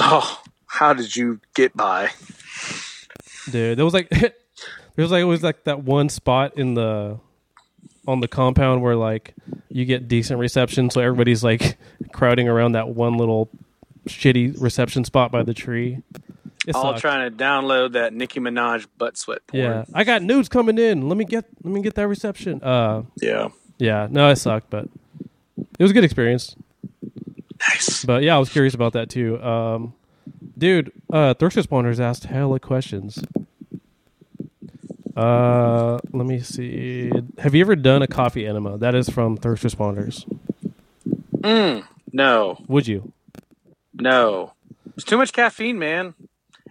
Oh, 0.00 0.42
how 0.66 0.92
did 0.92 1.14
you 1.14 1.40
get 1.54 1.76
by? 1.76 2.10
dude. 3.50 3.78
There 3.78 3.84
was 3.84 3.94
like, 3.94 4.08
there 4.10 4.32
was 4.96 5.10
like, 5.10 5.20
it 5.20 5.24
was 5.24 5.42
like 5.42 5.64
that 5.64 5.82
one 5.84 6.08
spot 6.08 6.56
in 6.58 6.74
the, 6.74 7.18
on 8.06 8.20
the 8.20 8.28
compound 8.28 8.82
where 8.82 8.96
like 8.96 9.34
you 9.68 9.84
get 9.84 10.08
decent 10.08 10.38
reception, 10.40 10.90
so 10.90 11.00
everybody's 11.00 11.42
like 11.44 11.76
crowding 12.12 12.48
around 12.48 12.72
that 12.72 12.88
one 12.88 13.16
little 13.16 13.48
shitty 14.08 14.60
reception 14.60 15.04
spot 15.04 15.30
by 15.32 15.42
the 15.42 15.54
tree. 15.54 16.00
It 16.66 16.74
All 16.74 16.82
sucked. 16.92 17.00
trying 17.00 17.30
to 17.30 17.36
download 17.36 17.92
that 17.92 18.14
Nicki 18.14 18.40
Minaj 18.40 18.86
butt 18.98 19.16
sweat 19.18 19.46
porn. 19.46 19.62
Yeah, 19.62 19.84
I 19.94 20.02
got 20.04 20.22
nudes 20.22 20.48
coming 20.48 20.78
in. 20.78 21.08
Let 21.10 21.18
me 21.18 21.24
get 21.26 21.44
let 21.62 21.72
me 21.72 21.82
get 21.82 21.94
that 21.96 22.08
reception. 22.08 22.62
Uh, 22.62 23.02
Yeah. 23.20 23.48
Yeah, 23.78 24.08
no, 24.10 24.28
it 24.30 24.36
sucked, 24.36 24.70
but 24.70 24.88
it 25.58 25.82
was 25.82 25.90
a 25.90 25.94
good 25.94 26.04
experience. 26.04 26.56
Nice. 27.68 28.04
But 28.04 28.22
yeah, 28.22 28.36
I 28.36 28.38
was 28.38 28.48
curious 28.50 28.74
about 28.74 28.92
that 28.94 29.08
too. 29.08 29.42
Um, 29.42 29.94
dude, 30.58 30.92
uh, 31.12 31.34
thirst 31.34 31.56
responders 31.56 31.98
asked 32.00 32.24
hella 32.24 32.60
questions. 32.60 33.22
Uh, 35.16 35.98
let 36.12 36.26
me 36.26 36.40
see. 36.40 37.10
Have 37.38 37.54
you 37.54 37.60
ever 37.60 37.76
done 37.76 38.02
a 38.02 38.06
coffee 38.08 38.46
enema? 38.46 38.78
That 38.78 38.94
is 38.94 39.08
from 39.08 39.36
thirst 39.36 39.62
responders. 39.62 40.26
Mm, 41.40 41.84
no, 42.12 42.58
Would 42.68 42.86
you? 42.88 43.12
no. 43.94 44.52
It's 44.96 45.04
too 45.04 45.16
much 45.16 45.32
caffeine, 45.32 45.78
man. 45.78 46.14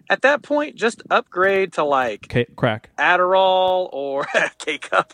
At 0.09 0.21
that 0.21 0.41
point, 0.43 0.75
just 0.75 1.03
upgrade 1.09 1.73
to 1.73 1.83
like 1.83 2.27
K- 2.27 2.47
crack. 2.55 2.89
Adderall 2.97 3.89
or 3.91 4.25
K 4.57 4.77
cup, 4.77 5.13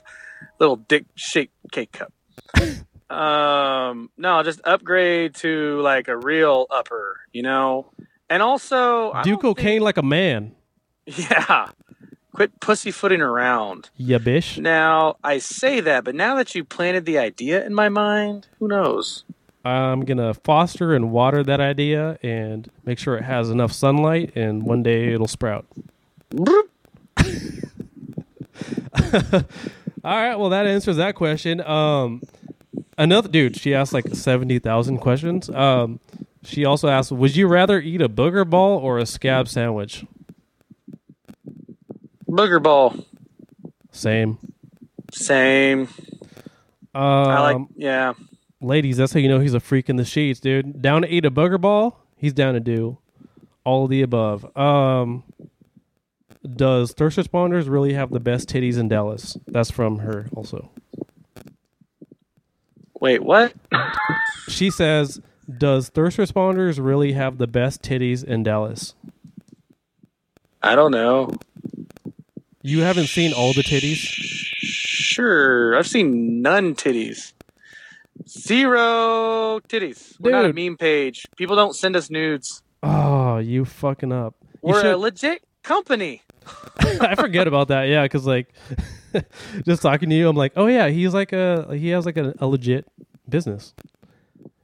little 0.59 0.75
dick 0.75 1.05
shaped 1.15 1.53
cake 1.71 1.91
cup. 1.91 2.13
um, 3.09 4.09
no, 4.17 4.43
just 4.43 4.61
upgrade 4.63 5.35
to 5.35 5.79
like 5.81 6.07
a 6.07 6.17
real 6.17 6.67
upper, 6.69 7.19
you 7.33 7.41
know. 7.41 7.91
And 8.29 8.43
also, 8.43 9.11
I 9.11 9.23
Do 9.23 9.37
cocaine 9.37 9.81
like 9.81 9.97
a 9.97 10.03
man. 10.03 10.55
yeah, 11.05 11.69
quit 12.33 12.59
pussyfooting 12.59 13.21
around. 13.21 13.89
Yeah, 13.95 14.19
bish. 14.19 14.57
Now 14.57 15.17
I 15.23 15.39
say 15.39 15.79
that, 15.79 16.03
but 16.03 16.13
now 16.15 16.35
that 16.35 16.53
you 16.53 16.63
planted 16.63 17.05
the 17.05 17.17
idea 17.17 17.65
in 17.65 17.73
my 17.73 17.89
mind, 17.89 18.47
who 18.59 18.67
knows? 18.67 19.23
I'm 19.65 20.01
gonna 20.01 20.33
foster 20.33 20.93
and 20.95 21.11
water 21.11 21.43
that 21.43 21.59
idea 21.59 22.17
and 22.23 22.69
make 22.85 22.97
sure 22.97 23.17
it 23.17 23.23
has 23.23 23.49
enough 23.49 23.73
sunlight, 23.73 24.31
and 24.35 24.63
one 24.63 24.83
day 24.83 25.13
it'll 25.13 25.27
sprout. 25.27 25.65
All 30.03 30.15
right, 30.15 30.35
well 30.35 30.49
that 30.49 30.65
answers 30.65 30.97
that 30.97 31.15
question. 31.15 31.61
Um, 31.61 32.21
another 32.97 33.27
dude, 33.29 33.57
she 33.57 33.73
asked 33.73 33.93
like 33.93 34.07
seventy 34.13 34.59
thousand 34.59 34.99
questions. 34.99 35.49
Um, 35.49 35.99
she 36.43 36.63
also 36.65 36.87
asked, 36.87 37.11
"Would 37.11 37.35
you 37.35 37.47
rather 37.47 37.79
eat 37.79 38.01
a 38.01 38.09
booger 38.09 38.49
ball 38.49 38.77
or 38.79 38.97
a 38.97 39.05
scab 39.05 39.47
sandwich?" 39.49 40.05
Booger 42.29 42.61
ball, 42.61 42.95
Same. 43.91 44.37
same. 45.11 45.87
Um, 46.93 47.03
I 47.03 47.39
like, 47.53 47.67
yeah. 47.75 48.13
ladies, 48.61 48.97
that's 48.97 49.13
how 49.13 49.19
you 49.19 49.27
know 49.27 49.39
he's 49.39 49.53
a 49.55 49.59
freak 49.59 49.89
in 49.89 49.95
the 49.95 50.05
sheets, 50.05 50.39
dude. 50.39 50.81
Down 50.81 51.01
to 51.01 51.07
eat 51.11 51.25
a 51.25 51.31
booger 51.31 51.59
ball, 51.59 51.99
he's 52.15 52.33
down 52.33 52.53
to 52.53 52.59
do 52.59 52.99
all 53.63 53.85
of 53.85 53.89
the 53.89 54.01
above. 54.03 54.55
Um, 54.55 55.23
does 56.43 56.93
thirst 56.93 57.17
responders 57.17 57.69
really 57.69 57.93
have 57.93 58.11
the 58.11 58.19
best 58.19 58.49
titties 58.49 58.77
in 58.77 58.87
Dallas? 58.87 59.37
That's 59.47 59.71
from 59.71 59.99
her 59.99 60.27
also. 60.35 60.69
Wait, 62.99 63.23
what? 63.23 63.53
She 64.49 64.69
says, 64.69 65.21
"Does 65.57 65.89
thirst 65.89 66.17
responders 66.17 66.83
really 66.83 67.13
have 67.13 67.37
the 67.37 67.47
best 67.47 67.81
titties 67.81 68.23
in 68.23 68.43
Dallas?" 68.43 68.95
I 70.61 70.75
don't 70.75 70.91
know. 70.91 71.31
You 72.61 72.81
haven't 72.81 73.07
seen 73.07 73.31
all 73.31 73.53
the 73.53 73.61
titties. 73.63 73.97
Sure, 73.97 75.77
I've 75.77 75.87
seen 75.87 76.41
none 76.41 76.75
titties. 76.75 77.33
Zero 78.27 79.59
titties. 79.61 80.19
We're 80.19 80.31
not 80.31 80.45
a 80.45 80.53
meme 80.53 80.75
page. 80.77 81.25
People 81.37 81.55
don't 81.55 81.75
send 81.75 81.95
us 81.95 82.09
nudes. 82.09 82.61
Oh, 82.83 83.37
you 83.37 83.63
fucking 83.65 84.11
up. 84.11 84.35
You 84.41 84.59
We're 84.73 84.81
should- 84.81 84.93
a 84.93 84.97
legit 84.97 85.41
company. 85.63 86.21
I 86.79 87.15
forget 87.15 87.47
about 87.47 87.67
that. 87.69 87.83
Yeah, 87.83 88.03
because 88.03 88.25
like, 88.25 88.53
just 89.65 89.81
talking 89.81 90.09
to 90.09 90.15
you, 90.15 90.29
I'm 90.29 90.35
like, 90.35 90.53
oh 90.55 90.67
yeah, 90.67 90.87
he's 90.89 91.13
like 91.13 91.33
a 91.33 91.67
he 91.75 91.89
has 91.89 92.05
like 92.05 92.17
a, 92.17 92.33
a 92.39 92.47
legit 92.47 92.87
business. 93.27 93.73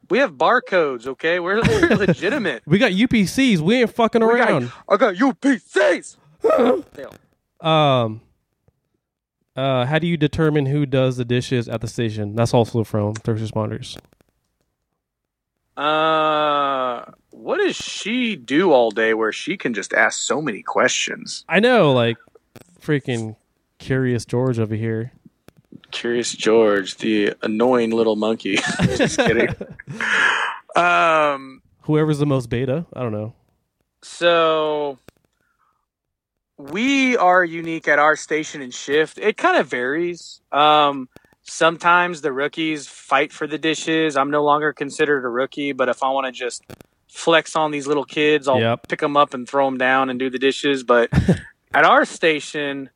We 0.09 0.19
have 0.19 0.33
barcodes, 0.33 1.07
okay? 1.07 1.39
We're, 1.39 1.61
we're 1.63 1.95
legitimate. 1.95 2.61
We 2.67 2.77
got 2.77 2.91
UPCs. 2.91 3.59
We 3.59 3.81
ain't 3.81 3.89
fucking 3.93 4.23
We 4.25 4.33
around. 4.33 4.71
got, 4.88 4.93
I 4.93 4.97
got 4.97 5.15
UPCs. 5.15 6.17
Um. 7.61 8.21
Uh, 9.55 9.86
how 9.86 9.97
do 9.99 10.05
you 10.05 10.17
determine 10.17 10.65
who 10.65 10.86
does 10.86 11.15
the 11.15 11.23
dishes 11.23 11.69
at 11.69 11.79
the 11.79 11.88
station? 11.88 12.36
That's 12.36 12.53
also 12.53 12.83
from 12.83 13.15
first 13.15 13.41
responders. 13.41 13.97
Uh, 15.78 17.03
what 17.32 17.57
does 17.57 17.76
she 17.76 18.36
do 18.36 18.71
all 18.71 18.91
day 18.91 19.13
where 19.13 19.32
she 19.32 19.57
can 19.57 19.73
just 19.73 19.93
ask 19.93 20.19
so 20.21 20.41
many 20.41 20.61
questions? 20.61 21.43
I 21.49 21.59
know, 21.59 21.91
like, 21.93 22.17
freaking 22.82 23.36
curious 23.80 24.26
George 24.26 24.57
over 24.59 24.76
here. 24.76 25.11
Curious 25.91 26.32
George, 26.32 26.95
the 26.97 27.34
annoying 27.41 27.91
little 27.91 28.15
monkey. 28.15 28.57
just 28.95 29.17
kidding. 29.17 29.49
Um, 30.76 31.61
Whoever's 31.84 32.19
the 32.19 32.26
most 32.26 32.49
beta, 32.49 32.86
I 32.91 32.99
don't 33.01 33.13
know. 33.13 33.34
so 34.01 34.99
we 36.57 37.15
are 37.15 37.45
unique 37.45 37.88
at 37.88 37.97
our 37.97 38.17
station 38.17 38.61
and 38.61 38.73
shift. 38.73 39.17
It 39.17 39.38
kind 39.38 39.57
of 39.57 39.67
varies. 39.67 40.41
Um, 40.51 41.07
sometimes 41.45 42.21
the 42.21 42.31
rookies 42.33 42.87
fight 42.87 43.31
for 43.31 43.47
the 43.47 43.57
dishes. 43.57 44.17
I'm 44.17 44.31
no 44.31 44.43
longer 44.43 44.73
considered 44.73 45.23
a 45.25 45.29
rookie, 45.29 45.71
but 45.71 45.87
if 45.89 46.03
I 46.03 46.09
want 46.09 46.25
to 46.25 46.31
just 46.31 46.63
flex 47.07 47.55
on 47.55 47.71
these 47.71 47.87
little 47.87 48.03
kids, 48.03 48.47
I'll 48.47 48.59
Yep. 48.59 48.87
pick 48.89 48.99
them 48.99 49.15
up 49.15 49.33
and 49.33 49.47
throw 49.47 49.65
them 49.65 49.77
down 49.77 50.09
and 50.09 50.19
do 50.19 50.29
the 50.29 50.39
dishes. 50.39 50.83
But 50.83 51.09
at 51.73 51.85
our 51.85 52.03
station, 52.03 52.89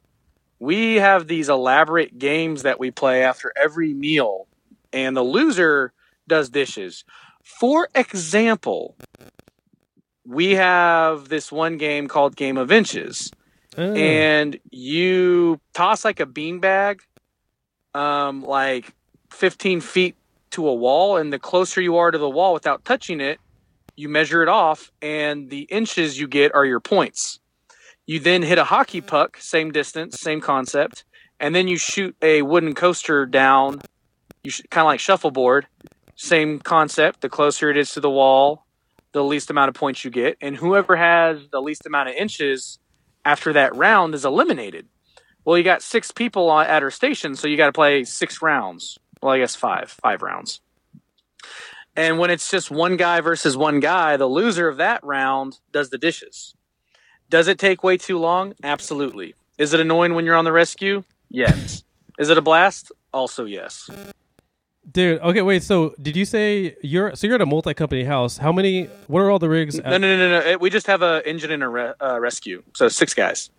we 0.59 0.95
have 0.95 1.27
these 1.27 1.47
elaborate 1.47 2.17
games 2.17 2.63
that 2.63 2.79
we 2.79 2.91
play 2.91 3.23
after 3.23 3.53
every 3.55 3.93
meal, 3.93 4.47
and 4.91 5.15
the 5.15 5.23
loser 5.23 5.93
does 6.27 6.49
dishes. 6.49 7.05
For 7.43 7.87
example, 7.95 8.95
we 10.25 10.51
have 10.55 11.29
this 11.29 11.51
one 11.51 11.77
game 11.77 12.07
called 12.07 12.35
Game 12.35 12.57
of 12.57 12.71
Inches 12.71 13.31
Oh. 13.77 13.93
and 13.95 14.59
you 14.71 15.61
toss 15.73 16.03
like 16.03 16.19
a 16.19 16.25
beanbag, 16.25 16.99
um, 17.93 18.43
like 18.43 18.93
15 19.31 19.81
feet 19.81 20.15
to 20.51 20.67
a 20.67 20.73
wall, 20.73 21.17
and 21.17 21.31
the 21.31 21.39
closer 21.39 21.81
you 21.81 21.97
are 21.97 22.11
to 22.11 22.17
the 22.17 22.29
wall 22.29 22.53
without 22.53 22.83
touching 22.85 23.21
it, 23.21 23.39
you 23.95 24.09
measure 24.09 24.41
it 24.41 24.49
off, 24.49 24.91
and 25.01 25.49
the 25.49 25.61
inches 25.63 26.19
you 26.19 26.27
get 26.27 26.53
are 26.55 26.65
your 26.65 26.79
points. 26.79 27.39
You 28.05 28.19
then 28.19 28.41
hit 28.41 28.57
a 28.57 28.63
hockey 28.63 29.01
puck, 29.01 29.37
same 29.39 29.71
distance, 29.71 30.19
same 30.19 30.41
concept, 30.41 31.03
and 31.39 31.53
then 31.53 31.67
you 31.67 31.77
shoot 31.77 32.15
a 32.21 32.41
wooden 32.41 32.73
coaster 32.73 33.25
down. 33.25 33.81
You 34.43 34.51
sh- 34.51 34.61
kind 34.71 34.83
of 34.83 34.87
like 34.87 34.99
shuffleboard, 34.99 35.67
same 36.15 36.59
concept. 36.59 37.21
The 37.21 37.29
closer 37.29 37.69
it 37.69 37.77
is 37.77 37.91
to 37.93 37.99
the 37.99 38.09
wall, 38.09 38.65
the 39.11 39.23
least 39.23 39.49
amount 39.49 39.69
of 39.69 39.75
points 39.75 40.03
you 40.03 40.11
get, 40.11 40.37
and 40.41 40.55
whoever 40.55 40.95
has 40.95 41.47
the 41.51 41.61
least 41.61 41.85
amount 41.85 42.09
of 42.09 42.15
inches 42.15 42.79
after 43.25 43.53
that 43.53 43.75
round 43.75 44.15
is 44.15 44.25
eliminated. 44.25 44.87
Well, 45.45 45.57
you 45.57 45.63
got 45.63 45.81
six 45.81 46.11
people 46.11 46.49
on, 46.49 46.67
at 46.67 46.81
her 46.81 46.91
station, 46.91 47.35
so 47.35 47.47
you 47.47 47.57
got 47.57 47.67
to 47.67 47.71
play 47.73 48.03
six 48.03 48.41
rounds. 48.41 48.97
Well, 49.21 49.33
I 49.33 49.39
guess 49.39 49.55
five, 49.55 49.89
five 49.89 50.21
rounds. 50.21 50.61
And 51.95 52.19
when 52.19 52.29
it's 52.29 52.49
just 52.49 52.71
one 52.71 52.97
guy 52.97 53.19
versus 53.21 53.57
one 53.57 53.79
guy, 53.79 54.15
the 54.15 54.27
loser 54.27 54.67
of 54.67 54.77
that 54.77 55.03
round 55.03 55.59
does 55.71 55.89
the 55.89 55.97
dishes. 55.97 56.53
Does 57.29 57.47
it 57.47 57.59
take 57.59 57.83
way 57.83 57.97
too 57.97 58.17
long? 58.17 58.53
Absolutely. 58.63 59.35
Is 59.57 59.73
it 59.73 59.79
annoying 59.79 60.13
when 60.15 60.25
you're 60.25 60.35
on 60.35 60.45
the 60.45 60.51
rescue? 60.51 61.03
Yes. 61.29 61.83
Is 62.17 62.29
it 62.29 62.37
a 62.37 62.41
blast? 62.41 62.91
Also, 63.13 63.45
yes. 63.45 63.89
Dude, 64.91 65.19
okay, 65.21 65.41
wait. 65.41 65.61
So, 65.63 65.93
did 66.01 66.15
you 66.15 66.25
say 66.25 66.75
you're 66.81 67.15
so 67.15 67.27
you're 67.27 67.35
at 67.35 67.41
a 67.41 67.45
multi-company 67.45 68.03
house? 68.03 68.37
How 68.37 68.51
many? 68.51 68.85
What 69.07 69.19
are 69.19 69.29
all 69.29 69.37
the 69.37 69.49
rigs? 69.49 69.77
No, 69.77 69.97
no, 69.97 69.97
no, 69.97 70.17
no, 70.17 70.51
no. 70.51 70.57
We 70.57 70.69
just 70.69 70.87
have 70.87 71.01
a 71.01 71.21
engine 71.27 71.51
and 71.51 71.61
a 71.61 71.69
re- 71.69 71.93
uh, 72.01 72.19
rescue, 72.19 72.63
so 72.73 72.87
six 72.87 73.13
guys. 73.13 73.51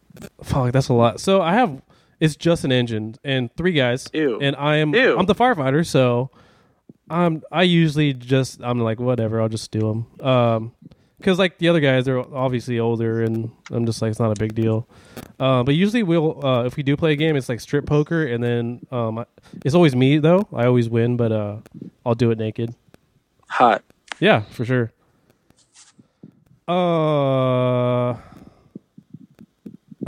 Fuck, 0.43 0.73
that's 0.73 0.89
a 0.89 0.95
lot. 0.95 1.21
So 1.21 1.41
I 1.43 1.55
have 1.55 1.83
it's 2.19 2.37
just 2.37 2.65
an 2.65 2.73
engine 2.73 3.17
and 3.25 3.55
three 3.57 3.73
guys. 3.73 4.09
Ew. 4.13 4.39
And 4.41 4.55
I 4.57 4.77
am 4.77 4.95
Ew. 4.95 5.17
I'm 5.19 5.27
the 5.27 5.35
firefighter, 5.35 5.87
so 5.87 6.31
I'm 7.09 7.43
I 7.51 7.63
usually 7.63 8.13
just 8.13 8.61
I'm 8.63 8.79
like 8.81 9.01
whatever, 9.01 9.41
I'll 9.41 9.49
just 9.49 9.71
do 9.71 9.81
them. 9.81 10.27
Um, 10.27 10.73
because 11.19 11.39
like 11.39 11.59
the 11.59 11.69
other 11.69 11.81
guys 11.81 12.09
are 12.09 12.19
obviously 12.35 12.79
older, 12.79 13.23
and 13.23 13.51
I'm 13.71 13.85
just 13.85 14.01
like 14.01 14.11
it's 14.11 14.19
not 14.21 14.31
a 14.33 14.41
big 14.41 14.55
deal. 14.55 14.89
Uh, 15.39 15.63
but 15.63 15.75
usually 15.75 16.03
we'll 16.03 16.45
uh, 16.45 16.65
if 16.65 16.77
we 16.77 16.83
do 16.83 16.97
play 16.97 17.13
a 17.13 17.17
game, 17.17 17.37
it's 17.37 17.49
like 17.49 17.61
strip 17.61 17.85
poker, 17.85 18.25
and 18.25 18.43
then 18.43 18.81
um, 18.91 19.19
I- 19.19 19.27
it's 19.65 19.75
always 19.75 19.95
me 19.95 20.17
though. 20.19 20.49
I 20.55 20.65
always 20.67 20.89
win, 20.89 21.17
but 21.19 21.31
uh, 21.31 21.57
I'll 22.07 22.15
do 22.15 22.31
it 22.31 22.39
naked. 22.39 22.75
Hot. 23.49 23.83
Yeah, 24.19 24.41
for 24.51 24.65
sure. 24.65 24.93
Uh, 26.69 28.17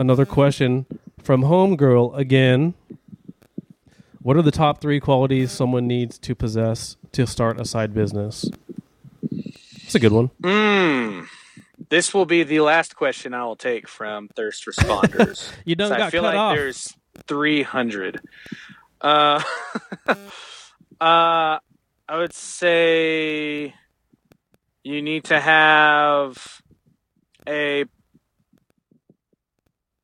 another 0.03 0.27
question 0.27 0.85
from 1.23 1.43
Homegirl 1.45 2.19
again. 2.19 2.75
What 4.21 4.37
are 4.37 4.43
the 4.43 4.51
top 4.51 4.81
three 4.81 5.01
qualities 5.01 5.51
someone 5.53 5.87
needs 5.87 6.19
to 6.19 6.35
possess 6.35 6.97
to 7.13 7.27
start 7.27 7.61
a 7.61 7.65
side 7.65 7.95
business? 7.95 8.51
It's 9.31 9.95
a 9.95 10.01
good 10.01 10.13
one. 10.13 10.31
Mm. 10.43 11.27
This 11.89 12.13
will 12.13 12.27
be 12.27 12.43
the 12.43 12.61
last 12.61 12.97
question 12.97 13.33
I 13.33 13.45
will 13.45 13.57
take 13.57 13.89
from 13.89 14.29
thirst 14.29 14.67
responders. 14.67 15.53
You 15.65 15.77
done 15.77 15.91
So 15.91 15.95
I 15.97 16.11
feel 16.11 16.23
cut 16.23 16.35
like 16.35 16.37
off. 16.37 16.57
there's 16.57 16.95
300. 17.29 18.21
Uh, 19.01 19.43
uh, 20.07 20.15
I 21.01 21.59
would 22.11 22.33
say 22.33 23.75
you 24.83 25.03
need 25.03 25.25
to 25.25 25.39
have 25.39 26.61
a 27.49 27.85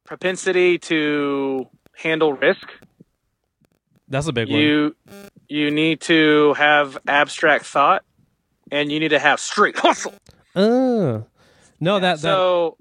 propensity 0.08 0.78
to 0.78 1.68
handle 1.94 2.32
risk. 2.32 2.66
That's 4.08 4.26
a 4.26 4.32
big 4.32 4.48
one. 4.48 4.58
You 4.58 4.96
you 5.48 5.70
need 5.70 6.00
to 6.02 6.54
have 6.54 6.96
abstract 7.06 7.66
thought, 7.66 8.02
and 8.72 8.90
you 8.90 9.00
need 9.00 9.10
to 9.10 9.18
have 9.18 9.38
straight 9.38 9.78
hustle. 9.78 10.14
Uh, 10.56 11.20
no, 11.78 12.00
that 12.00 12.00
that 12.00 12.20
so 12.20 12.78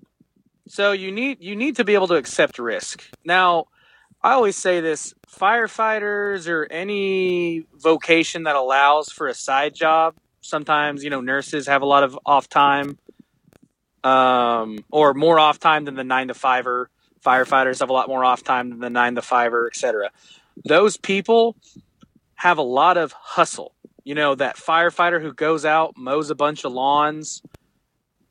so 0.70 0.94
you 0.94 1.12
need 1.12 1.44
you 1.44 1.56
need 1.56 1.76
to 1.76 1.84
be 1.84 1.96
able 1.96 2.08
to 2.08 2.16
accept 2.16 2.60
risk 2.60 3.04
now 3.24 3.66
i 4.22 4.34
always 4.34 4.58
say 4.58 4.82
this 4.82 5.14
firefighters 5.30 6.50
or 6.50 6.68
any 6.70 7.64
vocation 7.74 8.44
that 8.44 8.56
allows 8.56 9.10
for 9.10 9.28
a 9.28 9.34
side 9.34 9.74
job 9.74 10.14
sometimes 10.42 11.06
you 11.06 11.10
know 11.10 11.22
nurses 11.22 11.68
have 11.68 11.82
a 11.82 11.86
lot 11.86 12.04
of 12.04 12.20
off 12.26 12.50
time 12.50 12.98
um, 14.04 14.84
or 14.92 15.14
more 15.14 15.40
off 15.40 15.58
time 15.60 15.86
than 15.86 15.96
the 15.96 16.04
nine 16.04 16.28
to 16.28 16.34
fiver 16.34 16.90
firefighters 17.24 17.80
have 17.80 17.90
a 17.90 17.94
lot 17.94 18.08
more 18.08 18.24
off 18.24 18.44
time 18.44 18.70
than 18.70 18.80
the 18.80 18.90
nine 18.90 19.16
to 19.16 19.22
fiver 19.22 19.68
etc 19.68 20.10
those 20.66 20.98
people 20.98 21.56
have 22.36 22.58
a 22.58 22.64
lot 22.64 22.98
of 22.98 23.12
hustle 23.12 23.74
you 24.04 24.16
know 24.16 24.36
that 24.36 24.56
firefighter 24.56 25.22
who 25.22 25.34
goes 25.34 25.66
out 25.66 25.96
mows 25.98 26.30
a 26.30 26.36
bunch 26.36 26.64
of 26.64 26.72
lawns 26.72 27.42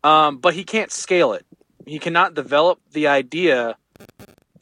um, 0.07 0.39
but 0.39 0.55
he 0.55 0.63
can't 0.63 0.93
scale 0.93 1.33
it. 1.33 1.45
He 1.85 1.99
cannot 1.99 2.35
develop 2.35 2.79
the 2.93 3.09
idea 3.09 3.77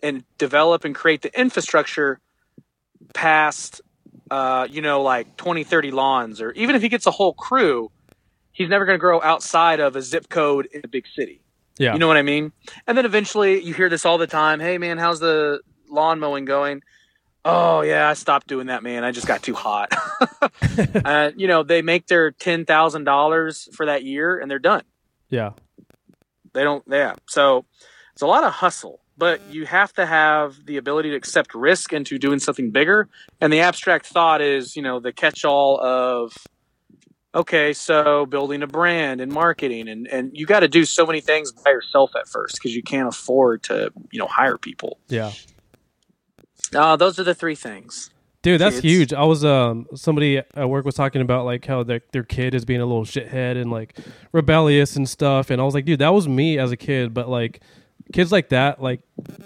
and 0.03 0.25
develop 0.39 0.87
and 0.87 0.95
create 0.95 1.21
the 1.21 1.39
infrastructure 1.39 2.19
past, 3.13 3.83
uh, 4.31 4.67
you 4.71 4.81
know, 4.81 5.03
like 5.03 5.37
20, 5.37 5.63
30 5.65 5.91
lawns, 5.91 6.41
or 6.41 6.51
even 6.53 6.75
if 6.77 6.81
he 6.81 6.89
gets 6.89 7.07
a 7.07 7.11
whole 7.11 7.35
crew, 7.35 7.91
he's 8.53 8.71
never 8.71 8.87
going 8.87 8.97
to 8.97 9.01
grow 9.01 9.21
outside 9.21 9.81
of 9.81 9.97
a 9.97 10.03
zip 10.03 10.31
code 10.31 10.67
in 10.73 10.81
a 10.83 10.89
big 10.89 11.05
city. 11.15 11.43
Yeah. 11.79 11.93
You 11.93 11.99
know 11.99 12.09
what 12.09 12.17
I 12.17 12.23
mean? 12.23 12.53
And 12.87 12.97
then 12.97 13.05
eventually 13.05 13.63
you 13.63 13.75
hear 13.75 13.89
this 13.89 14.05
all 14.05 14.19
the 14.19 14.27
time. 14.27 14.61
Hey, 14.61 14.79
man, 14.79 14.99
how's 14.99 15.21
the 15.21 15.61
lawn 15.89 16.21
mowing 16.21 16.45
going? 16.45 16.83
Oh, 17.45 17.83
yeah, 17.83 18.09
I 18.09 18.15
stopped 18.15 18.47
doing 18.47 18.69
that, 18.69 18.83
man. 18.83 19.05
I 19.05 19.11
just 19.11 19.27
got 19.27 19.43
too 19.43 19.55
hot. 19.55 19.93
uh, 21.05 21.31
you 21.37 21.47
know, 21.47 21.63
they 21.63 21.83
make 21.83 22.07
their 22.07 22.33
$10,000 22.33 23.75
for 23.75 23.87
that 23.87 24.03
year 24.05 24.39
and 24.39 24.51
they're 24.51 24.59
done. 24.59 24.83
yeah. 25.29 25.51
They 26.55 26.63
don't. 26.63 26.85
Yeah. 26.89 27.17
So 27.27 27.65
it's 28.13 28.23
a 28.23 28.27
lot 28.29 28.45
of 28.45 28.53
hustle, 28.53 29.01
but 29.19 29.41
you 29.51 29.67
have 29.67 29.93
to 29.95 30.07
have 30.07 30.65
the 30.65 30.77
ability 30.77 31.11
to 31.11 31.17
accept 31.17 31.53
risk 31.53 31.93
into 31.93 32.17
doing 32.17 32.39
something 32.39 32.71
bigger. 32.71 33.09
And 33.41 33.53
the 33.53 33.59
abstract 33.61 34.07
thought 34.07 34.41
is, 34.41 34.77
you 34.77 34.83
know, 34.83 35.01
the 35.01 35.13
catch-all 35.13 35.81
of, 35.81 36.33
okay, 37.35 37.73
so 37.73 38.27
building 38.27 38.63
a 38.63 38.67
brand 38.67 39.21
and 39.21 39.33
marketing, 39.33 39.89
and 39.89 40.07
and 40.07 40.31
you 40.35 40.47
got 40.47 40.61
to 40.61 40.69
do 40.69 40.85
so 40.85 41.05
many 41.07 41.21
things 41.21 41.53
by 41.53 41.71
yourself 41.71 42.13
at 42.17 42.29
first 42.29 42.55
because 42.55 42.75
you 42.75 42.83
can't 42.83 43.09
afford 43.09 43.63
to, 43.65 43.93
you 44.11 44.19
know, 44.19 44.27
hire 44.27 44.59
people. 44.59 44.99
Yeah. 45.09 45.33
Uh, 46.75 46.97
those 46.97 47.19
are 47.19 47.25
the 47.25 47.35
three 47.35 47.55
things. 47.55 48.11
Dude, 48.43 48.61
that's 48.61 48.79
huge. 48.79 49.15
I 49.15 49.25
was 49.25 49.43
um 49.43 49.87
somebody 49.95 50.37
at 50.37 50.69
work 50.69 50.85
was 50.85 50.95
talking 50.95 51.23
about 51.23 51.47
like 51.47 51.65
how 51.65 51.83
their 51.83 52.03
their 52.13 52.25
kid 52.25 52.55
is 52.55 52.67
being 52.67 52.83
a 52.83 52.85
little 52.85 53.07
shithead 53.07 53.57
and 53.61 53.71
like 53.71 53.97
rebellious 54.33 54.97
and 54.97 55.09
stuff, 55.09 55.49
and 55.49 55.63
I 55.63 55.65
was 55.65 55.73
like, 55.73 55.87
dude, 55.87 56.01
that 56.01 56.13
was 56.13 56.29
me 56.29 56.59
as 56.59 56.71
a 56.71 56.77
kid. 56.77 57.15
But 57.15 57.31
like 57.31 57.63
kids 58.13 58.31
like 58.31 58.51
that, 58.51 58.83
like 58.83 59.01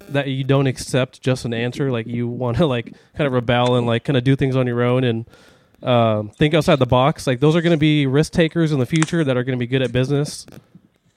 that 0.09 0.27
you 0.27 0.43
don't 0.43 0.67
accept 0.67 1.21
just 1.21 1.45
an 1.45 1.55
answer, 1.55 1.93
like 1.93 2.09
you 2.09 2.27
want 2.27 2.57
to 2.57 2.67
like 2.67 2.93
kind 3.17 3.29
of 3.29 3.33
rebel 3.33 3.77
and 3.77 3.87
like 3.87 4.03
kind 4.03 4.17
of 4.17 4.25
do 4.25 4.35
things 4.35 4.57
on 4.57 4.67
your 4.67 4.83
own 4.83 5.05
and 5.05 5.27
um, 5.83 6.31
think 6.31 6.55
outside 6.55 6.79
the 6.79 6.87
box. 6.87 7.27
Like 7.27 7.41
those 7.41 7.55
are 7.57 7.61
going 7.63 7.73
to 7.73 7.77
be 7.79 8.07
risk 8.07 8.33
takers 8.33 8.73
in 8.73 8.79
the 8.79 8.87
future 8.87 9.23
that 9.25 9.37
are 9.37 9.45
going 9.45 9.57
to 9.57 9.61
be 9.61 9.67
good 9.67 9.83
at 9.83 9.93
business. 9.93 10.47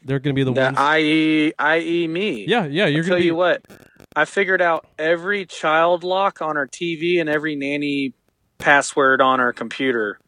They're 0.03 0.19
going 0.19 0.35
to 0.35 0.39
be 0.39 0.43
the 0.43 0.51
The 0.53 0.61
ones. 0.61 0.77
i.e. 0.79 1.53
i.e. 1.59 2.07
me. 2.07 2.45
yeah, 2.47 2.65
yeah, 2.65 2.87
you're 2.87 3.03
I'll 3.03 3.03
going 3.03 3.03
tell 3.09 3.17
to 3.17 3.21
be. 3.21 3.25
you 3.25 3.35
what. 3.35 3.63
I 4.15 4.25
figured 4.25 4.61
out 4.61 4.85
every 4.99 5.45
child 5.45 6.03
lock 6.03 6.41
on 6.41 6.57
our 6.57 6.67
TV 6.67 7.19
and 7.21 7.29
every 7.29 7.55
nanny 7.55 8.13
password 8.57 9.21
on 9.21 9.39
our 9.39 9.53
computer 9.53 10.19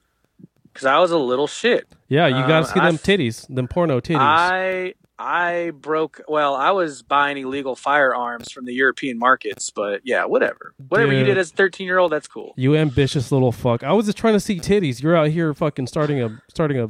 because 0.72 0.86
I 0.86 1.00
was 1.00 1.12
a 1.12 1.18
little 1.18 1.48
shit. 1.48 1.88
yeah, 2.08 2.28
you 2.28 2.36
got 2.48 2.66
to 2.66 2.68
Um, 2.68 2.74
see 2.74 2.80
them 2.80 2.98
titties, 2.98 3.48
them 3.54 3.68
porno 3.68 4.00
titties. 4.00 4.18
I 4.20 4.94
I 5.20 5.72
broke. 5.80 6.22
Well, 6.28 6.56
I 6.56 6.72
was 6.72 7.04
buying 7.04 7.38
illegal 7.38 7.76
firearms 7.76 8.52
from 8.52 8.66
the 8.66 8.74
European 8.74 9.20
markets, 9.20 9.70
but 9.70 10.02
yeah, 10.04 10.26
whatever. 10.26 10.74
Whatever 10.90 11.14
you 11.14 11.24
did 11.24 11.38
as 11.38 11.52
a 11.52 11.56
thirteen 11.56 11.86
year 11.86 12.00
old, 12.00 12.12
that's 12.12 12.28
cool. 12.28 12.54
You 12.58 12.76
ambitious 12.76 13.32
little 13.32 13.52
fuck. 13.52 13.84
I 13.84 13.94
was 13.94 14.06
just 14.08 14.18
trying 14.18 14.34
to 14.34 14.40
see 14.40 14.60
titties. 14.60 15.02
You're 15.02 15.16
out 15.16 15.30
here 15.30 15.54
fucking 15.54 15.88
starting 15.88 16.22
a 16.22 16.42
starting 16.50 16.80
a 16.80 16.90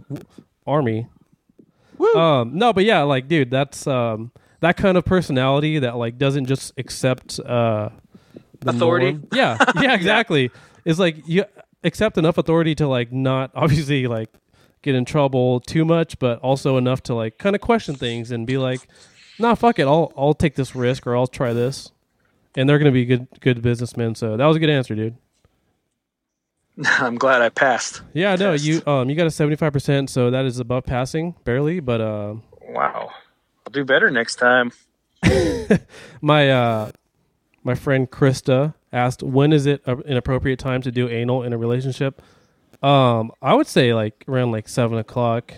army. 0.65 1.07
Woo. 1.97 2.13
Um 2.15 2.57
no, 2.57 2.74
but 2.74 2.86
yeah, 2.86 3.01
like 3.03 3.28
dude, 3.28 3.51
that's 3.51 3.86
um 3.88 4.32
that 4.61 4.78
kind 4.78 4.97
of 4.97 5.03
personality 5.05 5.80
that 5.80 5.97
like 5.97 6.17
doesn't 6.17 6.45
just 6.45 6.74
accept 6.78 7.39
uh 7.39 7.89
Authority. 8.65 9.11
norm. 9.13 9.28
Yeah. 9.34 9.57
Yeah, 9.82 9.93
exactly. 9.93 10.49
It's 10.86 10.97
like 10.99 11.28
you 11.28 11.43
accept 11.84 12.17
enough 12.17 12.38
authority 12.38 12.76
to 12.76 12.88
like 12.88 13.11
not 13.11 13.51
obviously 13.55 14.07
like 14.07 14.30
get 14.84 14.94
in 14.94 15.06
trouble 15.06 15.60
too 15.60 15.84
much, 15.84 16.20
but 16.20 16.38
also 16.40 16.78
enough 16.78 17.02
to 17.04 17.16
like 17.16 17.40
kind 17.40 17.56
of 17.56 17.62
question 17.62 17.96
things 17.96 18.30
and 18.30 18.46
be 18.46 18.58
like, 18.58 18.82
"Nah, 19.40 19.56
fuck 19.56 19.80
it. 19.80 19.88
I'll 19.88 20.14
I'll 20.16 20.36
take 20.36 20.56
this 20.56 20.76
risk 20.76 21.08
or 21.08 21.18
I'll 21.18 21.26
try 21.26 21.54
this." 21.54 21.92
And 22.56 22.70
they're 22.70 22.78
going 22.78 22.92
to 22.92 22.94
be 22.94 23.06
good 23.06 23.28
good 23.40 23.64
businessmen. 23.64 24.14
So 24.14 24.38
that 24.38 24.46
was 24.46 24.58
a 24.58 24.60
good 24.60 24.70
answer, 24.70 24.94
dude. 24.94 25.18
I'm 26.86 27.16
glad 27.16 27.42
I 27.42 27.50
passed. 27.50 28.02
Yeah, 28.14 28.36
no, 28.36 28.54
you 28.54 28.84
um 28.86 29.10
you 29.10 29.16
got 29.16 29.26
a 29.26 29.32
seventy 29.32 29.56
five 29.56 29.74
percent, 29.74 30.10
so 30.12 30.30
that 30.30 30.46
is 30.46 30.60
above 30.60 30.86
passing 30.86 31.36
barely. 31.44 31.80
But 31.80 32.02
uh, 32.02 32.36
Wow, 32.70 33.12
I'll 33.66 33.72
do 33.72 33.86
better 33.86 34.12
next 34.12 34.36
time. 34.36 34.72
my 36.22 36.52
uh 36.52 36.92
my 37.64 37.76
friend 37.76 38.12
Krista 38.12 38.74
asked 38.92 39.24
when 39.24 39.54
is 39.54 39.66
it 39.66 39.82
an 39.86 40.18
appropriate 40.18 40.60
time 40.60 40.82
to 40.82 40.92
do 40.92 41.08
anal 41.10 41.44
in 41.44 41.54
a 41.54 41.58
relationship. 41.58 42.22
Um, 42.84 43.32
I 43.42 43.54
would 43.54 43.68
say 43.68 43.94
like 43.94 44.26
around 44.28 44.52
like 44.52 44.68
seven 44.68 44.98
o'clock. 44.98 45.54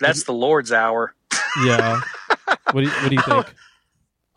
That's 0.00 0.24
the 0.24 0.32
Lord's 0.32 0.72
hour. 0.72 1.14
Yeah. 1.64 2.00
what 2.72 2.80
do 2.80 2.82
you, 2.82 2.90
what 2.90 3.08
do 3.10 3.14
you 3.16 3.22
think? 3.22 3.54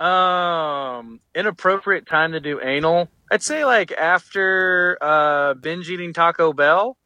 Um, 0.05 1.19
inappropriate 1.33 2.05
time 2.05 2.33
to 2.33 2.39
do 2.39 2.61
anal. 2.61 3.09
I'd 3.31 3.41
say 3.41 3.65
like 3.65 3.91
after 3.91 4.97
uh 5.01 5.53
binge 5.55 5.89
eating 5.89 6.13
Taco 6.13 6.53
Bell. 6.53 6.97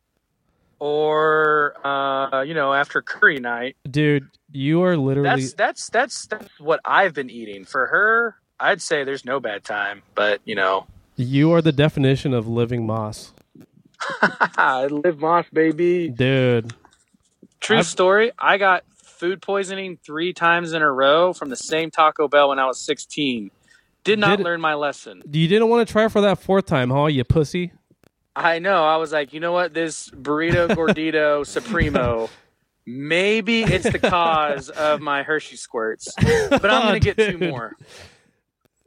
or 0.80 1.76
uh, 1.86 2.42
you 2.42 2.56
know, 2.56 2.74
after 2.74 3.02
curry 3.04 3.40
night. 3.40 3.78
Dude, 3.90 4.28
you 4.52 4.84
are 4.84 4.98
literally 4.98 5.30
That's 5.30 5.54
that's 5.54 5.90
that's 5.90 6.26
that's 6.26 6.60
what 6.60 6.80
I've 6.84 7.14
been 7.14 7.30
eating. 7.30 7.66
For 7.66 7.86
her, 7.86 8.36
I'd 8.60 8.82
say 8.82 9.04
there's 9.04 9.24
no 9.24 9.40
bad 9.40 9.64
time, 9.64 10.02
but 10.16 10.42
you 10.44 10.56
know, 10.56 10.88
you 11.22 11.52
are 11.54 11.62
the 11.62 11.72
definition 11.72 12.34
of 12.34 12.48
living 12.48 12.86
moss. 12.86 13.34
I 14.22 14.86
live 14.92 15.20
moss, 15.20 15.46
baby. 15.54 16.10
Dude. 16.10 16.74
True 17.60 17.78
I've- 17.78 17.86
story. 17.86 18.32
I 18.40 18.58
got 18.58 18.84
food 19.04 19.42
poisoning 19.42 19.98
three 20.04 20.34
times 20.34 20.74
in 20.74 20.82
a 20.82 20.92
row 20.92 21.34
from 21.34 21.50
the 21.50 21.56
same 21.56 21.92
Taco 21.92 22.28
Bell 22.28 22.50
when 22.50 22.60
I 22.60 22.66
was 22.66 22.80
16. 22.80 23.52
Did 24.04 24.18
not 24.20 24.38
Did- 24.38 24.44
learn 24.44 24.60
my 24.62 24.74
lesson. 24.74 25.22
You 25.32 25.48
didn't 25.48 25.70
want 25.70 25.88
to 25.88 25.92
try 25.92 26.08
for 26.08 26.22
that 26.22 26.40
fourth 26.40 26.66
time, 26.66 26.90
huh, 26.90 27.06
you 27.06 27.24
pussy? 27.24 27.72
I 28.36 28.60
know. 28.60 28.84
I 28.86 28.96
was 28.98 29.12
like, 29.12 29.34
you 29.34 29.40
know 29.40 29.52
what? 29.52 29.74
This 29.74 30.10
burrito 30.10 30.68
gordito 30.76 31.46
supremo. 31.46 32.30
Maybe 32.86 33.62
it's 33.62 33.90
the 33.90 34.00
cause 34.00 34.70
of 34.70 35.02
my 35.02 35.22
Hershey 35.22 35.56
squirts, 35.56 36.12
but 36.18 36.66
I'm 36.66 36.82
gonna 36.82 37.00
get 37.00 37.16
two 37.16 37.38
more. 37.52 37.76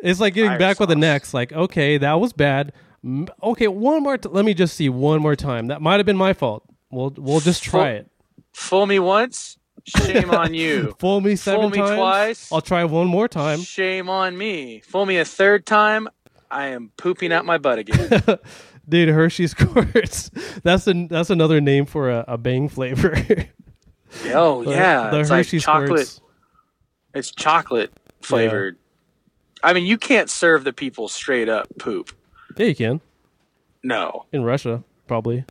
It's 0.05 0.21
like 0.21 0.35
getting 0.35 0.59
back 0.59 0.79
with 0.81 0.89
the 0.91 0.97
next. 0.97 1.35
Like, 1.35 1.53
okay, 1.53 1.99
that 1.99 2.21
was 2.21 2.33
bad. 2.33 2.73
M- 3.03 3.29
Okay, 3.43 3.69
one 3.69 4.03
more. 4.03 4.17
T- 4.19 4.29
let 4.29 4.45
me 4.45 4.55
just 4.55 4.77
see 4.77 4.89
one 4.89 5.21
more 5.21 5.35
time. 5.37 5.67
That 5.69 5.81
might 5.83 5.97
have 5.97 6.07
been 6.07 6.17
my 6.17 6.33
fault. 6.33 6.65
We'll 6.91 7.13
we'll 7.17 7.41
just 7.41 7.63
try 7.63 7.91
it. 7.91 8.11
Fool 8.53 8.87
me 8.87 8.99
once, 9.01 9.59
shame 9.85 10.31
on 10.31 10.55
you. 10.55 10.95
Fool 11.01 11.21
me 11.21 11.35
seven 11.37 11.63
Fool 11.63 11.71
me 11.71 11.79
times. 11.79 11.97
twice, 11.99 12.53
I'll 12.53 12.61
try 12.61 12.85
one 12.85 13.07
more 13.09 13.27
time. 13.29 13.61
shame 13.61 14.09
on 14.09 14.39
me. 14.39 14.81
Fool 14.81 15.07
me 15.07 15.19
a 15.19 15.25
third 15.25 15.67
time, 15.67 16.09
I 16.51 16.67
am 16.69 16.93
pooping 16.97 17.33
out 17.33 17.45
my 17.45 17.59
butt 17.59 17.79
again. 17.81 18.23
Dude, 18.89 19.09
Hershey's 19.09 19.51
squirts. 19.59 20.31
That's 20.63 20.87
an 20.87 21.09
that's 21.09 21.31
another 21.31 21.61
name 21.61 21.87
for 21.87 22.11
a, 22.11 22.25
a 22.29 22.39
bang 22.39 22.69
flavor. 22.69 23.17
Oh 24.27 24.63
yeah, 24.63 25.11
the 25.11 25.21
it's 25.21 25.31
like 25.31 25.47
chocolate. 25.49 26.07
squirts. 26.07 26.21
It's 27.15 27.31
chocolate 27.33 27.93
flavored. 28.21 28.77
I 29.65 29.73
mean, 29.73 29.87
you 29.87 29.97
can't 29.99 30.29
serve 30.31 30.62
the 30.65 30.73
people 30.73 31.09
straight 31.09 31.49
up 31.49 31.67
poop. 31.79 32.11
Yeah, 32.57 32.67
you 32.67 32.75
can 32.75 33.01
No, 33.83 34.27
in 34.33 34.45
Russia, 34.45 34.85
probably. 35.09 35.45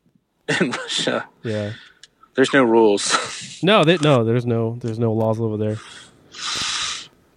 in 0.60 0.70
Russia, 0.70 1.28
Yeah. 1.44 1.72
there's 2.34 2.52
no 2.52 2.64
rules. 2.64 3.60
No, 3.62 3.84
they, 3.84 3.98
no, 3.98 4.24
there's 4.24 4.46
no 4.46 4.76
there's 4.80 4.98
no 4.98 5.12
laws 5.12 5.38
over 5.38 5.58
there. 5.58 5.76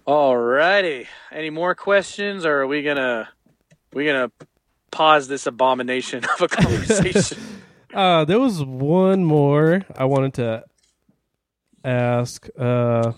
Alrighty. 0.06 1.06
Any 1.30 1.50
more 1.50 1.74
questions, 1.74 2.44
or 2.46 2.60
are 2.62 2.66
we 2.66 2.82
gonna 2.82 3.28
we 3.92 4.06
gonna 4.06 4.30
pause 4.90 5.28
this 5.28 5.46
abomination 5.46 6.24
of 6.24 6.40
a 6.42 6.48
conversation? 6.48 7.38
Uh, 7.94 8.24
there 8.24 8.40
was 8.40 8.60
one 8.64 9.24
more 9.24 9.82
I 9.96 10.04
wanted 10.06 10.34
to 10.34 10.64
ask. 11.84 12.48
Uh, 12.58 13.12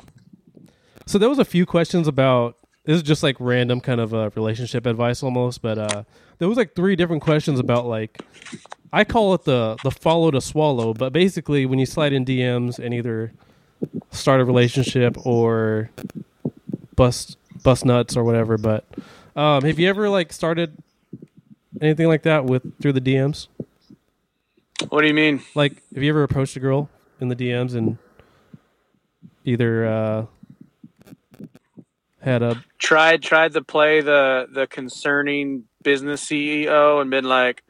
so 1.06 1.16
there 1.16 1.30
was 1.30 1.38
a 1.38 1.46
few 1.46 1.64
questions 1.64 2.06
about 2.06 2.56
this 2.86 2.96
is 2.96 3.02
just 3.02 3.22
like 3.22 3.36
random 3.38 3.80
kind 3.80 4.00
of 4.00 4.14
uh, 4.14 4.30
relationship 4.34 4.86
advice 4.86 5.22
almost, 5.22 5.60
but 5.60 5.78
uh, 5.78 6.04
there 6.38 6.48
was 6.48 6.56
like 6.56 6.74
three 6.74 6.96
different 6.96 7.22
questions 7.22 7.60
about 7.60 7.86
like 7.86 8.22
I 8.92 9.04
call 9.04 9.34
it 9.34 9.44
the 9.44 9.76
the 9.82 9.90
follow 9.90 10.30
to 10.30 10.40
swallow, 10.40 10.94
but 10.94 11.12
basically 11.12 11.66
when 11.66 11.78
you 11.78 11.86
slide 11.86 12.12
in 12.12 12.24
DMs 12.24 12.78
and 12.78 12.94
either 12.94 13.32
start 14.10 14.40
a 14.40 14.44
relationship 14.44 15.16
or 15.26 15.90
bust 16.94 17.36
bust 17.62 17.84
nuts 17.84 18.16
or 18.16 18.24
whatever. 18.24 18.56
But 18.56 18.84
um, 19.34 19.64
have 19.64 19.78
you 19.78 19.88
ever 19.88 20.08
like 20.08 20.32
started 20.32 20.76
anything 21.80 22.06
like 22.06 22.22
that 22.22 22.46
with 22.46 22.80
through 22.80 22.94
the 22.94 23.00
DMs? 23.00 23.48
what 24.88 25.02
do 25.02 25.08
you 25.08 25.14
mean? 25.14 25.42
Like, 25.54 25.82
have 25.94 26.02
you 26.02 26.10
ever 26.10 26.22
approached 26.22 26.56
a 26.56 26.60
girl 26.60 26.88
in 27.20 27.28
the 27.28 27.36
DMs 27.36 27.74
and 27.74 27.98
either 29.44 29.86
uh, 29.86 30.26
had 32.26 32.42
a 32.42 32.62
Tried 32.78 33.22
tried 33.22 33.52
to 33.54 33.62
play 33.62 34.02
the 34.02 34.46
the 34.52 34.66
concerning 34.66 35.64
business 35.82 36.22
CEO 36.24 37.00
and 37.00 37.10
been 37.10 37.24
like, 37.24 37.62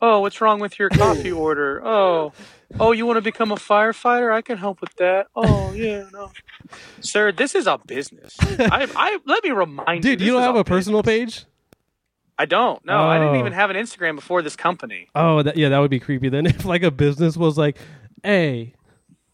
"Oh, 0.00 0.20
what's 0.20 0.40
wrong 0.40 0.60
with 0.60 0.78
your 0.78 0.88
coffee 0.88 1.32
order? 1.46 1.82
Oh, 1.84 2.32
oh, 2.80 2.92
you 2.92 3.04
want 3.06 3.18
to 3.18 3.22
become 3.22 3.52
a 3.52 3.56
firefighter? 3.56 4.32
I 4.32 4.40
can 4.40 4.56
help 4.56 4.80
with 4.80 4.94
that. 4.96 5.26
Oh, 5.36 5.72
yeah, 5.74 6.04
no, 6.12 6.30
sir, 7.00 7.30
this 7.32 7.54
is 7.54 7.66
a 7.66 7.78
business. 7.86 8.36
I, 8.40 8.88
I 8.96 9.18
let 9.26 9.44
me 9.44 9.50
remind 9.50 10.04
you, 10.04 10.12
dude? 10.12 10.20
this 10.20 10.26
You 10.26 10.32
don't 10.32 10.42
have 10.42 10.56
a 10.56 10.64
business. 10.64 10.78
personal 10.78 11.02
page? 11.02 11.44
I 12.38 12.46
don't. 12.46 12.84
No, 12.84 12.96
I 13.06 13.18
didn't 13.18 13.36
Oh. 13.36 13.38
even 13.40 13.52
have 13.52 13.70
an 13.70 13.76
Instagram 13.76 14.16
before 14.16 14.42
this 14.42 14.56
company. 14.56 15.08
Oh, 15.14 15.42
that, 15.42 15.56
yeah, 15.56 15.68
that 15.68 15.78
would 15.78 15.90
be 15.90 16.00
creepy. 16.00 16.28
Then 16.30 16.46
if 16.54 16.64
like 16.64 16.82
a 16.82 16.90
business 16.90 17.36
was 17.36 17.56
like, 17.58 17.76
"Hey, 18.22 18.74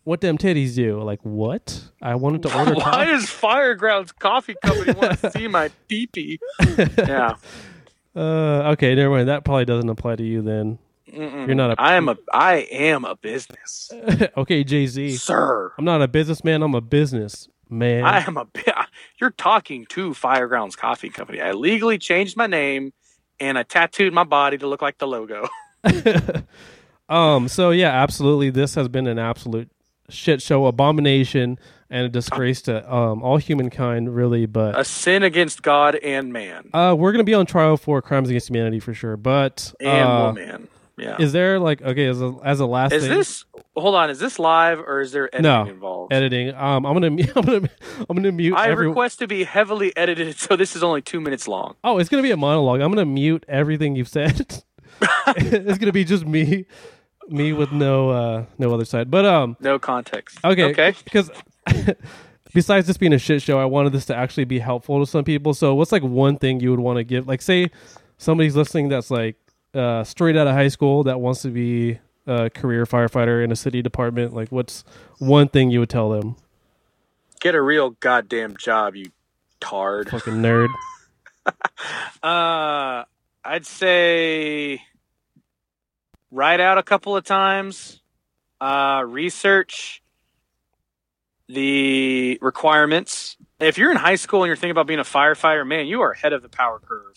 what 0.05 0.21
them 0.21 0.39
titties 0.39 0.75
do?" 0.75 1.01
Like, 1.03 1.21
what? 1.23 1.83
I 2.03 2.15
wanted 2.15 2.43
to 2.45 2.59
order. 2.59 2.75
Why 2.77 2.83
coffee. 2.83 3.07
does 3.11 3.25
Firegrounds 3.27 4.13
Coffee 4.19 4.55
Company 4.65 4.93
want 4.93 5.19
to 5.21 5.31
see 5.37 5.49
my 5.49 5.71
pee-pee? 5.89 6.39
Yeah, 6.99 7.35
Uh, 8.17 8.73
okay, 8.73 8.95
never 8.95 9.11
mind. 9.15 9.29
That 9.29 9.45
probably 9.45 9.65
doesn't 9.65 9.89
apply 9.89 10.17
to 10.17 10.25
you 10.25 10.43
then. 10.43 10.79
Mm-mm. 11.13 11.47
You're 11.47 11.55
not 11.57 11.73
a- 11.73 11.81
I 11.81 11.95
am 11.95 12.09
a. 12.09 12.17
I 12.33 12.55
am 12.71 13.05
a 13.05 13.17
business, 13.17 13.91
okay, 14.37 14.63
Jay 14.65 14.87
Z. 14.87 15.17
sir. 15.17 15.73
I'm 15.79 15.85
not 15.85 16.03
a 16.03 16.09
businessman. 16.09 16.63
I'm 16.63 16.75
a 16.75 16.81
business 16.81 17.49
man. 17.69 18.05
I 18.05 18.21
am 18.25 18.37
a. 18.37 18.47
You're 19.21 19.31
talking 19.33 19.87
to 19.91 20.11
Firegrounds 20.11 20.77
Coffee 20.77 21.09
Company. 21.11 21.41
I 21.41 21.51
legally 21.53 21.99
changed 21.99 22.37
my 22.37 22.47
name, 22.47 22.93
and 23.41 23.59
I 23.59 23.65
tattooed 23.65 24.13
my 24.13 24.23
body 24.25 24.57
to 24.59 24.69
look 24.69 24.83
like 24.83 24.99
the 24.99 25.09
logo. 25.09 25.49
um. 27.09 27.49
So 27.49 27.71
yeah, 27.71 27.91
absolutely. 27.91 28.51
This 28.51 28.75
has 28.75 28.89
been 28.89 29.07
an 29.07 29.19
absolute 29.19 29.69
shit 30.11 30.43
show, 30.43 30.67
abomination, 30.67 31.59
and 31.89 32.07
a 32.07 32.09
disgrace 32.09 32.63
to 32.63 32.93
um 32.93 33.23
all 33.23 33.37
humankind, 33.39 34.15
really. 34.15 34.47
But 34.47 34.79
A 34.79 34.85
sin 34.85 35.23
against 35.23 35.63
God 35.63 35.97
and 35.97 36.33
man 36.33 36.71
uh, 36.75 36.95
we're 36.99 37.13
gonna 37.13 37.25
be 37.25 37.35
on 37.35 37.47
trial 37.47 37.77
for 37.77 38.01
crimes 38.03 38.29
against 38.29 38.49
humanity 38.51 38.81
for 38.81 38.95
sure. 38.95 39.17
But 39.17 39.73
and 39.81 40.09
uh, 40.09 40.23
woman. 40.35 40.69
Yeah. 40.99 41.17
is 41.19 41.33
there 41.33 41.59
like 41.59 41.81
okay 41.81 42.07
as 42.09 42.21
a 42.21 42.35
as 42.45 42.61
a 42.61 42.67
last 42.67 42.93
Is 42.93 43.05
thing, 43.05 43.17
this? 43.17 43.45
Hold 43.75 43.95
on. 43.95 44.11
Is 44.11 44.19
this 44.19 44.39
live 44.39 44.81
or 44.81 45.01
is 45.01 45.13
there 45.13 45.29
editing 45.35 45.43
No. 45.45 45.65
involved? 45.65 46.13
editing? 46.13 46.55
Um, 46.55 46.85
I'm 46.85 46.93
gonna 46.93 47.07
I'm 47.37 47.43
gonna 47.47 47.71
I'm 48.09 48.17
gonna 48.17 48.33
mute 48.33 48.55
I 48.55 48.69
every. 48.69 48.89
request 48.89 49.19
to 49.21 49.27
be 49.27 49.45
heavily 49.45 49.97
edited, 49.97 50.37
so 50.39 50.57
this 50.57 50.77
is 50.77 50.83
only 50.83 51.01
two 51.01 51.19
minutes 51.21 51.49
long. 51.49 51.77
Oh, 51.83 51.99
it's 51.99 52.11
gonna 52.11 52.23
be 52.23 52.33
a 52.33 52.37
monologue. 52.37 52.83
I'm 52.83 52.91
gonna 52.93 53.07
mute 53.07 53.45
everything 53.49 53.97
you've 53.97 54.09
said. 54.09 54.63
it's 55.37 55.79
gonna 55.79 55.93
be 55.93 56.05
just 56.05 56.27
me, 56.27 56.67
me 57.31 57.53
with 57.53 57.73
no 57.73 58.11
uh 58.11 58.45
no 58.59 58.73
other 58.75 58.85
side. 58.85 59.11
But 59.11 59.25
um, 59.25 59.57
No 59.61 59.79
context. 59.79 60.39
okay, 60.45 60.65
Okay. 60.71 60.95
because 61.05 61.31
besides 62.55 62.87
this 62.87 62.97
being 62.97 63.13
a 63.13 63.19
shit 63.19 63.43
show, 63.43 63.59
I 63.59 63.65
wanted 63.65 63.93
this 63.93 64.07
to 64.07 64.17
actually 64.17 64.45
be 64.45 64.59
helpful 64.59 65.01
to 65.01 65.07
some 65.11 65.25
people. 65.25 65.55
So, 65.55 65.75
what's 65.75 65.93
like 65.93 66.03
one 66.03 66.37
thing 66.39 66.61
you 66.61 66.71
would 66.71 66.81
want 66.81 66.97
to 66.99 67.05
give? 67.05 67.27
Like, 67.29 67.43
say 67.43 67.71
somebody's 68.19 68.57
listening 68.57 68.89
that's 68.89 69.11
like 69.11 69.37
uh 69.75 70.03
straight 70.05 70.37
out 70.37 70.47
of 70.47 70.55
high 70.55 70.69
school 70.69 71.05
that 71.05 71.21
wants 71.21 71.43
to 71.43 71.49
be 71.49 71.99
a 72.27 72.51
career 72.51 72.85
firefighter 72.87 73.43
in 73.43 73.51
a 73.53 73.57
city 73.57 73.83
department. 73.83 74.35
Like, 74.35 74.51
what's 74.51 74.85
one 75.19 75.49
thing 75.49 75.71
you 75.71 75.81
would 75.81 75.91
tell 75.91 76.11
them? 76.11 76.37
Get 77.41 77.55
a 77.55 77.63
real 77.63 77.91
goddamn 77.91 78.57
job, 78.59 78.95
you 78.97 79.07
tard. 79.61 80.11
Fucking 80.11 80.35
nerd. 80.35 80.69
Uh, 82.23 83.05
I'd 83.45 83.65
say 83.67 84.83
write 86.31 86.61
out 86.61 86.79
a 86.79 86.83
couple 86.83 87.17
of 87.17 87.25
times. 87.25 88.01
Uh, 88.61 89.03
research 89.07 90.03
the 91.49 92.39
requirements. 92.41 93.37
If 93.59 93.79
you're 93.79 93.91
in 93.91 93.97
high 93.97 94.15
school 94.15 94.43
and 94.43 94.49
you're 94.49 94.57
thinking 94.57 94.71
about 94.71 94.87
being 94.87 95.01
a 95.01 95.05
firefighter, 95.05 95.67
man, 95.67 95.87
you 95.87 96.01
are 96.03 96.13
ahead 96.13 96.33
of 96.33 96.43
the 96.43 96.49
power 96.49 96.79
curve. 96.79 97.17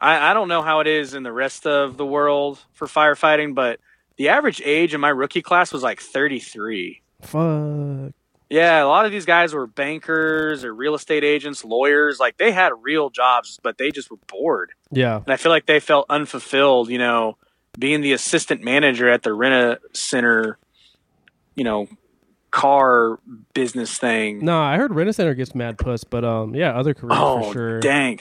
I, 0.00 0.30
I 0.30 0.34
don't 0.34 0.48
know 0.48 0.62
how 0.62 0.80
it 0.80 0.86
is 0.86 1.14
in 1.14 1.22
the 1.22 1.32
rest 1.32 1.66
of 1.66 1.96
the 1.96 2.06
world 2.06 2.58
for 2.72 2.86
firefighting, 2.86 3.54
but 3.54 3.80
the 4.16 4.30
average 4.30 4.62
age 4.64 4.94
in 4.94 5.00
my 5.00 5.10
rookie 5.10 5.42
class 5.42 5.72
was 5.72 5.82
like 5.82 6.00
33. 6.00 7.02
Fuck. 7.22 8.12
Yeah, 8.48 8.82
a 8.82 8.86
lot 8.86 9.06
of 9.06 9.12
these 9.12 9.26
guys 9.26 9.54
were 9.54 9.68
bankers 9.68 10.64
or 10.64 10.74
real 10.74 10.96
estate 10.96 11.22
agents, 11.22 11.64
lawyers. 11.64 12.18
Like 12.18 12.36
they 12.36 12.50
had 12.50 12.72
real 12.82 13.08
jobs, 13.08 13.60
but 13.62 13.78
they 13.78 13.92
just 13.92 14.10
were 14.10 14.18
bored. 14.26 14.72
Yeah. 14.90 15.16
And 15.16 15.32
I 15.32 15.36
feel 15.36 15.52
like 15.52 15.66
they 15.66 15.78
felt 15.78 16.06
unfulfilled, 16.10 16.88
you 16.88 16.98
know, 16.98 17.38
being 17.78 18.00
the 18.00 18.12
assistant 18.12 18.62
manager 18.62 19.08
at 19.08 19.22
the 19.22 19.32
rent 19.32 19.54
a 19.54 19.96
center, 19.96 20.58
you 21.54 21.64
know, 21.64 21.88
car 22.50 23.18
business 23.54 23.96
thing. 23.98 24.44
No, 24.44 24.60
I 24.60 24.76
heard 24.76 24.94
rent 24.94 25.08
a 25.08 25.12
center 25.12 25.34
gets 25.34 25.54
mad 25.54 25.78
puss, 25.78 26.04
but 26.04 26.24
um, 26.24 26.54
yeah, 26.54 26.72
other 26.76 26.94
careers 26.94 27.18
oh, 27.18 27.42
for 27.44 27.52
sure. 27.52 27.80
dang. 27.80 28.18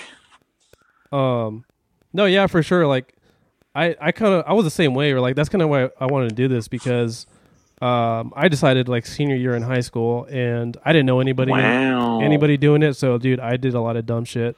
Um, 1.11 1.65
no, 2.13 2.25
yeah, 2.25 2.47
for 2.47 2.61
sure. 2.61 2.85
Like, 2.87 3.15
I, 3.75 3.95
I 3.99 4.11
kind 4.11 4.33
of, 4.33 4.43
I 4.47 4.53
was 4.53 4.65
the 4.65 4.71
same 4.71 4.93
way. 4.93 5.11
Or 5.11 5.19
like, 5.19 5.35
that's 5.35 5.49
kind 5.49 5.61
of 5.61 5.69
why 5.69 5.89
I 5.99 6.05
wanted 6.05 6.29
to 6.29 6.35
do 6.35 6.47
this 6.47 6.67
because, 6.67 7.25
um, 7.81 8.33
I 8.35 8.49
decided 8.49 8.89
like 8.89 9.05
senior 9.05 9.35
year 9.35 9.55
in 9.55 9.63
high 9.63 9.79
school, 9.79 10.25
and 10.25 10.75
I 10.83 10.91
didn't 10.91 11.05
know 11.05 11.19
anybody, 11.21 11.51
Wow. 11.51 12.19
anybody 12.21 12.57
doing 12.57 12.83
it. 12.83 12.95
So, 12.95 13.17
dude, 13.17 13.39
I 13.39 13.57
did 13.57 13.73
a 13.73 13.81
lot 13.81 13.95
of 13.95 14.05
dumb 14.05 14.25
shit. 14.25 14.57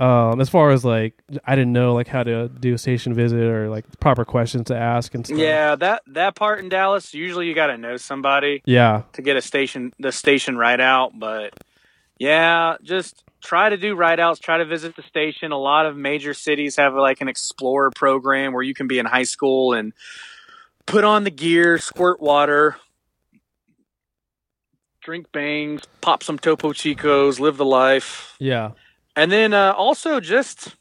Um, 0.00 0.40
as 0.40 0.48
far 0.48 0.70
as 0.70 0.84
like, 0.84 1.14
I 1.44 1.54
didn't 1.54 1.72
know 1.72 1.94
like 1.94 2.08
how 2.08 2.24
to 2.24 2.48
do 2.48 2.74
a 2.74 2.78
station 2.78 3.14
visit 3.14 3.40
or 3.40 3.68
like 3.70 3.84
proper 4.00 4.24
questions 4.24 4.66
to 4.66 4.76
ask 4.76 5.14
and 5.14 5.24
stuff. 5.24 5.38
Yeah, 5.38 5.76
that 5.76 6.02
that 6.08 6.34
part 6.34 6.58
in 6.58 6.68
Dallas, 6.68 7.14
usually 7.14 7.46
you 7.46 7.54
got 7.54 7.68
to 7.68 7.78
know 7.78 7.96
somebody 7.96 8.60
Yeah. 8.64 9.02
to 9.12 9.22
get 9.22 9.36
a 9.36 9.40
station 9.42 9.92
the 10.00 10.10
station 10.10 10.56
right 10.58 10.80
out, 10.80 11.12
but 11.16 11.54
yeah, 12.18 12.76
just 12.82 13.22
try 13.40 13.68
to 13.68 13.76
do 13.76 13.94
ride 13.94 14.18
outs, 14.18 14.40
try 14.40 14.58
to 14.58 14.64
visit 14.64 14.96
the 14.96 15.02
station. 15.02 15.52
A 15.52 15.58
lot 15.58 15.86
of 15.86 15.96
major 15.96 16.34
cities 16.34 16.76
have 16.76 16.94
like 16.94 17.20
an 17.20 17.28
explorer 17.28 17.90
program 17.94 18.52
where 18.52 18.62
you 18.62 18.74
can 18.74 18.88
be 18.88 18.98
in 18.98 19.06
high 19.06 19.22
school 19.24 19.74
and 19.74 19.92
put 20.86 21.04
on 21.04 21.22
the 21.24 21.30
gear, 21.30 21.78
squirt 21.78 22.20
water, 22.20 22.76
drink 25.02 25.30
bangs, 25.32 25.82
pop 26.00 26.22
some 26.22 26.38
Topo 26.38 26.72
Chicos, 26.72 27.38
live 27.38 27.56
the 27.58 27.64
life. 27.64 28.34
Yeah. 28.38 28.70
And 29.16 29.30
then 29.30 29.54
uh, 29.54 29.72
also 29.76 30.20
just 30.20 30.74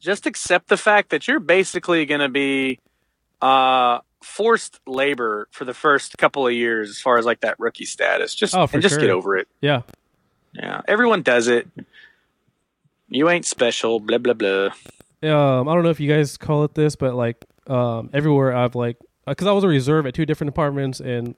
just 0.00 0.26
accept 0.26 0.68
the 0.68 0.76
fact 0.76 1.10
that 1.10 1.26
you're 1.28 1.40
basically 1.40 2.04
going 2.06 2.20
to 2.20 2.28
be 2.28 2.78
uh, 3.40 3.98
forced 4.22 4.80
labor 4.86 5.48
for 5.52 5.64
the 5.64 5.74
first 5.74 6.18
couple 6.18 6.46
of 6.46 6.52
years 6.52 6.90
as 6.90 6.98
far 7.00 7.18
as 7.18 7.24
like 7.24 7.40
that 7.40 7.58
rookie 7.58 7.84
status. 7.84 8.34
Just 8.34 8.54
Oh, 8.54 8.68
and 8.72 8.82
just 8.82 8.94
sure. 8.94 9.00
get 9.00 9.10
over 9.10 9.36
it. 9.36 9.48
Yeah. 9.60 9.82
Yeah, 10.54 10.82
everyone 10.86 11.22
does 11.22 11.48
it. 11.48 11.66
You 13.08 13.28
ain't 13.30 13.46
special. 13.46 14.00
Blah 14.00 14.18
blah 14.18 14.34
blah. 14.34 14.66
um, 15.22 15.68
I 15.68 15.74
don't 15.74 15.82
know 15.82 15.90
if 15.90 16.00
you 16.00 16.08
guys 16.12 16.36
call 16.36 16.64
it 16.64 16.74
this, 16.74 16.94
but 16.96 17.14
like 17.14 17.44
um, 17.66 18.10
everywhere 18.12 18.54
I've 18.54 18.74
like, 18.74 18.96
because 19.26 19.46
I 19.46 19.52
was 19.52 19.64
a 19.64 19.68
reserve 19.68 20.06
at 20.06 20.14
two 20.14 20.26
different 20.26 20.48
departments 20.52 21.00
and 21.00 21.34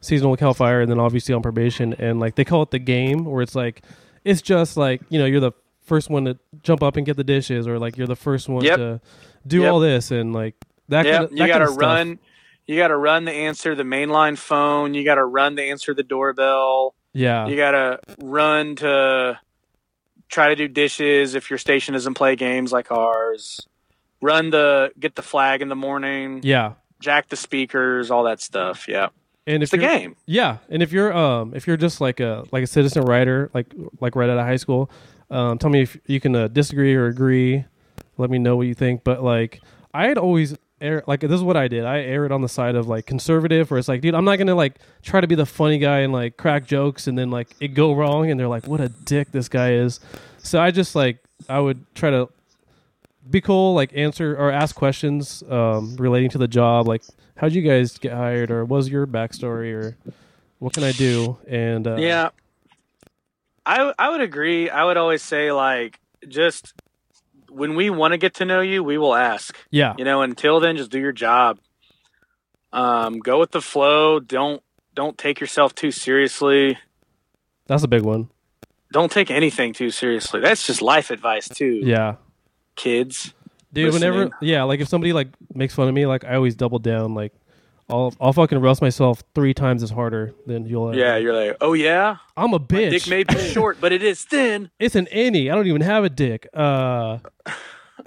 seasonal 0.00 0.36
Cal 0.36 0.54
Fire, 0.54 0.80
and 0.80 0.90
then 0.90 0.98
obviously 1.00 1.34
on 1.34 1.42
probation, 1.42 1.94
and 1.94 2.20
like 2.20 2.34
they 2.34 2.44
call 2.44 2.62
it 2.62 2.70
the 2.70 2.78
game, 2.78 3.24
where 3.24 3.42
it's 3.42 3.54
like 3.54 3.82
it's 4.28 4.42
just 4.42 4.76
like 4.76 5.00
you 5.08 5.18
know 5.18 5.24
you're 5.24 5.40
the 5.40 5.52
first 5.82 6.10
one 6.10 6.24
to 6.26 6.38
jump 6.62 6.82
up 6.82 6.96
and 6.96 7.06
get 7.06 7.16
the 7.16 7.24
dishes, 7.24 7.66
or 7.66 7.78
like 7.78 7.96
you're 7.96 8.06
the 8.06 8.16
first 8.16 8.48
one 8.48 8.64
Yep. 8.64 8.76
to 8.76 9.00
do 9.46 9.60
Yep. 9.62 9.72
all 9.72 9.80
this, 9.80 10.10
and 10.10 10.32
like 10.32 10.54
that. 10.88 11.06
Yeah, 11.06 11.12
kind 11.12 11.24
of, 11.24 11.30
you 11.32 11.38
that 11.38 11.46
got 11.46 11.52
kind 11.54 11.60
to 11.64 11.68
of 11.68 11.74
stuff. 11.74 11.82
run. 11.82 12.18
You 12.66 12.76
got 12.76 12.88
to 12.88 12.96
run 12.96 13.24
to 13.24 13.32
answer 13.32 13.74
the 13.74 13.82
mainline 13.82 14.36
phone. 14.36 14.92
You 14.92 15.02
got 15.02 15.14
to 15.14 15.24
run 15.24 15.56
to 15.56 15.62
answer 15.62 15.94
the 15.94 16.02
doorbell. 16.02 16.94
Yeah, 17.14 17.46
You 17.48 17.56
got 17.56 17.70
to 17.70 18.00
run 18.20 18.76
to 18.76 19.40
try 20.28 20.48
to 20.48 20.54
do 20.56 20.68
dishes 20.68 21.34
if 21.34 21.48
your 21.48 21.58
station 21.58 21.94
doesn't 21.94 22.12
play 22.14 22.36
games 22.36 22.70
like 22.70 22.92
ours. 22.92 23.66
Run 24.20 24.50
the 24.50 24.92
get 25.00 25.14
the 25.14 25.22
flag 25.22 25.62
in 25.62 25.68
the 25.68 25.74
morning. 25.76 26.40
yeah. 26.42 26.74
Jack 27.00 27.28
the 27.28 27.36
speakers, 27.36 28.10
all 28.10 28.24
that 28.24 28.40
stuff. 28.42 28.86
Yeah, 28.88 29.08
And 29.48 29.62
it's 29.62 29.72
if 29.72 29.80
the 29.80 29.86
game. 29.86 30.14
Yeah, 30.26 30.58
and 30.68 30.82
if 30.82 30.92
you're 30.92 31.12
um 31.12 31.54
if 31.54 31.66
you're 31.66 31.78
just 31.78 32.00
like 32.00 32.20
a 32.20 32.44
like 32.52 32.62
a 32.62 32.66
citizen 32.66 33.02
writer 33.04 33.50
like 33.54 33.66
like 34.00 34.14
right 34.14 34.28
out 34.28 34.38
of 34.38 34.44
high 34.44 34.56
school, 34.56 34.90
um 35.30 35.58
tell 35.58 35.70
me 35.70 35.82
if 35.82 35.96
you 36.06 36.20
can 36.20 36.36
uh, 36.36 36.48
disagree 36.48 36.94
or 36.94 37.06
agree. 37.06 37.64
Let 38.18 38.30
me 38.30 38.38
know 38.38 38.56
what 38.56 38.66
you 38.66 38.74
think. 38.74 39.04
But 39.04 39.24
like 39.24 39.60
I 39.94 40.06
had 40.06 40.18
always 40.18 40.54
air 40.80 41.02
like 41.06 41.20
this 41.20 41.32
is 41.32 41.42
what 41.42 41.56
I 41.56 41.66
did. 41.66 41.84
I 41.84 42.00
erred 42.00 42.30
on 42.30 42.42
the 42.42 42.48
side 42.48 42.74
of 42.74 42.88
like 42.88 43.06
conservative, 43.06 43.70
where 43.70 43.78
it's 43.78 43.88
like, 43.88 44.02
dude, 44.02 44.14
I'm 44.14 44.24
not 44.26 44.36
gonna 44.36 44.54
like 44.54 44.74
try 45.02 45.20
to 45.20 45.26
be 45.26 45.34
the 45.34 45.46
funny 45.46 45.78
guy 45.78 46.00
and 46.00 46.12
like 46.12 46.36
crack 46.36 46.66
jokes 46.66 47.06
and 47.06 47.18
then 47.18 47.30
like 47.30 47.48
it 47.58 47.68
go 47.68 47.94
wrong 47.94 48.30
and 48.30 48.38
they're 48.38 48.48
like, 48.48 48.66
what 48.66 48.80
a 48.80 48.90
dick 48.90 49.32
this 49.32 49.48
guy 49.48 49.72
is. 49.72 50.00
So 50.38 50.60
I 50.60 50.70
just 50.70 50.94
like 50.94 51.18
I 51.48 51.58
would 51.58 51.82
try 51.94 52.10
to 52.10 52.28
be 53.30 53.40
cool, 53.40 53.74
like 53.74 53.92
answer 53.94 54.34
or 54.36 54.50
ask 54.50 54.74
questions 54.74 55.42
um, 55.48 55.96
relating 55.96 56.30
to 56.30 56.38
the 56.38 56.48
job, 56.48 56.86
like 56.88 57.02
how'd 57.36 57.52
you 57.52 57.62
guys 57.62 57.98
get 57.98 58.12
hired, 58.12 58.50
or 58.50 58.64
what 58.64 58.76
was 58.76 58.88
your 58.88 59.06
backstory, 59.06 59.72
or 59.74 59.96
what 60.58 60.72
can 60.72 60.82
I 60.84 60.92
do? 60.92 61.38
And 61.46 61.86
uh, 61.86 61.96
Yeah. 61.98 62.30
I 63.66 63.92
I 63.98 64.08
would 64.10 64.20
agree. 64.22 64.70
I 64.70 64.84
would 64.84 64.96
always 64.96 65.22
say 65.22 65.52
like 65.52 65.98
just 66.26 66.72
when 67.50 67.74
we 67.76 67.90
want 67.90 68.12
to 68.12 68.18
get 68.18 68.34
to 68.34 68.44
know 68.44 68.60
you, 68.60 68.82
we 68.82 68.96
will 68.98 69.14
ask. 69.14 69.56
yeah, 69.70 69.94
You 69.98 70.04
know, 70.04 70.22
until 70.22 70.58
then 70.60 70.76
just 70.76 70.90
do 70.90 70.98
your 70.98 71.12
job. 71.12 71.58
Um 72.72 73.18
go 73.18 73.38
with 73.38 73.50
the 73.50 73.60
flow. 73.62 74.20
Don't 74.20 74.62
don't 74.94 75.16
take 75.18 75.40
yourself 75.40 75.74
too 75.74 75.90
seriously. 75.90 76.78
that's 77.66 77.82
a 77.84 77.88
big 77.88 78.02
one. 78.02 78.30
Don't 78.92 79.12
take 79.12 79.30
anything 79.30 79.74
too 79.74 79.90
seriously. 79.90 80.40
That's 80.40 80.66
just 80.66 80.80
life 80.80 81.10
advice 81.10 81.46
too, 81.48 81.80
Yeah, 81.84 82.16
kids. 82.78 83.34
dude. 83.74 83.92
Whenever, 83.92 84.30
yeah, 84.40 84.62
like 84.62 84.80
if 84.80 84.88
somebody 84.88 85.12
like 85.12 85.28
makes 85.54 85.74
fun 85.74 85.88
of 85.88 85.94
me, 85.94 86.06
like 86.06 86.24
I 86.24 86.34
always 86.36 86.54
double 86.54 86.78
down. 86.78 87.12
Like 87.14 87.32
I'll 87.90 88.14
I'll 88.20 88.32
fucking 88.32 88.58
roast 88.60 88.80
myself 88.80 89.22
three 89.34 89.52
times 89.52 89.82
as 89.82 89.90
harder 89.90 90.32
than 90.46 90.66
you'll. 90.66 90.88
ever. 90.90 90.98
Yeah, 90.98 91.16
you're 91.16 91.34
like, 91.34 91.56
"Oh 91.60 91.72
yeah, 91.74 92.16
I'm 92.36 92.54
a 92.54 92.60
bitch. 92.60 92.90
dick 92.90 93.08
may 93.08 93.24
be 93.24 93.38
short, 93.52 93.78
but 93.80 93.92
it 93.92 94.02
is 94.02 94.22
thin." 94.24 94.70
it's 94.78 94.94
an 94.94 95.06
any. 95.08 95.50
I 95.50 95.54
don't 95.54 95.66
even 95.66 95.82
have 95.82 96.04
a 96.04 96.08
dick. 96.10 96.48
Uh, 96.54 97.18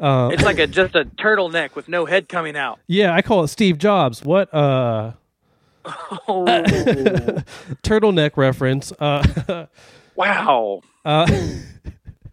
uh, 0.00 0.30
It's 0.32 0.42
like 0.42 0.58
a 0.58 0.66
just 0.66 0.94
a 0.94 1.04
turtleneck 1.04 1.74
with 1.74 1.88
no 1.88 2.06
head 2.06 2.28
coming 2.28 2.56
out. 2.56 2.80
yeah, 2.86 3.14
I 3.14 3.22
call 3.22 3.44
it 3.44 3.48
Steve 3.48 3.78
Jobs. 3.78 4.24
What? 4.24 4.52
Uh, 4.54 5.12
Oh, 5.84 6.44
turtleneck 7.82 8.36
reference. 8.36 8.92
Uh, 9.00 9.66
wow. 10.14 10.80
uh, 11.04 11.26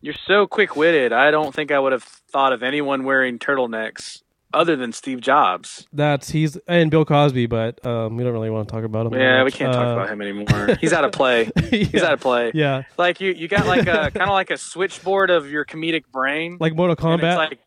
You're 0.01 0.15
so 0.25 0.47
quick 0.47 0.75
witted. 0.75 1.11
I 1.13 1.31
don't 1.31 1.53
think 1.53 1.71
I 1.71 1.79
would 1.79 1.91
have 1.91 2.03
thought 2.03 2.53
of 2.53 2.63
anyone 2.63 3.03
wearing 3.03 3.37
turtlenecks 3.39 4.21
other 4.53 4.75
than 4.75 4.91
Steve 4.91 5.21
Jobs. 5.21 5.85
that's 5.93 6.29
he's 6.31 6.57
and 6.67 6.89
Bill 6.89 7.05
Cosby, 7.05 7.45
but 7.45 7.85
um, 7.85 8.17
we 8.17 8.23
don't 8.23 8.33
really 8.33 8.49
want 8.49 8.67
to 8.67 8.71
talk 8.73 8.83
about 8.83 9.05
him. 9.05 9.13
Yeah, 9.13 9.43
we 9.43 9.51
can't 9.51 9.69
Uh, 9.75 9.77
talk 9.83 9.93
about 9.97 10.09
him 10.09 10.21
anymore. 10.21 10.75
He's 10.81 10.91
out 10.93 11.05
of 11.05 11.11
play. 11.11 11.51
He's 11.69 12.01
out 12.01 12.13
of 12.13 12.19
play. 12.21 12.51
yeah, 12.55 12.83
Like 12.97 13.21
you, 13.21 13.31
you 13.31 13.47
got 13.47 13.67
like 13.67 13.81
a 13.87 14.09
kind 14.15 14.23
of 14.23 14.29
like 14.29 14.49
a 14.49 14.57
switchboard 14.57 15.29
of 15.29 15.51
your 15.51 15.65
comedic 15.65 16.05
brain. 16.11 16.57
like 16.59 16.75
Mortal 16.75 16.95
Kombat. 16.95 17.23
it's 17.23 17.37
like, 17.37 17.59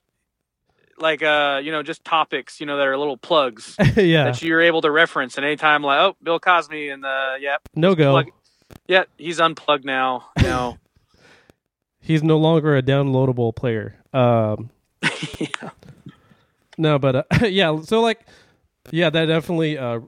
like 0.99 1.23
uh, 1.23 1.61
you 1.63 1.71
know, 1.71 1.83
just 1.85 2.05
topics, 2.05 2.59
you 2.61 2.67
know, 2.67 2.77
that 2.79 2.87
are 2.87 2.97
little 2.99 3.17
plugs 3.17 3.77
yeah, 3.97 4.25
that 4.25 4.43
you're 4.43 4.61
able 4.61 4.81
to 4.81 4.91
reference 4.91 5.39
at 5.39 5.45
any 5.45 5.57
time. 5.57 5.83
Like, 5.85 6.01
oh, 6.01 6.17
Bill 6.23 6.41
Cosby, 6.41 6.89
and 6.89 7.05
uh, 7.05 7.35
yeah, 7.41 7.57
no 7.77 7.95
go. 7.95 8.11
plug- 8.13 8.31
yeah, 8.89 9.05
he's 9.19 9.39
unplugged 9.39 9.85
now. 9.85 10.31
No, 10.43 10.79
He's 12.03 12.23
no 12.23 12.37
longer 12.37 12.77
a 12.77 12.83
downloadable 12.83 13.55
player. 13.55 13.95
Um, 14.13 14.71
yeah. 15.39 15.71
no, 16.79 16.99
but 16.99 17.17
uh, 17.17 17.23
yeah. 17.47 17.81
So 17.83 18.01
like, 18.01 18.27
yeah, 18.91 19.09
that 19.09 19.27
definitely 19.27 19.79
uh, 19.79 20.01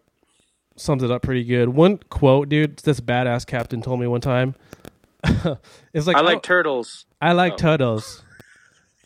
sums 0.76 1.02
it 1.02 1.10
up 1.10 1.22
pretty 1.22 1.44
good. 1.44 1.68
One 1.68 1.98
quote, 2.10 2.48
dude, 2.48 2.78
this 2.78 3.00
badass 3.00 3.46
captain 3.46 3.80
told 3.80 4.00
me 4.00 4.06
one 4.06 4.20
time. 4.20 4.54
it's 5.94 6.06
like 6.06 6.16
I 6.16 6.20
oh, 6.20 6.24
like 6.24 6.42
turtles. 6.42 7.06
I 7.20 7.32
like 7.32 7.54
Oh. 7.54 7.56
turtles. 7.56 8.22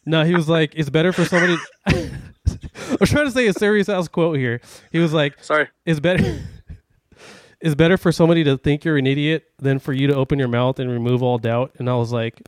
No, 0.07 0.24
he 0.24 0.34
was 0.34 0.49
like, 0.49 0.72
it's 0.74 0.89
better 0.89 1.12
for 1.12 1.26
somebody. 1.26 1.57
I'm 1.86 3.07
trying 3.07 3.26
to 3.26 3.30
say 3.30 3.47
a 3.47 3.53
serious 3.53 3.91
ass 3.91 4.09
quote 4.09 4.39
here. 4.39 4.61
He 4.91 4.99
was 4.99 5.12
like, 5.12 5.45
Sorry. 5.45 5.68
it's 5.84 6.01
better. 6.01 6.41
it's 7.61 7.74
better 7.74 7.99
for 7.99 8.11
somebody 8.11 8.43
to 8.45 8.57
think 8.57 8.84
you're 8.86 8.97
an 8.97 9.07
idiot 9.07 9.45
than 9.59 9.78
for 9.78 9.93
you 9.93 10.07
to 10.07 10.14
open 10.14 10.39
your 10.39 10.49
mouth 10.49 10.78
and 10.78 10.91
remove 10.91 11.22
all 11.22 11.36
doubt. 11.36 11.74
And 11.78 11.91
I 11.91 11.95
was 11.97 12.11
like, 12.11 12.41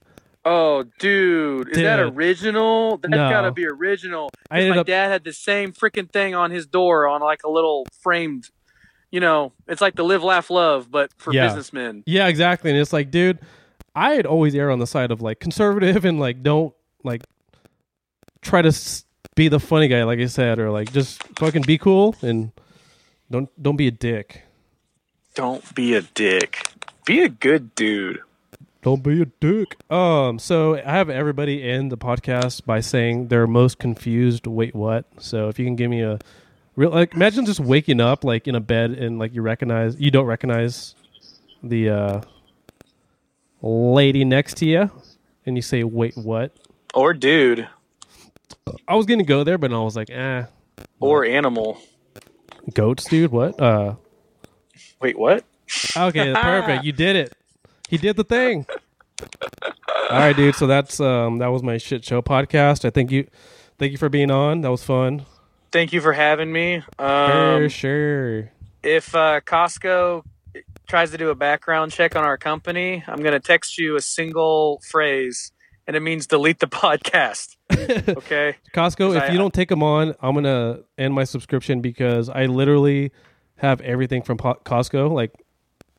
Oh, 0.44 0.84
dude, 0.98 1.68
is 1.68 1.76
that 1.78 2.00
original? 2.00 2.96
That's 2.96 3.10
No. 3.10 3.28
gotta 3.28 3.52
be 3.52 3.66
original. 3.66 4.30
I 4.50 4.60
'Cause 4.60 4.70
my 4.70 4.78
up- 4.78 4.86
dad 4.86 5.08
had 5.10 5.24
the 5.24 5.32
same 5.34 5.72
freaking 5.72 6.10
thing 6.10 6.34
on 6.34 6.50
his 6.50 6.66
door 6.66 7.06
on 7.08 7.20
like 7.20 7.42
a 7.44 7.50
little 7.50 7.86
framed. 8.02 8.48
You 9.10 9.20
know, 9.20 9.52
it's 9.68 9.80
like 9.82 9.96
the 9.96 10.04
live, 10.04 10.22
laugh, 10.22 10.48
love, 10.50 10.90
but 10.90 11.10
for 11.18 11.34
Yeah. 11.34 11.46
businessmen. 11.48 12.04
Yeah, 12.06 12.28
exactly. 12.28 12.70
And 12.70 12.78
it's 12.78 12.92
like, 12.92 13.10
dude, 13.10 13.38
I 13.94 14.14
had 14.14 14.24
always 14.24 14.54
err 14.54 14.70
on 14.70 14.78
the 14.78 14.86
side 14.86 15.10
of 15.10 15.20
like 15.20 15.40
conservative 15.40 16.04
and 16.06 16.18
like 16.18 16.42
don't 16.42 16.72
like 17.04 17.22
try 18.40 18.62
to 18.62 18.68
s- 18.68 19.04
be 19.34 19.48
the 19.48 19.60
funny 19.60 19.88
guy, 19.88 20.04
like 20.04 20.20
I 20.20 20.26
said, 20.26 20.58
or 20.58 20.70
like 20.70 20.92
just 20.92 21.22
fucking 21.38 21.62
be 21.62 21.76
cool 21.76 22.14
and 22.22 22.52
don't 23.30 23.50
don't 23.62 23.76
be 23.76 23.88
a 23.88 23.90
dick. 23.92 24.42
Don't 25.34 25.74
be 25.74 25.94
a 25.94 26.02
dick. 26.02 26.62
Be 27.04 27.20
a 27.22 27.28
good 27.28 27.74
dude. 27.74 28.20
Don't 28.82 29.02
be 29.02 29.20
a 29.20 29.26
dick. 29.26 29.76
Um, 29.92 30.38
so 30.38 30.74
I 30.76 30.80
have 30.92 31.10
everybody 31.10 31.62
end 31.62 31.92
the 31.92 31.98
podcast 31.98 32.64
by 32.64 32.80
saying 32.80 33.28
they're 33.28 33.46
most 33.46 33.78
confused. 33.78 34.46
Wait, 34.46 34.74
what? 34.74 35.04
So 35.18 35.48
if 35.48 35.58
you 35.58 35.66
can 35.66 35.76
give 35.76 35.90
me 35.90 36.00
a 36.02 36.18
real 36.76 36.90
like, 36.90 37.12
imagine 37.14 37.44
just 37.44 37.60
waking 37.60 38.00
up 38.00 38.24
like 38.24 38.48
in 38.48 38.54
a 38.54 38.60
bed 38.60 38.92
and 38.92 39.18
like 39.18 39.34
you 39.34 39.42
recognize 39.42 40.00
you 40.00 40.10
don't 40.10 40.24
recognize 40.24 40.94
the 41.62 41.90
uh 41.90 42.20
lady 43.60 44.24
next 44.24 44.56
to 44.58 44.66
you, 44.66 44.90
and 45.44 45.56
you 45.56 45.62
say, 45.62 45.84
"Wait, 45.84 46.16
what?" 46.16 46.56
Or 46.94 47.12
dude. 47.12 47.68
I 48.88 48.94
was 48.94 49.04
gonna 49.04 49.24
go 49.24 49.44
there, 49.44 49.58
but 49.58 49.72
I 49.72 49.78
was 49.78 49.94
like, 49.96 50.08
"Ah, 50.16 50.46
Or 51.00 51.24
animal. 51.24 51.78
goats, 52.72 53.04
dude. 53.04 53.30
What? 53.30 53.60
Uh, 53.60 53.96
Wait, 55.02 55.18
what? 55.18 55.44
okay, 55.96 56.32
perfect. 56.40 56.84
You 56.84 56.92
did 56.92 57.16
it. 57.16 57.36
He 57.90 57.98
did 57.98 58.14
the 58.16 58.22
thing. 58.24 58.66
All 60.10 60.18
right, 60.18 60.34
dude. 60.36 60.54
So 60.54 60.66
that's 60.68 61.00
um 61.00 61.38
that 61.38 61.48
was 61.48 61.62
my 61.64 61.76
shit 61.76 62.04
show 62.04 62.22
podcast. 62.22 62.84
I 62.84 62.90
thank 62.90 63.10
you, 63.10 63.26
thank 63.78 63.90
you 63.92 63.98
for 63.98 64.08
being 64.08 64.30
on. 64.30 64.60
That 64.60 64.70
was 64.70 64.84
fun. 64.84 65.26
Thank 65.72 65.92
you 65.92 66.00
for 66.00 66.12
having 66.12 66.52
me. 66.52 66.82
For 66.96 67.04
Um, 67.04 67.68
sure. 67.68 68.50
if 68.84 69.12
uh, 69.14 69.40
Costco 69.40 70.22
tries 70.88 71.10
to 71.10 71.18
do 71.18 71.30
a 71.30 71.34
background 71.34 71.92
check 71.92 72.14
on 72.16 72.24
our 72.24 72.36
company, 72.38 73.04
I'm 73.06 73.18
going 73.22 73.32
to 73.34 73.38
text 73.40 73.78
you 73.78 73.94
a 73.94 74.00
single 74.00 74.80
phrase, 74.90 75.52
and 75.86 75.94
it 75.94 76.00
means 76.00 76.26
delete 76.26 76.58
the 76.58 76.66
podcast. 76.84 77.56
Okay. 77.72 78.56
Costco, 78.74 79.16
if 79.16 79.22
I- 79.24 79.28
you 79.32 79.38
don't 79.38 79.54
take 79.54 79.68
them 79.68 79.82
on, 79.82 80.14
I'm 80.20 80.34
gonna 80.34 80.80
end 80.96 81.12
my 81.14 81.24
subscription 81.24 81.80
because 81.80 82.28
I 82.28 82.46
literally 82.46 83.12
have 83.56 83.80
everything 83.82 84.22
from 84.22 84.38
Po- 84.38 84.58
Costco. 84.64 85.10
Like 85.12 85.32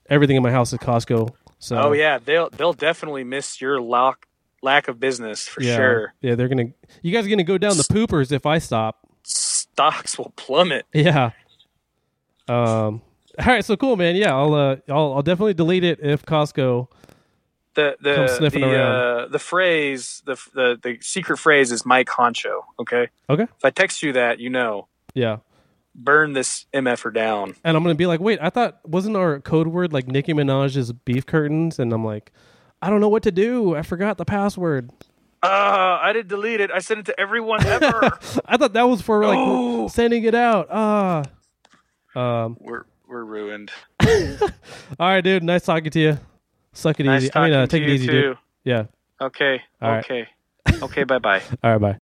everything 0.09 0.35
in 0.37 0.43
my 0.43 0.51
house 0.51 0.73
is 0.73 0.79
Costco. 0.79 1.29
So 1.61 1.77
oh 1.77 1.91
yeah, 1.91 2.17
they'll 2.17 2.49
they'll 2.49 2.73
definitely 2.73 3.23
miss 3.23 3.61
your 3.61 3.79
lock 3.79 4.25
lack 4.63 4.87
of 4.87 4.99
business 4.99 5.47
for 5.47 5.61
yeah, 5.61 5.75
sure. 5.75 6.13
Yeah, 6.19 6.33
they're 6.33 6.47
gonna. 6.47 6.69
You 7.03 7.13
guys 7.13 7.25
are 7.25 7.29
gonna 7.29 7.43
go 7.43 7.59
down 7.59 7.77
the 7.77 7.83
poopers 7.83 8.31
if 8.31 8.47
I 8.47 8.57
stop. 8.57 9.07
Stocks 9.23 10.17
will 10.17 10.33
plummet. 10.35 10.85
Yeah. 10.93 11.31
Um. 12.47 13.01
All 13.39 13.45
right. 13.45 13.63
So 13.63 13.77
cool, 13.77 13.95
man. 13.95 14.15
Yeah, 14.15 14.35
I'll 14.35 14.53
uh, 14.55 14.75
I'll, 14.89 15.13
I'll 15.13 15.21
definitely 15.21 15.53
delete 15.53 15.83
it 15.83 15.99
if 16.01 16.25
Costco. 16.25 16.87
The 17.75 17.95
the 18.01 18.27
sniffing 18.27 18.61
the, 18.61 18.73
around. 18.73 18.95
uh, 18.95 19.27
the 19.27 19.39
phrase 19.39 20.23
the, 20.25 20.35
the 20.53 20.79
the 20.81 20.97
secret 20.99 21.37
phrase 21.37 21.71
is 21.71 21.85
Mike 21.85 22.07
Honcho. 22.07 22.63
Okay. 22.79 23.07
Okay. 23.29 23.43
If 23.43 23.63
I 23.63 23.69
text 23.69 24.01
you 24.01 24.13
that, 24.13 24.39
you 24.39 24.49
know, 24.49 24.87
Yeah. 25.13 25.37
Burn 25.95 26.33
this 26.33 26.65
mf'er 26.73 27.13
down. 27.13 27.55
And 27.63 27.75
I'm 27.77 27.83
gonna 27.83 27.95
be 27.95 28.05
like, 28.05 28.19
wait, 28.19 28.39
I 28.41 28.49
thought 28.49 28.79
wasn't 28.85 29.15
our 29.17 29.39
code 29.39 29.67
word 29.67 29.93
like 29.93 30.07
Nicki 30.07 30.33
Minaj's 30.33 30.91
beef 30.93 31.25
curtains? 31.25 31.79
And 31.79 31.91
I'm 31.93 32.05
like, 32.05 32.31
I 32.81 32.89
don't 32.89 33.01
know 33.01 33.09
what 33.09 33.23
to 33.23 33.31
do. 33.31 33.75
I 33.75 33.81
forgot 33.81 34.17
the 34.17 34.25
password. 34.25 34.91
Uh, 35.43 35.97
I 36.01 36.13
didn't 36.13 36.27
delete 36.29 36.61
it. 36.61 36.69
I 36.71 36.79
sent 36.79 36.99
it 36.99 37.05
to 37.07 37.19
everyone 37.19 37.65
ever. 37.65 38.11
I 38.45 38.57
thought 38.57 38.73
that 38.73 38.83
was 38.87 39.01
for 39.01 39.25
like 39.25 39.37
No. 39.37 39.87
sending 39.87 40.23
it 40.23 40.35
out. 40.35 40.67
Ah. 40.69 41.23
Um. 42.15 42.57
we're 42.59 42.83
we're 43.07 43.23
ruined. 43.23 43.71
All 44.01 44.09
right, 44.99 45.21
dude. 45.21 45.43
Nice 45.43 45.63
talking 45.63 45.89
to 45.91 45.99
you. 45.99 46.19
Suck 46.73 46.99
it 46.99 47.05
Nice 47.05 47.23
easy. 47.23 47.31
I 47.35 47.43
mean, 47.45 47.53
uh, 47.53 47.61
to 47.61 47.67
take 47.67 47.83
it 47.83 47.89
easy, 47.89 48.07
too. 48.07 48.11
dude. 48.21 48.37
Yeah. 48.63 48.83
Okay. 49.19 49.61
All 49.81 49.91
right. 49.91 50.05
okay. 50.05 50.27
Okay. 50.81 51.03
Bye 51.03 51.19
bye. 51.19 51.41
All 51.63 51.71
right. 51.71 51.77
Bye. 51.81 51.97